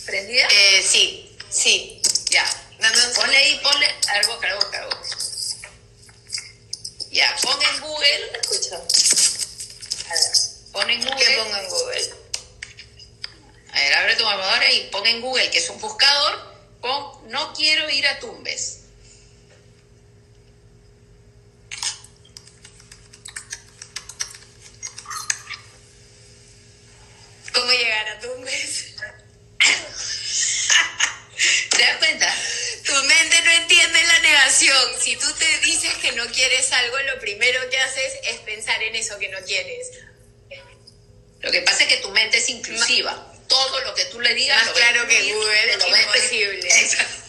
prendida? 0.06 0.48
Eh, 0.52 0.84
sí, 0.84 1.36
sí. 1.50 2.02
Ya. 2.30 2.46
Ponle 3.16 3.38
ahí, 3.38 3.60
ponle, 3.64 3.88
algo, 4.08 4.34
algo, 4.42 4.70
algo. 4.74 5.00
Google. 8.04 8.40
Escucha. 8.42 8.82
Pon 10.72 10.90
en 10.90 11.02
Google. 11.02 11.26
¿Qué 11.26 11.38
pongo 11.38 11.58
en 11.58 11.70
Google? 11.70 12.14
A 13.72 13.80
ver, 13.80 13.94
abre 13.96 14.16
tu 14.16 14.24
computadora 14.24 14.72
y 14.72 14.90
pon 14.90 15.08
en 15.08 15.22
Google, 15.22 15.50
que 15.50 15.60
es 15.60 15.70
un 15.70 15.80
buscador, 15.80 16.54
pon 16.82 17.32
no 17.32 17.54
quiero 17.54 17.90
ir 17.90 18.08
a 18.08 18.20
Tumbes. 18.20 18.80
¿Cómo 27.54 27.72
llegar 27.72 28.10
a 28.10 28.20
Tumbes? 28.20 28.96
¿Te 31.70 31.82
das 31.82 31.98
cuenta? 31.98 32.36
Tu 32.86 32.94
mente 33.04 33.42
no 33.44 33.52
entiende 33.52 34.04
la 34.04 34.20
negación. 34.20 35.02
Si 35.02 35.16
tú 35.18 35.32
te 35.34 35.60
dices 35.60 35.94
que 35.96 36.12
no 36.24 36.32
quieres 36.32 36.72
algo, 36.72 36.98
lo 37.00 37.20
primero 37.20 37.70
que 37.70 37.80
haces 37.80 38.14
es 38.24 38.38
pensar 38.40 38.82
en 38.84 38.96
eso 38.96 39.18
que 39.20 39.30
no 39.30 39.40
quieres. 39.42 39.88
Lo 41.42 41.52
que 41.52 41.62
pasa 41.62 41.84
es 41.84 41.90
que 41.90 41.98
tu 41.98 42.10
mente 42.12 42.38
es 42.38 42.50
inclusiva. 42.50 43.34
Todo 43.48 43.82
lo 43.82 43.94
que 43.94 44.06
tú 44.06 44.22
le 44.22 44.34
digas 44.34 44.58
Más 44.58 44.68
lo 44.68 44.74
claro 44.74 45.08
que 45.08 45.34
Google, 45.34 45.78
lo 45.78 45.98
imposible. 45.98 46.68
Exacto. 46.68 47.24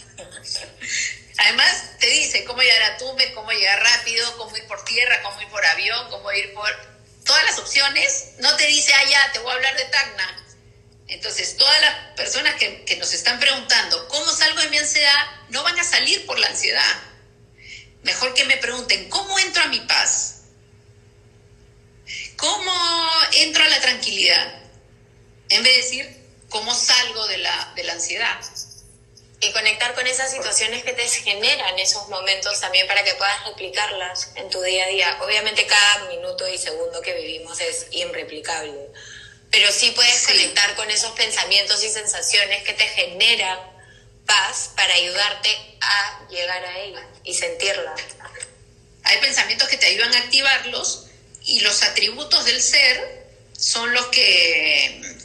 Además, 1.37 1.99
te 1.99 2.07
dice 2.07 2.45
cómo 2.45 2.63
llegar 2.63 2.83
a 2.83 2.97
Tumbes, 2.97 3.31
cómo 3.33 3.51
llegar 3.51 3.83
rápido, 3.83 4.37
cómo 4.39 4.57
ir 4.57 4.65
por 4.67 4.85
tierra, 4.85 5.21
cómo 5.23 5.41
ir 5.43 5.49
por 5.49 5.65
avión, 5.67 6.09
cómo 6.11 6.31
ir 6.33 6.55
por... 6.55 6.95
Todas 7.25 7.45
las 7.45 7.59
opciones, 7.59 8.33
no 8.39 8.55
te 8.57 8.67
dice, 8.67 8.93
ah, 8.95 9.05
ya, 9.11 9.33
te 9.33 9.39
voy 9.41 9.51
a 9.51 9.55
hablar 9.55 9.77
de 9.77 9.85
Tacna. 9.87 10.45
Entonces, 11.09 11.57
todas 11.57 11.81
las 11.81 11.95
personas 12.17 12.55
que, 12.57 12.85
que 12.85 12.97
nos 12.97 13.13
están 13.13 13.41
preguntando, 13.41 14.09
¿cómo 14.09 14.31
salgo 14.31 14.61
de 14.61 14.69
mi 14.69 14.79
ansiedad? 14.79 15.27
No 15.49 15.63
van 15.63 15.79
a 15.79 15.85
salir 15.85 16.25
por 16.27 16.39
la 16.39 16.49
ansiedad. 16.49 17.14
Mejor 18.05 18.35
que 18.35 18.45
me 18.45 18.59
pregunten, 18.59 19.09
¿cómo 19.09 19.39
entro 19.39 19.63
a 19.63 19.67
mi 19.67 19.81
paz? 19.81 20.43
¿Cómo 22.37 22.73
entro 23.33 23.65
a 23.65 23.69
la 23.69 23.81
tranquilidad? 23.81 24.63
En 25.49 25.63
vez 25.63 25.75
de 25.75 25.83
decir, 25.83 26.17
¿cómo 26.51 26.75
salgo 26.75 27.27
de 27.29 27.39
la, 27.39 27.73
de 27.75 27.85
la 27.85 27.95
ansiedad? 27.95 28.39
Y 29.41 29.53
conectar 29.53 29.95
con 29.95 30.07
esas 30.07 30.31
situaciones 30.31 30.85
que 30.85 30.93
te 30.93 31.09
generan 31.09 31.79
esos 31.79 32.09
momentos 32.09 32.61
también 32.61 32.87
para 32.87 33.05
que 33.05 33.15
puedas 33.15 33.45
replicarlas 33.47 34.33
en 34.37 34.49
tu 34.51 34.61
día 34.63 34.85
a 34.85 34.89
día. 34.89 35.19
Obviamente 35.23 35.67
cada 35.67 36.05
minuto 36.11 36.47
y 36.49 36.59
segundo 36.59 37.01
que 37.01 37.15
vivimos 37.15 37.59
es 37.61 37.87
irreplicable, 37.91 38.91
pero 39.51 39.71
sí 39.73 39.91
puedes 39.93 40.15
Sí. 40.15 40.33
conectar 40.33 40.75
con 40.77 40.91
esos 40.91 41.13
pensamientos 41.13 41.83
y 41.85 41.89
sensaciones 41.89 42.63
que 42.65 42.75
te 42.75 42.87
generan 42.89 43.59
paz 44.27 44.71
para 44.77 44.95
ayudarte 44.95 45.51
a 45.81 46.29
llegar 46.31 46.65
a 46.65 46.79
ella 46.79 47.07
y 47.25 47.35
sentirla. 47.35 47.95
Hay 49.05 49.19
pensamientos 49.19 49.69
que 49.69 49.77
te 49.77 49.87
ayudan 49.87 50.15
a 50.15 50.19
activarlos 50.19 51.07
y 51.45 51.61
los 51.61 51.83
atributos 51.83 52.45
del 52.47 52.61
ser 52.61 53.25
son 53.57 53.93
los 53.93 54.07
que 54.07 55.19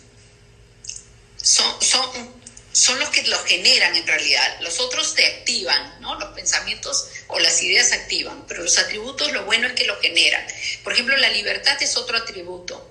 son, 1.42 1.82
son, 1.82 2.40
son 2.72 3.00
los 3.00 3.10
que 3.10 3.24
los 3.24 3.44
generan 3.46 3.96
en 3.96 4.06
realidad. 4.06 4.60
Los 4.62 4.80
otros 4.80 5.16
te 5.16 5.26
activan, 5.26 6.02
¿no? 6.02 6.16
Los 6.20 6.34
pensamientos 6.34 7.08
o 7.28 7.40
las 7.40 7.62
ideas 7.64 7.92
activan, 7.94 8.46
pero 8.48 8.64
los 8.64 8.78
atributos 8.78 9.32
lo 9.32 9.46
bueno 9.46 9.68
es 9.68 9.74
que 9.74 9.86
los 9.86 10.00
generan. 10.02 10.46
Por 10.84 10.94
ejemplo, 10.94 11.16
la 11.18 11.30
libertad 11.30 11.82
es 11.82 11.96
otro 11.96 12.18
atributo, 12.18 12.86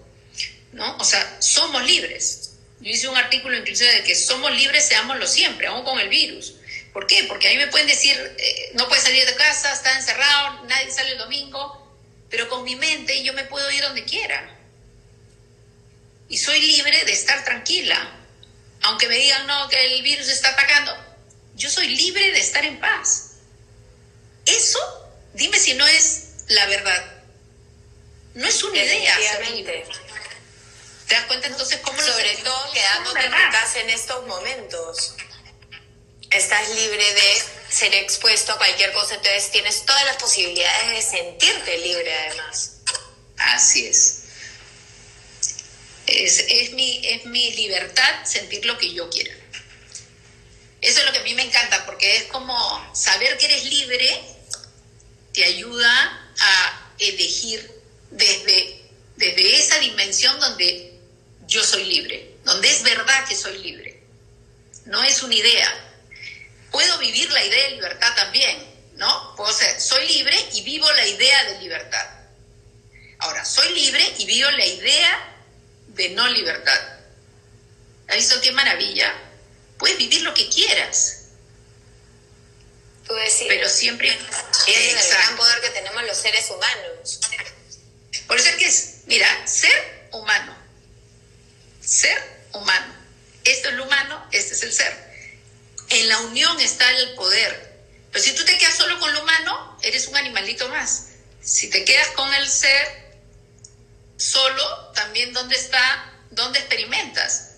¿no? 0.72 0.96
O 0.96 1.04
sea, 1.04 1.36
somos 1.40 1.84
libres. 1.84 2.47
Yo 2.80 2.90
hice 2.90 3.08
un 3.08 3.16
artículo 3.16 3.56
inclusive 3.56 3.90
de 3.90 4.04
que 4.04 4.14
somos 4.14 4.52
libres, 4.52 4.86
seámoslo 4.86 5.26
siempre, 5.26 5.66
aún 5.66 5.84
con 5.84 5.98
el 5.98 6.08
virus. 6.08 6.54
¿Por 6.92 7.06
qué? 7.06 7.24
Porque 7.24 7.48
a 7.48 7.50
mí 7.50 7.56
me 7.56 7.66
pueden 7.68 7.86
decir, 7.86 8.16
eh, 8.38 8.70
no 8.74 8.88
puedes 8.88 9.04
salir 9.04 9.26
de 9.26 9.34
casa, 9.34 9.72
está 9.72 9.94
encerrado, 9.96 10.64
nadie 10.66 10.90
sale 10.90 11.12
el 11.12 11.18
domingo, 11.18 11.96
pero 12.30 12.48
con 12.48 12.64
mi 12.64 12.76
mente 12.76 13.22
yo 13.22 13.32
me 13.34 13.44
puedo 13.44 13.70
ir 13.70 13.82
donde 13.82 14.04
quiera. 14.04 14.56
Y 16.28 16.38
soy 16.38 16.60
libre 16.60 17.04
de 17.04 17.12
estar 17.12 17.44
tranquila. 17.44 18.16
Aunque 18.82 19.08
me 19.08 19.16
digan, 19.16 19.46
no, 19.46 19.68
que 19.68 19.96
el 19.96 20.02
virus 20.02 20.28
está 20.28 20.50
atacando, 20.50 20.96
yo 21.56 21.68
soy 21.68 21.88
libre 21.88 22.30
de 22.30 22.38
estar 22.38 22.64
en 22.64 22.78
paz. 22.78 23.32
Eso, 24.46 24.78
dime 25.34 25.58
si 25.58 25.74
no 25.74 25.86
es 25.86 26.28
la 26.48 26.66
verdad. 26.66 27.18
No 28.34 28.46
es 28.46 28.62
una 28.62 28.78
idea. 28.78 29.16
ser 29.16 29.50
libre. 29.50 29.84
¿Te 31.08 31.14
das 31.14 31.24
cuenta 31.24 31.46
entonces 31.46 31.80
cómo 31.82 32.00
Sobre 32.00 32.36
todo 32.36 32.72
quedándote 32.72 33.20
en 33.20 33.32
tu 33.32 33.50
casa 33.50 33.80
en 33.80 33.90
estos 33.90 34.26
momentos. 34.26 35.14
Estás 36.30 36.68
libre 36.74 37.14
de 37.14 37.42
ser 37.70 37.94
expuesto 37.94 38.52
a 38.52 38.58
cualquier 38.58 38.92
cosa, 38.92 39.14
entonces 39.14 39.50
tienes 39.50 39.86
todas 39.86 40.04
las 40.04 40.16
posibilidades 40.16 40.90
de 40.90 41.18
sentirte 41.18 41.78
libre 41.78 42.14
además. 42.14 42.72
Así 43.38 43.86
es. 43.86 44.24
Es, 46.06 46.44
es 46.48 46.72
mi, 46.72 47.06
es 47.06 47.24
mi 47.24 47.52
libertad 47.52 48.24
sentir 48.24 48.66
lo 48.66 48.76
que 48.76 48.92
yo 48.92 49.08
quiera. 49.08 49.34
Eso 50.80 51.00
es 51.00 51.06
lo 51.06 51.12
que 51.12 51.18
a 51.18 51.22
mí 51.22 51.34
me 51.34 51.42
encanta, 51.42 51.86
porque 51.86 52.18
es 52.18 52.24
como 52.24 52.94
saber 52.94 53.36
que 53.38 53.46
eres 53.46 53.64
libre 53.64 54.24
te 55.32 55.44
ayuda 55.44 56.32
a 56.40 56.92
elegir 56.98 57.70
desde, 58.10 58.82
desde 59.16 59.56
esa 59.56 59.78
dimensión 59.78 60.38
donde 60.40 60.87
yo 61.48 61.64
soy 61.64 61.84
libre, 61.84 62.36
donde 62.44 62.70
es 62.70 62.82
verdad 62.82 63.26
que 63.26 63.34
soy 63.34 63.58
libre. 63.58 64.00
No 64.84 65.02
es 65.02 65.22
una 65.22 65.34
idea. 65.34 65.84
Puedo 66.70 66.98
vivir 66.98 67.30
la 67.32 67.44
idea 67.44 67.64
de 67.64 67.70
libertad 67.76 68.14
también, 68.14 68.64
¿no? 68.94 69.34
Puedo 69.34 69.52
ser, 69.52 69.80
soy 69.80 70.06
libre 70.08 70.36
y 70.52 70.62
vivo 70.62 70.90
la 70.92 71.06
idea 71.06 71.44
de 71.44 71.58
libertad. 71.60 72.06
Ahora, 73.18 73.44
soy 73.44 73.74
libre 73.74 74.14
y 74.18 74.26
vivo 74.26 74.50
la 74.50 74.66
idea 74.66 75.34
de 75.88 76.10
no 76.10 76.28
libertad. 76.28 76.80
¿Has 78.08 78.16
visto 78.16 78.40
qué 78.42 78.52
maravilla? 78.52 79.12
Puedes 79.78 79.98
vivir 79.98 80.22
lo 80.22 80.34
que 80.34 80.48
quieras, 80.48 81.18
Tú 83.06 83.14
decís, 83.14 83.46
pero 83.48 83.66
siempre... 83.70 84.10
es 84.10 85.04
el 85.06 85.10
gran 85.10 85.36
poder 85.38 85.62
que 85.62 85.70
tenemos 85.70 86.02
los 86.02 86.18
seres 86.18 86.50
humanos. 86.50 87.20
Por 88.26 88.36
eso 88.36 88.50
es 88.50 88.56
que 88.56 88.66
es, 88.66 88.94
mira, 89.06 89.46
ser 89.46 90.08
humano. 90.12 90.67
Ser 91.88 92.22
humano. 92.52 92.94
Esto 93.44 93.70
es 93.70 93.74
lo 93.76 93.84
humano, 93.84 94.28
este 94.30 94.52
es 94.52 94.62
el 94.62 94.72
ser. 94.74 94.94
En 95.88 96.06
la 96.08 96.18
unión 96.20 96.60
está 96.60 96.90
el 96.90 97.14
poder. 97.14 97.80
Pero 98.12 98.22
si 98.22 98.34
tú 98.34 98.44
te 98.44 98.58
quedas 98.58 98.74
solo 98.76 99.00
con 99.00 99.10
lo 99.14 99.22
humano, 99.22 99.78
eres 99.82 100.06
un 100.06 100.16
animalito 100.16 100.68
más. 100.68 101.06
Si 101.40 101.70
te 101.70 101.86
quedas 101.86 102.08
con 102.08 102.32
el 102.34 102.46
ser 102.46 103.08
solo, 104.18 104.92
también 104.94 105.32
dónde 105.32 105.56
está, 105.56 106.12
dónde 106.30 106.58
experimentas. 106.58 107.52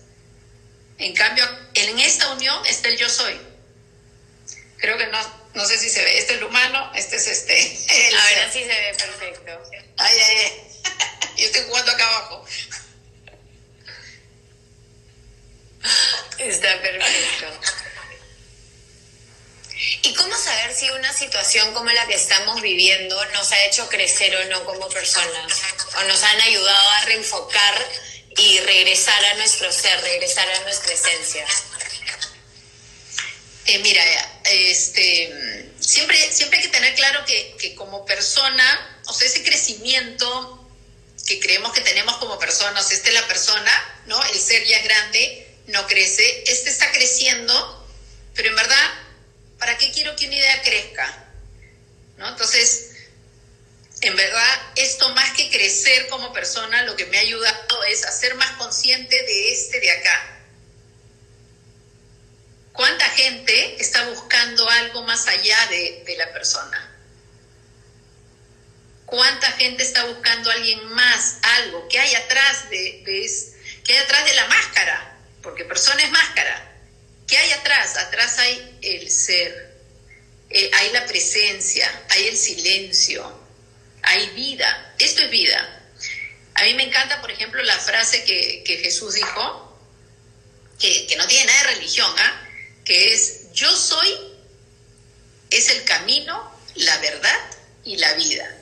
En 0.97 1.13
cambio, 1.13 1.45
en 1.73 1.99
esta 1.99 2.31
unión 2.31 2.65
está 2.67 2.87
el 2.87 2.97
yo 2.97 3.09
soy. 3.09 3.37
Creo 4.77 4.97
que 4.97 5.07
no, 5.07 5.19
no 5.55 5.65
sé 5.65 5.77
si 5.77 5.89
se 5.89 6.01
ve. 6.05 6.19
Este 6.19 6.35
es 6.35 6.39
el 6.39 6.45
humano, 6.45 6.89
este 6.95 7.17
es 7.17 7.27
este. 7.27 7.59
El 7.61 7.77
ser. 7.77 8.15
Ahora 8.15 8.51
sí 8.53 8.59
se 8.59 8.67
ve 8.67 8.95
perfecto. 8.97 9.71
Ay, 9.97 10.17
ay, 10.19 10.37
ay. 10.37 11.33
Yo 11.37 11.45
estoy 11.47 11.63
jugando 11.67 11.91
acá 11.91 12.07
abajo. 12.07 12.45
Está 16.37 16.81
perfecto. 16.81 17.59
¿Y 20.03 20.13
cómo 20.13 20.35
saber 20.35 20.73
si 20.73 20.89
una 20.91 21.11
situación 21.13 21.73
como 21.73 21.89
la 21.91 22.05
que 22.07 22.15
estamos 22.15 22.61
viviendo 22.61 23.23
nos 23.33 23.51
ha 23.51 23.65
hecho 23.65 23.87
crecer 23.89 24.35
o 24.35 24.45
no 24.45 24.63
como 24.65 24.87
personas? 24.89 25.61
¿O 25.97 26.03
nos 26.03 26.23
han 26.23 26.41
ayudado 26.41 26.89
a 26.89 27.05
reenfocar 27.05 27.87
y 28.37 28.59
regresar 28.59 29.23
a 29.25 29.33
nuestro 29.35 29.71
ser, 29.71 29.99
regresar 30.01 30.49
a 30.49 30.59
nuestra 30.61 30.93
esencia? 30.93 31.45
Eh, 33.65 33.79
mira, 33.79 34.03
este, 34.45 35.69
siempre, 35.79 36.31
siempre 36.31 36.59
hay 36.59 36.65
que 36.65 36.71
tener 36.71 36.95
claro 36.95 37.23
que, 37.25 37.55
que 37.59 37.75
como 37.75 38.05
persona, 38.05 38.99
o 39.05 39.13
sea, 39.13 39.27
ese 39.27 39.43
crecimiento 39.43 40.67
que 41.25 41.39
creemos 41.39 41.71
que 41.73 41.81
tenemos 41.81 42.17
como 42.17 42.39
personas, 42.39 42.91
esta 42.91 43.09
es 43.09 43.13
la 43.13 43.27
persona, 43.27 44.01
¿no? 44.07 44.23
El 44.25 44.39
ser 44.39 44.65
ya 44.65 44.77
es 44.77 44.83
grande, 44.83 45.40
no 45.67 45.87
crece, 45.87 46.43
este 46.47 46.69
está 46.69 46.91
creciendo, 46.91 47.87
pero 48.33 48.49
en 48.49 48.55
verdad, 48.55 48.93
¿para 49.59 49.77
qué 49.77 49.91
quiero 49.91 50.15
que 50.15 50.27
una 50.27 50.35
idea 50.35 50.61
crezca? 50.61 51.25
¿No? 52.17 52.29
Entonces, 52.29 52.91
en 54.01 54.15
verdad, 54.15 54.61
esto 54.75 55.09
más 55.09 55.31
que 55.33 55.49
crecer 55.49 56.07
como 56.07 56.33
persona, 56.33 56.83
lo 56.83 56.95
que 56.95 57.05
me 57.05 57.17
ha 57.17 57.21
ayudado 57.21 57.83
es 57.83 58.03
a 58.05 58.11
ser 58.11 58.35
más 58.35 58.51
consciente 58.57 59.15
de 59.15 59.53
este 59.53 59.79
de 59.79 59.91
acá. 59.91 60.37
¿Cuánta 62.73 63.05
gente 63.09 63.75
está 63.79 64.07
buscando 64.07 64.67
algo 64.67 65.03
más 65.03 65.27
allá 65.27 65.67
de, 65.67 66.03
de 66.05 66.17
la 66.17 66.31
persona? 66.33 66.91
¿Cuánta 69.05 69.51
gente 69.51 69.83
está 69.83 70.05
buscando 70.05 70.49
alguien 70.49 70.85
más, 70.93 71.37
algo? 71.41 71.85
¿Qué 71.89 71.99
hay 71.99 72.15
atrás 72.15 72.69
de, 72.69 73.03
de 73.05 73.29
qué 73.83 73.93
hay 73.93 73.99
atrás 73.99 74.23
de 74.23 74.33
la 74.33 74.47
máscara? 74.47 75.10
Porque 75.41 75.65
persona 75.65 76.03
es 76.03 76.11
máscara. 76.11 76.71
¿Qué 77.27 77.37
hay 77.37 77.51
atrás? 77.51 77.97
Atrás 77.97 78.37
hay 78.39 78.79
el 78.81 79.09
ser, 79.09 79.73
eh, 80.49 80.69
hay 80.73 80.91
la 80.91 81.05
presencia, 81.05 81.89
hay 82.09 82.27
el 82.27 82.37
silencio, 82.37 83.39
hay 84.03 84.29
vida, 84.31 84.95
esto 84.99 85.23
es 85.23 85.29
vida. 85.29 85.81
A 86.55 86.63
mí 86.63 86.73
me 86.73 86.83
encanta, 86.83 87.21
por 87.21 87.31
ejemplo, 87.31 87.63
la 87.63 87.77
frase 87.77 88.23
que, 88.25 88.79
Jesús 88.83 89.13
dijo, 89.13 89.79
que, 90.77 91.07
que, 91.07 91.15
no 91.15 91.25
tiene 91.27 91.45
nada 91.45 91.63
de 91.63 91.75
religión, 91.75 92.13
¿ah? 92.17 92.47
que 92.83 93.13
es, 93.13 93.51
yo 93.53 93.71
soy, 93.75 94.09
es 95.49 95.69
el 95.69 95.83
camino, 95.85 96.51
la 96.75 96.97
verdad 96.97 97.39
y 97.85 97.97
la 97.97 98.13
vida. 98.13 98.57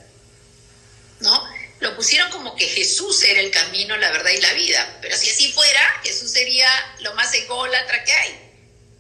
¿No? 1.22 1.59
Lo 1.80 1.96
pusieron 1.96 2.30
como 2.30 2.56
que 2.56 2.68
Jesús 2.68 3.24
era 3.24 3.40
el 3.40 3.52
camino, 3.52 3.96
la 3.98 4.12
verdad 4.12 4.32
y 4.32 4.42
la 4.42 4.54
vida. 4.54 4.98
Pero 5.02 5.16
si 5.18 5.30
así 5.30 5.52
fuera, 5.54 6.02
Jesús 6.04 6.32
sería 6.32 6.70
lo 7.00 7.14
más 7.16 7.34
ególatra 7.34 8.04
que 8.04 8.12
hay. 8.12 8.40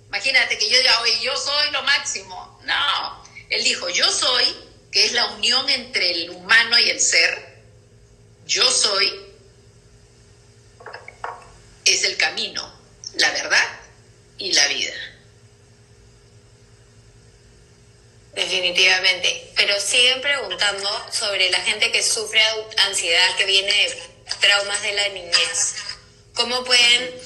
Imagínate 0.07 0.57
que 0.57 0.69
yo 0.69 0.77
diga, 0.77 1.01
oye, 1.01 1.19
yo 1.21 1.35
soy 1.37 1.71
lo 1.71 1.83
máximo. 1.83 2.59
No, 2.63 3.23
él 3.49 3.63
dijo, 3.63 3.89
yo 3.89 4.09
soy, 4.11 4.55
que 4.91 5.05
es 5.05 5.11
la 5.11 5.27
unión 5.27 5.69
entre 5.69 6.11
el 6.11 6.29
humano 6.31 6.79
y 6.79 6.89
el 6.89 7.01
ser. 7.01 7.49
Yo 8.45 8.69
soy 8.71 9.29
es 11.85 12.03
el 12.03 12.17
camino, 12.17 12.71
la 13.15 13.31
verdad 13.31 13.79
y 14.37 14.53
la 14.53 14.67
vida. 14.67 14.93
Definitivamente. 18.39 19.51
Pero 19.55 19.79
siguen 19.81 20.21
preguntando 20.21 20.89
sobre 21.11 21.49
la 21.49 21.59
gente 21.61 21.91
que 21.91 22.01
sufre 22.01 22.41
ansiedad 22.87 23.35
que 23.35 23.45
viene 23.45 23.71
de 23.71 24.01
traumas 24.39 24.81
de 24.81 24.93
la 24.93 25.09
niñez. 25.09 25.75
¿Cómo 26.35 26.63
pueden 26.63 27.21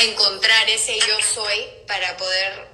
encontrar 0.00 0.70
ese 0.70 0.96
yo 1.00 1.16
soy 1.34 1.66
para 1.88 2.16
poder, 2.16 2.68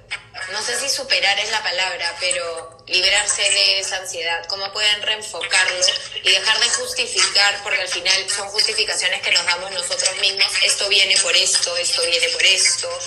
no 0.51 0.61
sé 0.61 0.79
si 0.79 0.89
superar 0.89 1.39
es 1.39 1.49
la 1.49 1.63
palabra, 1.63 2.15
pero 2.19 2.77
liberarse 2.85 3.41
de 3.41 3.79
esa 3.79 3.97
ansiedad? 3.97 4.45
¿Cómo 4.47 4.71
pueden 4.71 5.01
reenfocarlo 5.01 5.85
y 6.23 6.29
dejar 6.29 6.59
de 6.59 6.69
justificar, 6.69 7.63
porque 7.63 7.81
al 7.81 7.87
final 7.87 8.29
son 8.29 8.47
justificaciones 8.49 9.21
que 9.23 9.31
nos 9.31 9.45
damos 9.45 9.71
nosotros 9.71 10.15
mismos, 10.21 10.51
esto 10.63 10.87
viene 10.87 11.17
por 11.17 11.35
esto, 11.35 11.75
esto 11.77 12.03
viene 12.03 12.29
por 12.29 12.43
esto? 12.43 12.99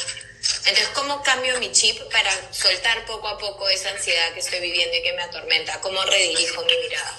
Entonces, 0.67 0.89
¿cómo 0.95 1.23
cambio 1.23 1.59
mi 1.59 1.71
chip 1.73 2.01
para 2.11 2.31
soltar 2.53 3.05
poco 3.05 3.29
a 3.29 3.39
poco 3.39 3.69
esa 3.69 3.91
ansiedad 3.91 4.33
que 4.33 4.41
estoy 4.41 4.61
viviendo 4.61 4.97
y 4.97 5.03
que 5.03 5.13
me 5.13 5.23
atormenta? 5.23 5.79
¿Cómo 5.81 6.03
redirijo 6.05 6.65
mi 6.65 6.77
mirada? 6.79 7.19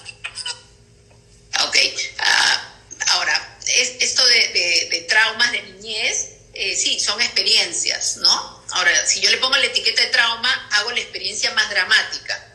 Ok, 1.67 1.77
ah, 2.17 2.73
ahora, 3.07 3.57
es, 3.67 3.97
esto 3.99 4.25
de, 4.25 5.05
traumas 5.07 5.51
de 5.51 5.61
niñez, 5.61 6.29
eh, 6.53 6.75
sí, 6.75 6.99
son 6.99 7.21
experiencias, 7.21 8.17
¿no? 8.17 8.63
Ahora, 8.71 9.05
si 9.05 9.21
yo 9.21 9.29
le 9.29 9.37
pongo 9.37 9.55
la 9.57 9.65
etiqueta 9.65 10.01
de 10.01 10.07
trauma, 10.07 10.69
hago 10.71 10.91
la 10.91 10.99
experiencia 10.99 11.51
más 11.53 11.69
dramática, 11.69 12.47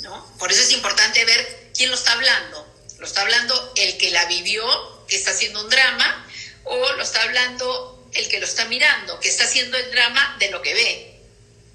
¿no? 0.00 0.36
Por 0.38 0.50
eso 0.50 0.62
es 0.62 0.72
importante 0.72 1.24
ver 1.24 1.70
quién 1.76 1.90
lo 1.90 1.96
está 1.96 2.12
hablando. 2.12 2.66
¿Lo 2.98 3.06
está 3.06 3.20
hablando 3.20 3.72
el 3.76 3.96
que 3.98 4.10
la 4.10 4.24
vivió, 4.24 5.06
que 5.06 5.16
está 5.16 5.30
haciendo 5.30 5.60
un 5.62 5.70
drama, 5.70 6.26
o 6.64 6.92
lo 6.92 7.02
está 7.02 7.22
hablando 7.22 7.95
el 8.16 8.28
que 8.28 8.40
lo 8.40 8.46
está 8.46 8.64
mirando, 8.66 9.18
que 9.20 9.28
está 9.28 9.44
haciendo 9.44 9.76
el 9.76 9.90
drama 9.90 10.36
de 10.38 10.50
lo 10.50 10.62
que 10.62 10.74
ve, 10.74 11.20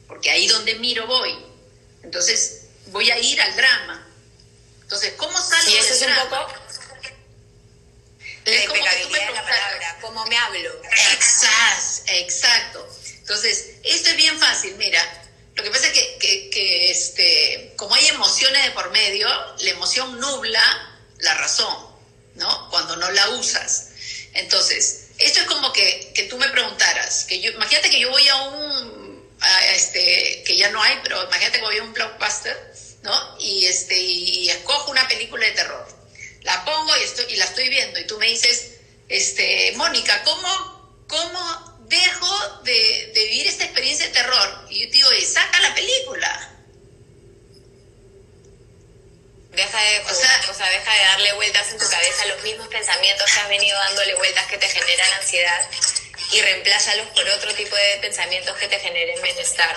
porque 0.08 0.30
ahí 0.32 0.48
donde 0.48 0.76
miro 0.76 1.08
voy. 1.08 1.38
Entonces, 2.04 2.64
voy 2.88 3.10
a 3.12 3.20
ir 3.20 3.40
al 3.42 3.56
drama. 3.56 4.08
Entonces, 4.82 5.14
¿cómo 5.18 5.38
sale 5.42 5.80
eso 5.80 5.94
es 5.94 6.02
un 6.02 6.30
poco 6.30 6.62
la 8.46 8.64
impecabilidad 8.64 9.28
de 9.28 9.34
la 9.34 9.44
palabra, 9.44 9.98
cómo 10.02 10.26
me 10.26 10.38
hablo. 10.38 10.82
Exacto, 11.14 12.12
exacto. 12.12 12.98
Entonces, 13.20 13.76
esto 13.84 14.10
es 14.10 14.16
bien 14.16 14.40
fácil, 14.40 14.76
mira. 14.76 15.02
Lo 15.56 15.64
que 15.64 15.70
pasa 15.70 15.88
es 15.88 15.94
que, 15.94 16.18
que, 16.18 16.50
que 16.50 16.92
este, 16.92 17.74
como 17.76 17.94
hay 17.94 18.08
emociones 18.08 18.64
de 18.66 18.72
por 18.72 18.90
medio, 18.92 19.28
la 19.60 19.70
emoción 19.70 20.20
nubla 20.20 20.98
la 21.20 21.34
razón, 21.36 21.76
¿no? 22.36 22.70
Cuando 22.70 22.96
no 22.96 23.12
la 23.12 23.30
usas. 23.30 23.90
Entonces, 24.34 25.01
esto 25.24 25.40
es 25.42 25.46
como 25.46 25.72
que, 25.74 26.12
que 26.14 26.24
tú 26.24 26.38
me 26.38 26.50
preguntaras, 26.50 27.26
que 27.26 27.40
yo, 27.40 27.52
imagínate 27.52 27.90
que 27.90 28.00
yo 28.00 28.10
voy 28.10 28.28
a 28.28 28.36
un, 28.44 29.30
este, 29.74 30.44
que 30.46 30.58
ya 30.58 30.70
no 30.70 30.82
hay, 30.82 31.00
pero 31.04 31.24
imagínate 31.24 31.60
que 31.60 31.66
voy 31.66 31.78
a 31.78 31.84
un 31.84 31.94
blockbuster, 31.94 32.74
¿no? 33.04 33.38
Y, 33.40 33.66
este, 33.66 33.98
y, 33.98 34.50
escojo 34.50 34.92
una 34.92 35.08
película 35.08 35.46
de 35.46 35.52
terror. 35.54 35.88
La 36.44 36.64
pongo 36.66 36.96
y, 36.98 37.04
estoy, 37.04 37.26
y 37.30 37.36
la 37.38 37.46
estoy 37.46 37.70
viendo 37.70 38.00
y 38.00 38.08
tú 38.08 38.18
me 38.18 38.28
dices, 38.28 38.72
este, 39.10 39.74
Mónica, 39.76 40.24
¿cómo, 40.24 41.04
cómo 41.08 41.80
dejo 41.88 42.62
de, 42.64 43.12
de, 43.14 43.26
vivir 43.26 43.48
esta 43.48 43.66
experiencia 43.66 44.08
de 44.08 44.14
terror? 44.14 44.66
Y 44.70 44.82
yo 44.82 44.86
te 44.88 44.94
digo, 44.94 45.10
saca 45.26 45.60
la 45.60 45.76
película. 45.76 46.51
Deja 49.62 49.80
de, 49.80 50.00
o 50.00 50.14
sea, 50.56 50.70
deja 50.72 50.92
de 50.92 51.04
darle 51.04 51.34
vueltas 51.34 51.70
en 51.70 51.78
tu 51.78 51.88
cabeza 51.88 52.26
los 52.26 52.42
mismos 52.42 52.68
pensamientos 52.70 53.32
que 53.32 53.40
has 53.40 53.48
venido 53.48 53.78
dándole 53.78 54.16
vueltas 54.16 54.48
que 54.48 54.58
te 54.58 54.68
generan 54.68 55.14
ansiedad 55.22 55.70
y 56.32 56.42
reemplázalos 56.42 57.06
por 57.10 57.30
otro 57.30 57.54
tipo 57.54 57.76
de 57.76 58.00
pensamientos 58.02 58.58
que 58.58 58.68
te 58.68 58.80
generen 58.80 59.22
bienestar. 59.22 59.76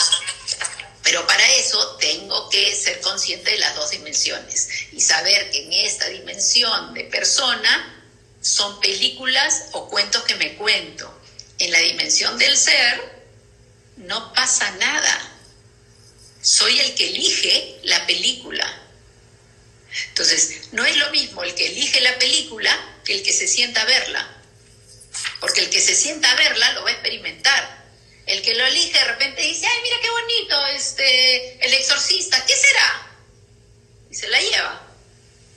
Pero 1.03 1.27
para 1.27 1.47
eso 1.57 1.97
tengo 1.97 2.49
que 2.49 2.75
ser 2.75 2.99
consciente 3.03 3.51
de 3.51 3.59
las 3.59 3.77
dos 3.77 3.91
dimensiones 3.91 4.71
y 4.93 5.03
saber 5.03 5.51
que 5.51 5.65
en 5.65 5.73
esta 5.75 6.09
dimensión 6.09 6.95
de 6.95 7.05
persona 7.05 8.07
son 8.41 8.81
películas 8.81 9.67
o 9.73 9.91
cuentos 9.91 10.23
que 10.23 10.37
me 10.37 10.55
cuento. 10.55 11.13
En 11.59 11.71
la 11.71 11.81
dimensión 11.81 12.39
del 12.39 12.57
ser 12.57 13.23
no 13.99 14.33
pasa 14.33 14.71
nada. 14.81 15.31
Soy 16.41 16.81
el 16.81 16.95
que 16.95 17.11
elige 17.11 17.81
la 17.83 18.07
película 18.07 18.81
entonces, 20.09 20.73
no 20.73 20.85
es 20.85 20.97
lo 20.97 21.11
mismo 21.11 21.43
el 21.43 21.55
que 21.55 21.67
elige 21.67 22.01
la 22.01 22.19
película 22.19 22.99
que 23.05 23.15
el 23.15 23.23
que 23.23 23.33
se 23.33 23.47
sienta 23.47 23.83
a 23.83 23.85
verla. 23.85 24.29
Porque 25.41 25.61
el 25.61 25.71
que 25.71 25.81
se 25.81 25.95
sienta 25.95 26.31
a 26.31 26.35
verla 26.35 26.73
lo 26.73 26.83
va 26.83 26.91
a 26.91 26.93
experimentar. 26.93 27.85
El 28.27 28.43
que 28.43 28.55
lo 28.55 28.65
elige 28.67 28.99
de 28.99 29.05
repente 29.05 29.43
dice, 29.43 29.67
ay, 29.67 29.79
mira 29.83 29.97
qué 30.01 30.11
bonito, 30.11 30.67
este, 30.69 31.67
el 31.67 31.75
exorcista, 31.75 32.45
¿qué 32.47 32.57
será? 32.57 33.17
Y 34.11 34.15
se 34.15 34.29
la 34.29 34.41
lleva. 34.41 34.89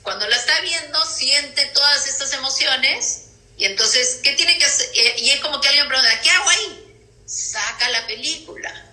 Cuando 0.02 0.28
la 0.28 0.36
está 0.36 0.60
viendo, 0.60 1.04
siente 1.06 1.64
todas 1.66 2.06
estas 2.06 2.32
emociones 2.34 3.24
y 3.56 3.64
entonces, 3.64 4.20
¿qué 4.22 4.32
tiene 4.32 4.58
que 4.58 4.66
hacer? 4.66 4.88
Y 5.18 5.30
es 5.30 5.40
como 5.40 5.60
que 5.60 5.68
alguien 5.68 5.88
pregunta, 5.88 6.20
¿qué 6.20 6.30
hago 6.30 6.48
ahí? 6.48 7.00
Saca 7.26 7.88
la 7.88 8.06
película 8.06 8.87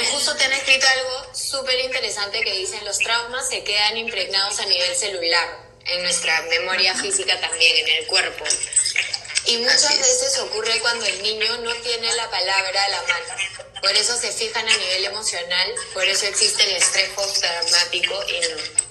y 0.00 0.06
justo 0.06 0.34
te 0.36 0.44
han 0.44 0.52
escrito 0.52 0.86
algo 0.86 1.34
súper 1.34 1.78
interesante 1.80 2.42
que 2.42 2.52
dicen 2.52 2.84
los 2.84 2.98
traumas 2.98 3.48
se 3.48 3.62
quedan 3.64 3.96
impregnados 3.96 4.58
a 4.60 4.66
nivel 4.66 4.96
celular, 4.96 5.58
en 5.86 6.02
nuestra 6.02 6.40
memoria 6.42 6.94
física 6.94 7.38
también, 7.40 7.88
en 7.88 7.96
el 7.96 8.06
cuerpo. 8.06 8.44
Y 9.46 9.58
muchas 9.58 9.98
veces 9.98 10.38
ocurre 10.38 10.78
cuando 10.80 11.04
el 11.04 11.22
niño 11.22 11.58
no 11.58 11.74
tiene 11.76 12.14
la 12.14 12.30
palabra 12.30 12.84
a 12.84 12.88
la 12.88 13.02
mano. 13.02 13.34
Por 13.80 13.90
eso 13.90 14.16
se 14.16 14.32
fijan 14.32 14.68
a 14.68 14.76
nivel 14.76 15.04
emocional, 15.06 15.74
por 15.92 16.04
eso 16.04 16.26
existe 16.26 16.62
el 16.62 16.76
estrés 16.76 17.08
postraumático 17.10 18.14
no. 18.14 18.82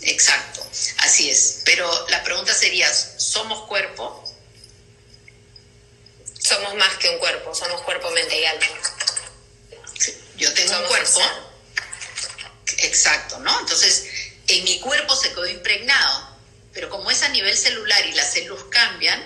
Exacto, 0.00 0.66
así 0.98 1.30
es. 1.30 1.62
Pero 1.64 2.08
la 2.08 2.22
pregunta 2.24 2.52
sería, 2.52 2.92
¿somos 2.92 3.66
cuerpo? 3.68 4.22
Somos 6.40 6.74
más 6.74 6.96
que 6.96 7.08
un 7.08 7.18
cuerpo, 7.18 7.54
somos 7.54 7.80
cuerpo, 7.82 8.10
mente 8.10 8.38
y 8.38 8.44
alma. 8.44 8.66
Yo 10.36 10.52
tengo 10.52 10.78
un 10.78 10.86
cuerpo. 10.86 11.20
Exacto, 12.78 13.38
¿no? 13.40 13.60
Entonces, 13.60 14.06
en 14.48 14.64
mi 14.64 14.80
cuerpo 14.80 15.14
se 15.16 15.30
quedó 15.30 15.46
impregnado, 15.46 16.38
pero 16.72 16.90
como 16.90 17.10
es 17.10 17.22
a 17.22 17.28
nivel 17.28 17.56
celular 17.56 18.04
y 18.06 18.12
las 18.12 18.32
células 18.32 18.64
cambian, 18.70 19.22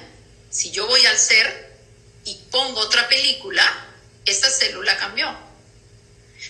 si 0.51 0.71
yo 0.71 0.87
voy 0.87 1.05
al 1.07 1.19
ser 1.19 1.77
y 2.25 2.35
pongo 2.51 2.81
otra 2.81 3.09
película, 3.09 3.87
esta 4.25 4.51
célula 4.51 4.97
cambió. 4.99 5.35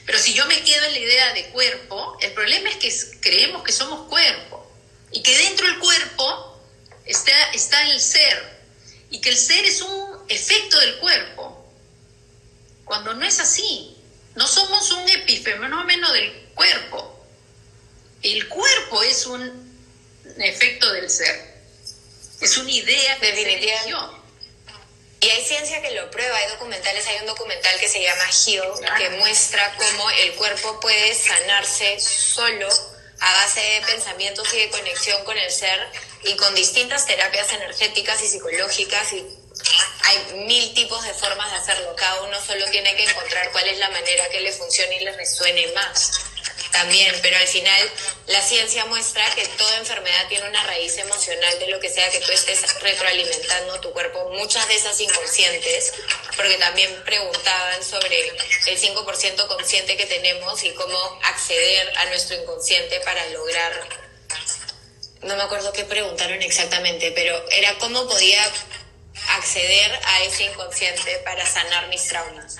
Pero 0.04 0.18
si 0.18 0.34
yo 0.34 0.44
me 0.46 0.62
quedo 0.64 0.84
en 0.86 0.92
la 0.92 0.98
idea 0.98 1.32
de 1.32 1.46
cuerpo, 1.50 2.18
el 2.20 2.32
problema 2.32 2.70
es 2.70 2.76
que 2.76 3.20
creemos 3.20 3.62
que 3.62 3.72
somos 3.72 4.08
cuerpo 4.08 4.70
y 5.10 5.22
que 5.22 5.36
dentro 5.36 5.66
del 5.66 5.78
cuerpo 5.78 6.62
está, 7.06 7.50
está 7.52 7.82
el 7.90 8.00
ser 8.00 8.58
y 9.10 9.20
que 9.20 9.30
el 9.30 9.36
ser 9.36 9.64
es 9.64 9.80
un 9.80 10.24
efecto 10.28 10.78
del 10.80 10.98
cuerpo, 10.98 11.72
cuando 12.84 13.14
no 13.14 13.24
es 13.24 13.40
así. 13.40 13.97
No 14.38 14.46
somos 14.46 14.88
un 14.92 15.08
epifenómeno 15.08 16.12
del 16.12 16.32
cuerpo. 16.54 17.26
El 18.22 18.48
cuerpo 18.48 19.02
es 19.02 19.26
un 19.26 19.42
efecto 20.38 20.92
del 20.92 21.10
ser. 21.10 21.56
Es 22.40 22.56
una 22.56 22.70
idea 22.70 23.18
de 23.18 23.32
definición. 23.32 24.22
Y 25.20 25.28
hay 25.28 25.44
ciencia 25.44 25.82
que 25.82 25.90
lo 25.90 26.08
prueba, 26.12 26.36
hay 26.36 26.50
documentales, 26.50 27.04
hay 27.08 27.16
un 27.18 27.26
documental 27.26 27.80
que 27.80 27.88
se 27.88 28.00
llama 28.00 28.30
Heal, 28.30 28.70
que 28.96 29.10
muestra 29.18 29.74
cómo 29.76 30.08
el 30.10 30.32
cuerpo 30.34 30.78
puede 30.78 31.16
sanarse 31.16 31.98
solo 31.98 32.68
a 33.18 33.32
base 33.32 33.60
de 33.60 33.82
pensamientos 33.88 34.54
y 34.54 34.58
de 34.58 34.70
conexión 34.70 35.24
con 35.24 35.36
el 35.36 35.50
ser 35.50 35.80
y 36.22 36.36
con 36.36 36.54
distintas 36.54 37.06
terapias 37.06 37.52
energéticas 37.52 38.22
y 38.22 38.28
psicológicas 38.28 39.12
y 39.14 39.37
hay 40.04 40.44
mil 40.46 40.74
tipos 40.74 41.02
de 41.04 41.14
formas 41.14 41.50
de 41.50 41.56
hacerlo. 41.58 41.94
Cada 41.96 42.22
uno 42.22 42.36
solo 42.44 42.64
tiene 42.70 42.94
que 42.96 43.04
encontrar 43.04 43.50
cuál 43.52 43.68
es 43.68 43.78
la 43.78 43.90
manera 43.90 44.28
que 44.28 44.40
le 44.40 44.52
funcione 44.52 44.96
y 44.96 45.04
le 45.04 45.12
resuene 45.12 45.66
más. 45.72 46.20
también, 46.72 47.14
pero 47.22 47.36
al 47.36 47.48
final 47.48 47.90
la 48.26 48.40
ciencia 48.42 48.84
muestra 48.86 49.24
que 49.34 49.46
toda 49.46 49.78
enfermedad 49.78 50.28
tiene 50.28 50.48
una 50.48 50.62
raíz 50.64 50.96
emocional 50.98 51.58
de 51.58 51.66
lo 51.68 51.80
que 51.80 51.88
sea 51.88 52.08
que 52.10 52.20
tú 52.20 52.30
estés 52.30 52.62
retroalimentando 52.80 53.80
tu 53.80 53.92
cuerpo, 53.92 54.30
muchas 54.34 54.66
de 54.68 54.76
esas 54.76 55.00
inconscientes, 55.00 55.92
porque 56.36 56.56
también 56.58 56.94
preguntaban 57.04 57.82
sobre 57.82 58.28
el 58.66 58.78
5% 58.78 59.46
consciente 59.48 59.96
que 59.96 60.06
tenemos 60.06 60.62
y 60.62 60.70
cómo 60.74 61.18
acceder 61.24 61.98
a 61.98 62.04
nuestro 62.06 62.36
inconsciente 62.36 63.00
para 63.00 63.26
lograr, 63.30 63.88
no 65.22 65.36
me 65.36 65.42
acuerdo 65.42 65.72
qué 65.72 65.84
preguntaron 65.84 66.40
exactamente, 66.42 67.12
pero 67.12 67.42
era 67.50 67.76
cómo 67.78 68.06
podía 68.06 68.44
acceder 69.28 70.00
a 70.04 70.22
ese 70.22 70.44
inconsciente 70.44 71.18
para 71.24 71.46
sanar 71.46 71.88
mis 71.88 72.06
traumas 72.06 72.56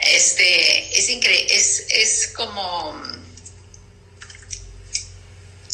este, 0.00 0.98
es 0.98 1.08
increíble, 1.08 1.54
es, 1.54 1.84
es 1.90 2.32
como 2.34 3.00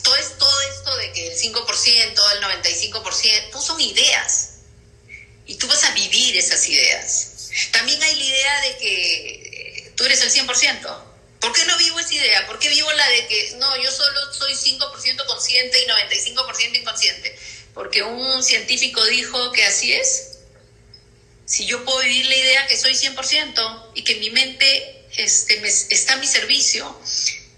todo, 0.02 0.16
es, 0.16 0.38
todo 0.38 0.60
esto 0.62 0.96
de 0.96 1.12
que 1.12 1.28
el 1.28 1.38
5%, 1.38 2.32
el 2.32 2.42
95%, 2.42 3.50
no 3.52 3.62
son 3.62 3.80
ideas. 3.80 4.50
Y 5.46 5.54
tú 5.56 5.68
vas 5.68 5.84
a 5.84 5.90
vivir 5.92 6.36
esas 6.36 6.68
ideas. 6.68 7.50
También 7.70 8.02
hay 8.02 8.14
la 8.16 8.24
idea 8.24 8.60
de 8.62 8.76
que 8.78 9.92
tú 9.96 10.04
eres 10.04 10.20
el 10.22 10.32
100%. 10.32 11.02
¿Por 11.40 11.52
qué 11.52 11.64
no 11.66 11.78
vivo 11.78 12.00
esa 12.00 12.14
idea? 12.14 12.46
¿Por 12.46 12.58
qué 12.58 12.68
vivo 12.68 12.90
la 12.92 13.08
de 13.08 13.26
que 13.28 13.54
no, 13.58 13.76
yo 13.80 13.90
solo 13.92 14.32
soy 14.32 14.54
5% 14.54 15.26
consciente 15.26 15.80
y 15.80 15.86
95% 15.86 16.80
inconsciente? 16.80 17.38
Porque 17.76 18.02
un 18.02 18.42
científico 18.42 19.04
dijo 19.04 19.52
que 19.52 19.62
así 19.62 19.92
es 19.92 20.38
si 21.44 21.66
yo 21.66 21.84
puedo 21.84 22.00
vivir 22.00 22.26
la 22.26 22.34
idea 22.34 22.66
que 22.66 22.76
soy 22.76 22.94
100% 22.94 23.90
y 23.94 24.02
que 24.02 24.16
mi 24.16 24.30
mente 24.30 25.04
este, 25.16 25.62
está 25.90 26.14
a 26.14 26.16
mi 26.16 26.26
servicio, 26.26 27.00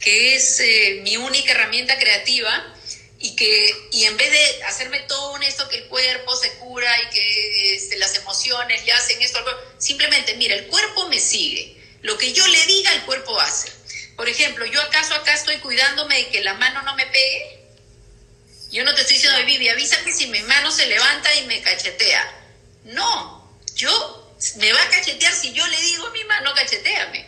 que 0.00 0.34
es 0.34 0.60
eh, 0.60 1.00
mi 1.02 1.16
única 1.16 1.52
herramienta 1.52 1.98
creativa, 1.98 2.74
y 3.20 3.34
que 3.34 3.74
y 3.92 4.04
en 4.04 4.16
vez 4.16 4.30
de 4.30 4.64
hacerme 4.64 5.00
todo 5.00 5.36
esto 5.38 5.68
que 5.68 5.78
el 5.78 5.84
cuerpo 5.86 6.36
se 6.36 6.52
cura 6.54 6.92
y 7.02 7.10
que 7.10 7.74
este, 7.76 7.96
las 7.96 8.14
emociones 8.16 8.84
ya 8.84 8.96
hacen 8.96 9.22
esto, 9.22 9.38
simplemente, 9.78 10.34
mira, 10.34 10.56
el 10.56 10.66
cuerpo 10.66 11.08
me 11.08 11.20
sigue. 11.20 11.76
Lo 12.02 12.18
que 12.18 12.32
yo 12.32 12.46
le 12.46 12.66
diga, 12.66 12.92
el 12.92 13.02
cuerpo 13.02 13.40
hace. 13.40 13.72
Por 14.16 14.28
ejemplo, 14.28 14.66
yo 14.66 14.80
acaso 14.82 15.14
acá 15.14 15.32
estoy 15.32 15.58
cuidándome 15.58 16.16
de 16.16 16.28
que 16.28 16.42
la 16.42 16.54
mano 16.54 16.82
no 16.82 16.96
me 16.96 17.06
pegue. 17.06 17.57
Yo 18.70 18.84
no 18.84 18.94
te 18.94 19.00
estoy 19.00 19.16
diciendo, 19.16 19.44
Vivi, 19.46 19.68
avísame 19.68 20.12
si 20.12 20.26
mi 20.26 20.40
mano 20.42 20.70
se 20.70 20.86
levanta 20.86 21.34
y 21.36 21.46
me 21.46 21.62
cachetea. 21.62 22.34
No, 22.84 23.58
yo 23.74 24.34
me 24.56 24.72
va 24.72 24.82
a 24.82 24.90
cachetear 24.90 25.32
si 25.32 25.52
yo 25.52 25.66
le 25.66 25.80
digo 25.80 26.06
a 26.06 26.10
mi 26.10 26.24
mano, 26.24 26.54
cacheteame. 26.54 27.26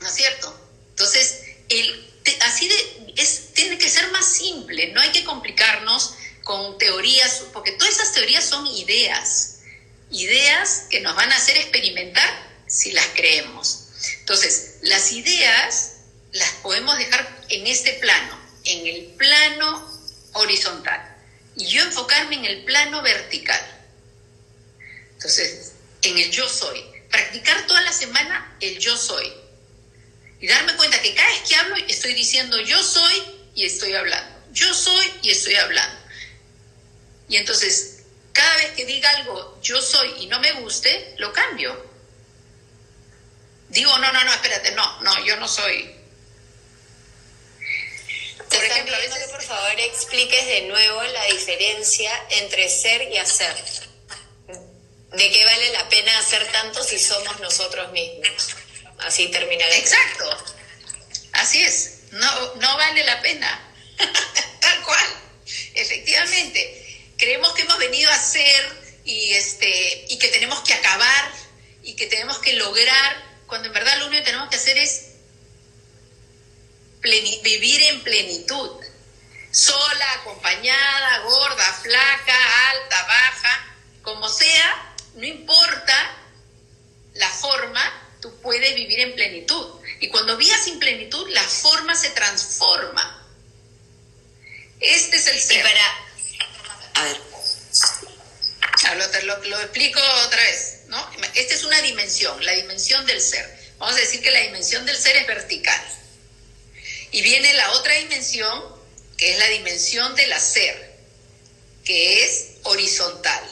¿No 0.00 0.08
es 0.08 0.14
cierto? 0.14 0.68
Entonces, 0.90 1.42
el, 1.68 2.12
así 2.40 2.68
de, 2.68 3.12
es, 3.16 3.52
tiene 3.54 3.78
que 3.78 3.88
ser 3.88 4.10
más 4.10 4.26
simple, 4.26 4.88
no 4.88 5.00
hay 5.00 5.10
que 5.10 5.24
complicarnos 5.24 6.14
con 6.42 6.76
teorías, 6.78 7.44
porque 7.52 7.72
todas 7.72 7.94
esas 7.94 8.12
teorías 8.12 8.44
son 8.44 8.66
ideas, 8.66 9.60
ideas 10.10 10.84
que 10.90 11.00
nos 11.00 11.14
van 11.16 11.30
a 11.32 11.36
hacer 11.36 11.56
experimentar 11.56 12.28
si 12.66 12.92
las 12.92 13.06
creemos. 13.14 13.88
Entonces, 14.20 14.76
las 14.82 15.12
ideas 15.12 15.92
las 16.32 16.50
podemos 16.62 16.98
dejar 16.98 17.44
en 17.48 17.66
este 17.66 17.94
plano, 17.94 18.38
en 18.64 18.86
el 18.86 19.04
plano 19.16 19.95
horizontal, 20.36 21.16
y 21.56 21.66
yo 21.66 21.82
enfocarme 21.82 22.36
en 22.36 22.44
el 22.44 22.64
plano 22.64 23.02
vertical. 23.02 23.60
Entonces, 25.14 25.72
en 26.02 26.18
el 26.18 26.30
yo 26.30 26.48
soy, 26.48 26.84
practicar 27.10 27.66
toda 27.66 27.80
la 27.82 27.92
semana 27.92 28.56
el 28.60 28.78
yo 28.78 28.96
soy. 28.96 29.32
Y 30.40 30.46
darme 30.46 30.76
cuenta 30.76 31.00
que 31.00 31.14
cada 31.14 31.28
vez 31.28 31.48
que 31.48 31.56
hablo 31.56 31.76
estoy 31.88 32.14
diciendo 32.14 32.60
yo 32.60 32.82
soy 32.82 33.22
y 33.54 33.64
estoy 33.64 33.94
hablando. 33.94 34.36
Yo 34.52 34.72
soy 34.74 35.10
y 35.22 35.30
estoy 35.30 35.54
hablando. 35.54 35.98
Y 37.28 37.36
entonces, 37.36 38.02
cada 38.32 38.56
vez 38.56 38.72
que 38.72 38.84
diga 38.84 39.08
algo 39.10 39.58
yo 39.62 39.80
soy 39.80 40.12
y 40.20 40.26
no 40.26 40.38
me 40.40 40.52
guste, 40.52 41.14
lo 41.18 41.32
cambio. 41.32 41.90
Digo, 43.70 43.96
no, 43.98 44.12
no, 44.12 44.24
no, 44.24 44.32
espérate, 44.32 44.72
no, 44.72 45.02
no, 45.02 45.24
yo 45.24 45.36
no 45.36 45.48
soy. 45.48 45.95
Por 48.56 48.64
ejemplo, 48.64 48.96
veces... 48.96 49.18
que 49.18 49.32
por 49.32 49.42
favor 49.42 49.80
expliques 49.80 50.46
de 50.46 50.62
nuevo 50.62 51.02
la 51.02 51.24
diferencia 51.26 52.10
entre 52.30 52.68
ser 52.68 53.10
y 53.10 53.18
hacer. 53.18 53.54
¿De 55.12 55.30
qué 55.30 55.44
vale 55.44 55.70
la 55.72 55.88
pena 55.88 56.18
hacer 56.18 56.46
tanto 56.52 56.82
si 56.82 56.98
somos 56.98 57.40
nosotros 57.40 57.90
mismos? 57.92 58.56
Así 58.98 59.28
termina. 59.28 59.64
Exacto. 59.68 60.44
Así 61.32 61.62
es. 61.62 61.92
No, 62.12 62.54
no 62.56 62.76
vale 62.76 63.04
la 63.04 63.20
pena. 63.22 63.72
Tal 64.60 64.82
cual. 64.82 65.06
Efectivamente. 65.74 66.82
Creemos 67.16 67.52
que 67.54 67.62
hemos 67.62 67.78
venido 67.78 68.10
a 68.10 68.18
ser 68.18 68.86
y, 69.04 69.32
este, 69.34 70.04
y 70.08 70.18
que 70.18 70.28
tenemos 70.28 70.60
que 70.60 70.74
acabar 70.74 71.32
y 71.82 71.94
que 71.94 72.06
tenemos 72.06 72.38
que 72.40 72.52
lograr, 72.54 73.40
cuando 73.46 73.68
en 73.68 73.74
verdad 73.74 73.96
lo 73.98 74.08
único 74.08 74.20
que 74.20 74.26
tenemos 74.26 74.50
que 74.50 74.56
hacer 74.56 74.76
es 74.76 75.06
vivir 77.42 77.82
en 77.82 78.02
plenitud. 78.16 78.80
Sola, 79.50 80.12
acompañada, 80.20 81.18
gorda, 81.20 81.72
flaca, 81.82 82.70
alta, 82.70 83.02
baja, 83.06 83.76
como 84.02 84.28
sea, 84.28 84.94
no 85.14 85.24
importa 85.24 86.16
la 87.14 87.28
forma, 87.28 87.82
tú 88.20 88.38
puedes 88.40 88.74
vivir 88.74 89.00
en 89.00 89.14
plenitud. 89.14 89.80
Y 90.00 90.08
cuando 90.08 90.36
vivas 90.36 90.66
en 90.66 90.78
plenitud, 90.78 91.28
la 91.30 91.42
forma 91.42 91.94
se 91.94 92.10
transforma. 92.10 93.26
Este 94.80 95.16
es 95.16 95.26
el 95.26 95.40
ser. 95.40 95.62
para... 95.62 96.06
A 96.94 97.04
ver. 97.04 97.20
Lo, 99.24 99.44
lo, 99.44 99.60
explico 99.60 100.00
otra 100.26 100.42
vez, 100.42 100.82
¿no? 100.88 101.10
Esta 101.34 101.54
es 101.54 101.64
una 101.64 101.80
dimensión, 101.80 102.44
la 102.44 102.52
dimensión 102.52 103.06
del 103.06 103.20
ser. 103.20 103.58
Vamos 103.78 103.96
a 103.96 104.00
decir 104.00 104.22
que 104.22 104.30
la 104.30 104.40
dimensión 104.40 104.84
del 104.84 104.96
ser 104.96 105.16
es 105.16 105.26
vertical. 105.26 105.95
Y 107.16 107.22
viene 107.22 107.50
la 107.54 107.70
otra 107.70 107.94
dimensión, 107.94 108.62
que 109.16 109.32
es 109.32 109.38
la 109.38 109.48
dimensión 109.48 110.14
del 110.16 110.30
hacer, 110.34 110.98
que 111.82 112.22
es 112.22 112.48
horizontal. 112.64 113.42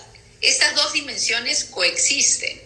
Estas 0.43 0.75
dos 0.75 0.93
dimensiones 0.93 1.65
coexisten 1.65 2.63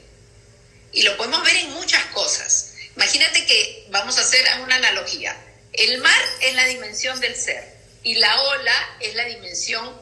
y 0.90 1.02
lo 1.02 1.16
podemos 1.16 1.44
ver 1.44 1.54
en 1.54 1.70
muchas 1.70 2.04
cosas. 2.06 2.72
Imagínate 2.96 3.46
que 3.46 3.86
vamos 3.90 4.18
a 4.18 4.22
hacer 4.22 4.44
una 4.60 4.74
analogía. 4.74 5.40
El 5.72 5.98
mar 5.98 6.20
es 6.40 6.54
la 6.56 6.64
dimensión 6.64 7.20
del 7.20 7.36
ser 7.36 7.76
y 8.02 8.16
la 8.16 8.42
ola 8.42 8.96
es 8.98 9.14
la 9.14 9.24
dimensión 9.26 9.96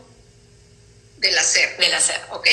del 1.18 1.38
hacer. 1.38 1.76
Del 1.76 1.92
hacer. 1.92 2.22
¿Ok? 2.30 2.49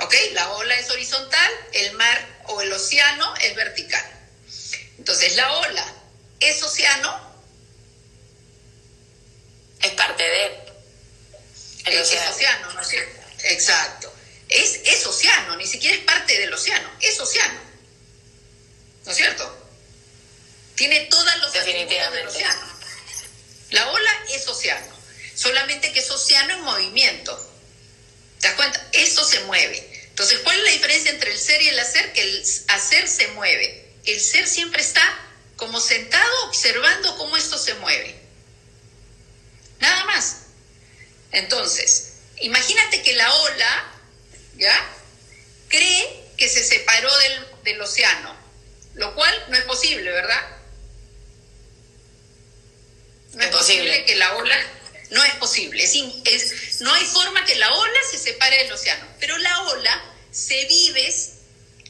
¿Ok? 0.00 0.14
La 0.32 0.52
ola 0.52 0.74
es 0.76 0.88
horizontal, 0.88 1.52
el 1.74 1.92
mar 1.96 2.40
o 2.44 2.62
el 2.62 2.72
océano 2.72 3.34
es 3.42 3.54
vertical. 3.54 4.10
Entonces 4.96 5.36
la 5.36 5.52
ola 5.52 5.94
es 6.40 6.62
océano. 6.62 7.25
Es 9.82 9.92
parte 9.92 10.22
de... 10.22 10.66
El 11.86 11.94
es 11.98 12.12
océano, 12.30 12.72
¿no 12.72 12.80
es 12.80 12.88
cierto? 12.88 13.20
Exacto. 13.44 14.12
Es, 14.48 14.80
es 14.84 15.06
océano, 15.06 15.56
ni 15.56 15.66
siquiera 15.66 15.96
es 15.96 16.02
parte 16.02 16.38
del 16.38 16.52
océano, 16.52 16.88
es 17.00 17.18
océano. 17.20 17.60
¿No 19.04 19.10
es 19.12 19.16
cierto? 19.16 19.68
Tiene 20.74 21.00
todas 21.06 21.38
los 21.38 21.54
atributos 21.54 22.12
del 22.12 22.28
océano. 22.28 22.76
La 23.70 23.88
ola 23.90 24.10
es 24.30 24.46
océano, 24.46 24.96
solamente 25.34 25.92
que 25.92 26.00
es 26.00 26.10
océano 26.10 26.54
en 26.54 26.60
movimiento. 26.62 27.52
¿Te 28.40 28.48
das 28.48 28.56
cuenta? 28.56 28.88
Esto 28.92 29.24
se 29.24 29.40
mueve. 29.40 30.08
Entonces, 30.08 30.40
¿cuál 30.40 30.56
es 30.58 30.64
la 30.64 30.70
diferencia 30.70 31.10
entre 31.10 31.32
el 31.32 31.38
ser 31.38 31.60
y 31.62 31.68
el 31.68 31.78
hacer? 31.78 32.12
Que 32.12 32.22
el 32.22 32.44
hacer 32.68 33.08
se 33.08 33.28
mueve. 33.28 33.92
El 34.04 34.20
ser 34.20 34.46
siempre 34.46 34.82
está 34.82 35.02
como 35.56 35.80
sentado 35.80 36.44
observando 36.44 37.16
cómo 37.16 37.36
esto 37.36 37.58
se 37.58 37.74
mueve. 37.74 38.25
Nada 39.80 40.04
más. 40.04 40.36
Entonces, 41.32 42.16
Imagínate 42.40 43.02
que 43.02 43.14
la 43.14 43.32
ola, 43.34 43.84
¿ya? 44.56 44.88
Cree 45.68 46.24
que 46.36 46.48
se 46.48 46.62
separó 46.62 47.10
del, 47.64 47.80
océano, 47.80 48.36
lo 48.94 49.14
cual 49.14 49.46
no 49.48 49.56
es 49.56 49.64
posible, 49.64 50.10
¿verdad? 50.10 50.40
No 53.32 53.42
es 53.42 53.50
posible 53.50 54.04
que 54.04 54.16
la 54.16 54.36
ola, 54.36 54.56
no 55.10 55.24
es 55.24 55.34
posible, 55.34 55.82
es, 55.82 56.80
no 56.80 56.92
hay 56.92 57.04
forma 57.06 57.44
que 57.44 57.54
la 57.56 57.72
ola 57.72 58.00
se 58.10 58.18
separe 58.18 58.62
del 58.64 58.72
océano, 58.72 59.06
pero 59.18 59.36
la 59.38 59.62
ola 59.64 60.04
se 60.30 60.64
vive, 60.66 61.14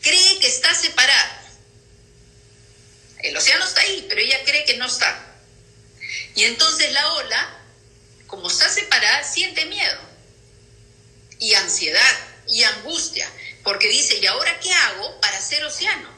cree 0.00 0.38
que 0.40 0.46
está 0.46 0.74
separada. 0.74 1.42
El 3.18 3.36
océano 3.36 3.64
está 3.64 3.80
ahí, 3.80 4.06
pero 4.08 4.20
ella 4.20 4.42
cree 4.44 4.64
que 4.64 4.76
no 4.76 4.86
está. 4.86 5.38
Y 6.34 6.44
entonces 6.44 6.92
la 6.92 7.12
ola, 7.14 7.55
siente 9.24 9.64
miedo 9.66 10.00
y 11.38 11.54
ansiedad 11.54 12.16
y 12.48 12.62
angustia, 12.62 13.28
porque 13.62 13.88
dice, 13.88 14.18
¿y 14.18 14.26
ahora 14.26 14.58
qué 14.60 14.72
hago 14.72 15.20
para 15.20 15.40
ser 15.40 15.64
océano? 15.64 16.16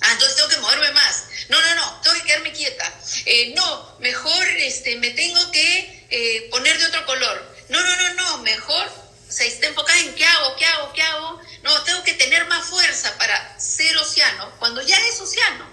Ah, 0.00 0.12
entonces 0.12 0.36
tengo 0.36 0.50
que 0.50 0.58
moverme 0.58 0.92
más. 0.92 1.24
No, 1.48 1.60
no, 1.60 1.74
no, 1.76 2.00
tengo 2.02 2.16
que 2.16 2.24
quedarme 2.24 2.52
quieta. 2.52 2.92
Eh, 3.24 3.54
no, 3.56 3.96
mejor 4.00 4.46
este, 4.48 4.96
me 4.96 5.10
tengo 5.10 5.50
que 5.50 6.06
eh, 6.10 6.48
poner 6.50 6.78
de 6.78 6.86
otro 6.86 7.06
color. 7.06 7.56
No, 7.70 7.80
no, 7.80 7.96
no, 7.96 8.14
no, 8.14 8.38
mejor 8.38 8.90
se 9.28 9.46
está 9.46 9.66
enfocada 9.66 9.98
en 10.00 10.14
qué 10.14 10.26
hago, 10.26 10.56
qué 10.56 10.66
hago, 10.66 10.92
qué 10.92 11.02
hago. 11.02 11.40
No, 11.62 11.82
tengo 11.84 12.02
que 12.04 12.14
tener 12.14 12.46
más 12.46 12.66
fuerza 12.66 13.16
para 13.16 13.58
ser 13.58 13.96
océano 13.96 14.52
cuando 14.58 14.82
ya 14.82 14.98
es 15.08 15.20
océano. 15.20 15.72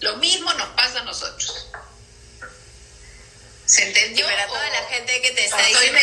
Lo 0.00 0.16
mismo 0.16 0.52
nos 0.54 0.68
pasa 0.70 1.00
a 1.00 1.04
nosotros. 1.04 1.66
¿Se 3.68 3.84
entendió? 3.84 4.24
para 4.26 4.46
toda 4.46 4.70
la 4.70 4.82
gente 4.88 5.20
que 5.20 5.30
te 5.32 5.44
está 5.44 5.64
diciendo... 5.66 6.00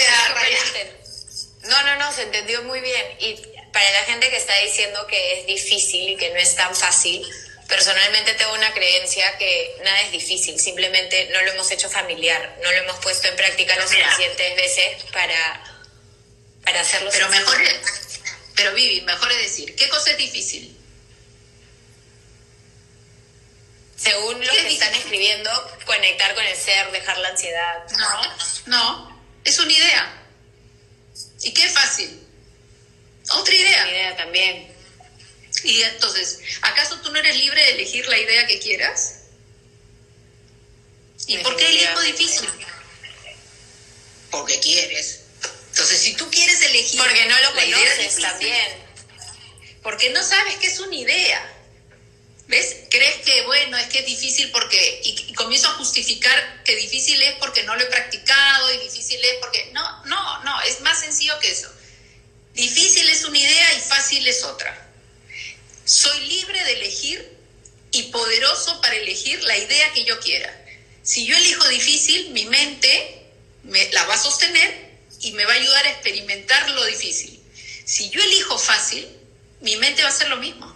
No, 1.64 1.82
no, 1.82 1.96
no, 1.96 2.12
se 2.14 2.22
entendió 2.22 2.62
muy 2.64 2.80
bien. 2.80 3.06
Y 3.20 3.42
para 3.74 3.90
la 3.92 4.04
gente 4.04 4.30
que 4.30 4.38
está 4.38 4.56
diciendo 4.60 5.08
que 5.08 5.40
es 5.40 5.48
difícil 5.48 6.10
y 6.10 6.16
que 6.16 6.30
no 6.30 6.36
es 6.36 6.56
tan 6.56 6.76
fácil, 6.76 7.28
personalmente 7.68 8.36
tengo 8.36 8.54
una 8.54 8.72
creencia 8.72 9.36
que 9.40 9.78
nada 9.84 10.00
es 10.02 10.12
difícil, 10.12 10.60
simplemente 10.60 11.28
no 11.34 11.42
lo 11.42 11.54
hemos 11.54 11.72
hecho 11.72 11.90
familiar, 11.90 12.56
no 12.62 12.72
lo 12.72 12.78
hemos 12.78 12.98
puesto 12.98 13.28
en 13.30 13.36
práctica 13.36 13.76
las 13.78 13.90
suficientes 13.90 14.56
veces 14.56 15.04
para, 15.12 15.64
para 16.64 16.82
hacerlo. 16.82 17.10
Pero 17.12 17.30
mejor, 17.30 17.58
pero 18.56 18.74
Vivi, 18.74 19.02
mejor 19.02 19.32
es 19.32 19.40
decir, 19.40 19.76
¿qué 19.76 19.90
cosa 19.90 20.12
es 20.12 20.18
difícil? 20.18 20.75
Según 23.96 24.46
lo 24.46 24.52
que 24.52 24.74
están 24.74 24.94
escribiendo, 24.94 25.50
conectar 25.86 26.36
con 26.36 26.46
el 26.46 26.58
ser, 26.58 26.92
dejar 26.92 27.18
la 27.18 27.30
ansiedad. 27.30 27.90
No, 27.98 28.36
no, 28.66 29.22
es 29.44 29.58
una 29.60 29.72
idea. 29.72 30.22
¿Y 31.42 31.54
qué 31.54 31.70
fácil? 31.70 32.22
Otra 33.32 33.54
idea. 33.54 33.84
Una 33.84 33.92
idea 33.92 34.18
también. 34.18 34.76
Y 35.64 35.82
entonces, 35.82 36.40
¿acaso 36.62 37.00
tú 37.02 37.12
no 37.12 37.20
eres 37.20 37.38
libre 37.38 37.64
de 37.64 37.72
elegir 37.72 38.08
la 38.08 38.18
idea 38.18 38.46
que 38.48 38.60
quieras? 38.60 39.22
¿Y 41.28 41.38
por 41.40 41.56
qué 41.56 41.68
elijo 41.68 42.02
difícil? 42.02 42.50
Porque 44.30 44.60
quieres. 44.60 45.22
Entonces, 45.70 46.00
si 46.02 46.14
tú 46.16 46.30
quieres 46.30 46.62
elegir... 46.62 47.00
Porque 47.00 47.26
no 47.26 47.40
lo 47.40 47.54
conoces 47.54 48.16
también. 48.18 48.86
Porque 49.82 50.10
no 50.12 50.24
sabes 50.24 50.56
qué 50.58 50.68
es 50.68 50.80
una 50.80 50.96
idea. 50.96 51.55
¿Ves? 52.48 52.76
Crees 52.92 53.18
que, 53.26 53.42
bueno, 53.44 53.78
es 53.78 53.88
que 53.88 54.00
es 54.00 54.06
difícil 54.06 54.52
porque, 54.52 55.02
y, 55.04 55.34
comienzo 55.34 55.68
a 55.68 55.74
justificar 55.74 56.64
que 56.64 56.76
difícil 56.76 57.20
es 57.22 57.36
porque 57.36 57.64
no 57.64 57.76
lo 57.76 57.82
he 57.82 57.88
practicado 57.88 58.72
y 58.74 58.78
difícil 58.84 59.20
es 59.24 59.36
porque, 59.42 59.72
no, 59.74 60.06
no, 60.06 60.44
no, 60.44 60.62
es 60.62 60.82
más 60.82 61.00
sencillo 61.00 61.38
que 61.40 61.52
eso. 61.52 61.72
Difícil 62.54 63.10
es 63.10 63.26
una 63.26 63.40
idea 63.40 63.74
y 63.74 63.80
fácil 63.82 64.28
es 64.28 64.44
otra. 64.44 64.90
Soy 65.86 66.20
libre 66.28 66.64
de 66.64 66.74
elegir 66.74 67.38
y 67.92 68.04
poderoso 68.04 68.80
para 68.82 68.96
elegir 68.96 69.44
la 69.44 69.58
idea 69.58 69.92
que 69.94 70.04
yo 70.04 70.20
quiera. 70.20 70.66
Si 71.02 71.26
yo 71.26 71.36
elijo 71.36 71.68
difícil, 71.70 72.30
mi 72.32 72.46
mente 72.46 73.24
me, 73.64 73.90
la 73.92 74.06
va 74.06 74.16
a 74.16 74.18
sostener 74.18 74.90
y 75.22 75.32
me 75.32 75.46
va 75.46 75.54
a 75.54 75.56
ayudar 75.56 75.86
a 75.86 75.92
experimentar 75.92 76.70
lo 76.72 76.86
difícil. 76.86 77.42
Si 77.86 78.10
yo 78.10 78.22
elijo 78.22 78.58
fácil, 78.58 79.08
mi 79.62 79.76
mente 79.78 80.02
va 80.02 80.10
a 80.10 80.12
hacer 80.12 80.30
lo 80.30 80.38
mismo. 80.38 80.75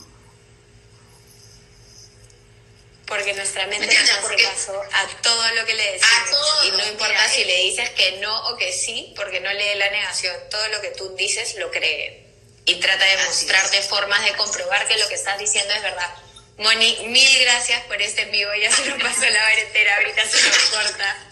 Porque 3.09 3.33
nuestra 3.33 3.65
mente 3.67 3.87
no 3.87 4.27
hace 4.27 4.43
caso 4.43 4.81
a 4.93 5.07
todo 5.21 5.55
lo 5.55 5.65
que 5.65 5.73
le 5.73 5.91
decimos. 5.93 6.65
y 6.65 6.71
no 6.71 6.87
importa 6.87 7.27
si 7.27 7.43
le 7.43 7.57
dices 7.63 7.89
que 7.89 8.17
no 8.17 8.49
o 8.49 8.55
que 8.55 8.71
sí, 8.71 9.13
porque 9.15 9.39
no 9.41 9.51
lee 9.51 9.75
la 9.75 9.89
negación. 9.89 10.35
Todo 10.49 10.67
lo 10.69 10.79
que 10.79 10.89
tú 10.91 11.15
dices 11.15 11.55
lo 11.55 11.71
cree. 11.71 12.23
Y 12.65 12.75
trata 12.75 13.03
de 13.03 13.17
mostrarte 13.25 13.81
formas 13.81 14.23
de 14.23 14.33
comprobar 14.33 14.87
que 14.87 14.97
lo 14.97 15.07
que 15.09 15.15
estás 15.15 15.39
diciendo 15.39 15.73
es 15.73 15.81
verdad. 15.81 16.13
Moni, 16.57 17.07
mil 17.07 17.39
gracias 17.41 17.81
por 17.85 17.99
este 18.01 18.21
en 18.21 18.31
vivo. 18.31 18.51
Ya 18.61 18.71
se 18.71 18.85
lo 18.85 18.97
pasó 18.99 19.21
la 19.21 19.43
hora 19.43 19.59
entera, 19.59 19.95
ahorita 19.97 20.29
se 20.29 20.41
nos 20.47 20.57
corta. 20.57 21.17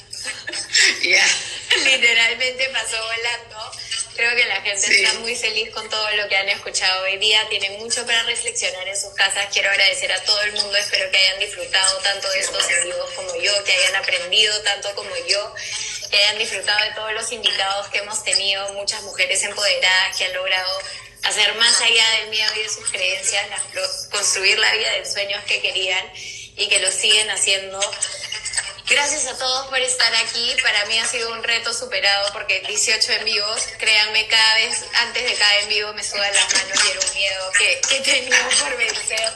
Ya. 1.04 1.26
Literalmente 1.84 2.70
pasó 2.70 2.98
volando. 3.02 3.72
Creo 4.18 4.36
que 4.36 4.46
la 4.46 4.62
gente 4.62 5.04
está 5.04 5.14
muy 5.20 5.36
feliz 5.36 5.70
con 5.70 5.88
todo 5.92 6.10
lo 6.16 6.28
que 6.28 6.36
han 6.36 6.50
escuchado 6.50 7.04
hoy 7.04 7.18
día. 7.18 7.48
Tienen 7.50 7.78
mucho 7.78 8.04
para 8.04 8.24
reflexionar 8.24 8.88
en 8.88 8.98
sus 9.00 9.14
casas. 9.14 9.46
Quiero 9.54 9.70
agradecer 9.70 10.12
a 10.12 10.20
todo 10.24 10.42
el 10.42 10.54
mundo. 10.54 10.76
Espero 10.76 11.12
que 11.12 11.18
hayan 11.18 11.40
disfrutado 11.40 11.98
tanto 12.00 12.28
de 12.32 12.40
estos 12.40 12.64
amigos 12.82 13.12
como 13.16 13.36
yo, 13.40 13.64
que 13.64 13.74
hayan 13.74 13.96
aprendido 13.98 14.60
tanto 14.64 14.96
como 14.96 15.16
yo, 15.28 15.54
que 16.10 16.18
hayan 16.18 16.40
disfrutado 16.40 16.84
de 16.84 16.96
todos 16.96 17.14
los 17.14 17.32
invitados 17.32 17.90
que 17.90 18.00
hemos 18.00 18.24
tenido. 18.24 18.74
Muchas 18.74 19.04
mujeres 19.04 19.44
empoderadas 19.44 20.18
que 20.18 20.26
han 20.26 20.34
logrado 20.34 20.80
hacer 21.22 21.54
más 21.54 21.80
allá 21.80 22.10
del 22.20 22.30
miedo 22.30 22.52
y 22.56 22.64
de 22.64 22.70
sus 22.70 22.90
creencias, 22.90 23.46
construir 24.10 24.58
la 24.58 24.74
vida 24.74 24.92
de 24.94 25.06
sueños 25.06 25.44
que 25.44 25.62
querían 25.62 26.12
y 26.56 26.68
que 26.68 26.80
lo 26.80 26.92
siguen 26.92 27.30
haciendo 27.30 27.80
Gracias 28.90 29.26
a 29.28 29.38
todos 29.38 29.68
por 29.68 29.80
estar 29.80 30.16
aquí. 30.16 30.56
Para 30.64 30.86
mí 30.86 30.98
ha 30.98 31.06
sido 31.06 31.34
un 31.34 31.44
reto 31.44 31.74
superado 31.74 32.32
porque 32.32 32.62
18 32.62 33.12
en 33.12 33.26
vivos, 33.26 33.68
créanme, 33.78 34.28
cada 34.28 34.56
vez 34.56 34.82
antes 34.94 35.24
de 35.26 35.34
cada 35.34 35.60
en 35.60 35.70
vivo 35.70 35.94
me 35.94 36.04
sudan 36.04 36.34
las 36.34 36.54
manos 36.54 36.86
y 36.86 36.92
era 36.92 37.00
un 37.02 37.14
miedo 37.14 37.52
que, 37.60 37.82
que 37.90 38.00
tenía 38.00 38.50
por 38.62 38.78
vencer. 38.78 39.34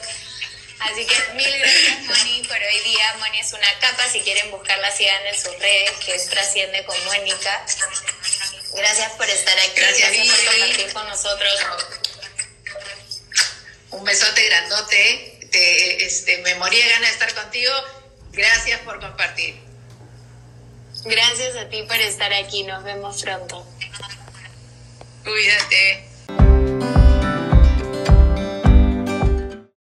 Así 0.79 1.05
que 1.05 1.33
mil 1.33 1.59
gracias, 1.59 1.99
Moni, 1.99 2.43
por 2.47 2.57
hoy 2.57 2.79
día. 2.79 3.15
Moni 3.19 3.39
es 3.39 3.51
una 3.51 3.79
capa. 3.79 4.07
Si 4.09 4.21
quieren 4.21 4.49
buscarla, 4.51 4.89
sigan 4.95 5.27
en 5.27 5.35
sus 5.35 5.59
redes, 5.59 5.91
que 6.05 6.15
es 6.15 6.29
Trasciende 6.29 6.85
con 6.85 7.05
Mónica. 7.05 7.65
Gracias 8.73 9.11
por 9.11 9.29
estar 9.29 9.59
aquí. 9.59 9.71
Gracias, 9.75 10.11
gracias 10.11 10.27
por 10.27 10.45
compartir 10.45 10.93
con 10.93 11.07
nosotros. 11.09 11.53
Un 13.91 14.03
besote 14.05 14.45
grandote. 14.45 15.47
Te, 15.51 16.05
este, 16.05 16.37
me 16.37 16.55
moría 16.55 16.85
de 16.85 16.91
ganas 16.91 17.09
de 17.09 17.13
estar 17.13 17.33
contigo 17.35 18.00
Gracias 18.31 18.79
por 18.81 18.99
compartir. 18.99 19.59
Gracias 21.05 21.55
a 21.57 21.69
ti 21.69 21.83
por 21.83 21.97
estar 21.97 22.31
aquí. 22.33 22.63
Nos 22.63 22.83
vemos 22.83 23.21
pronto. 23.21 23.65
Cuídate. 25.23 26.10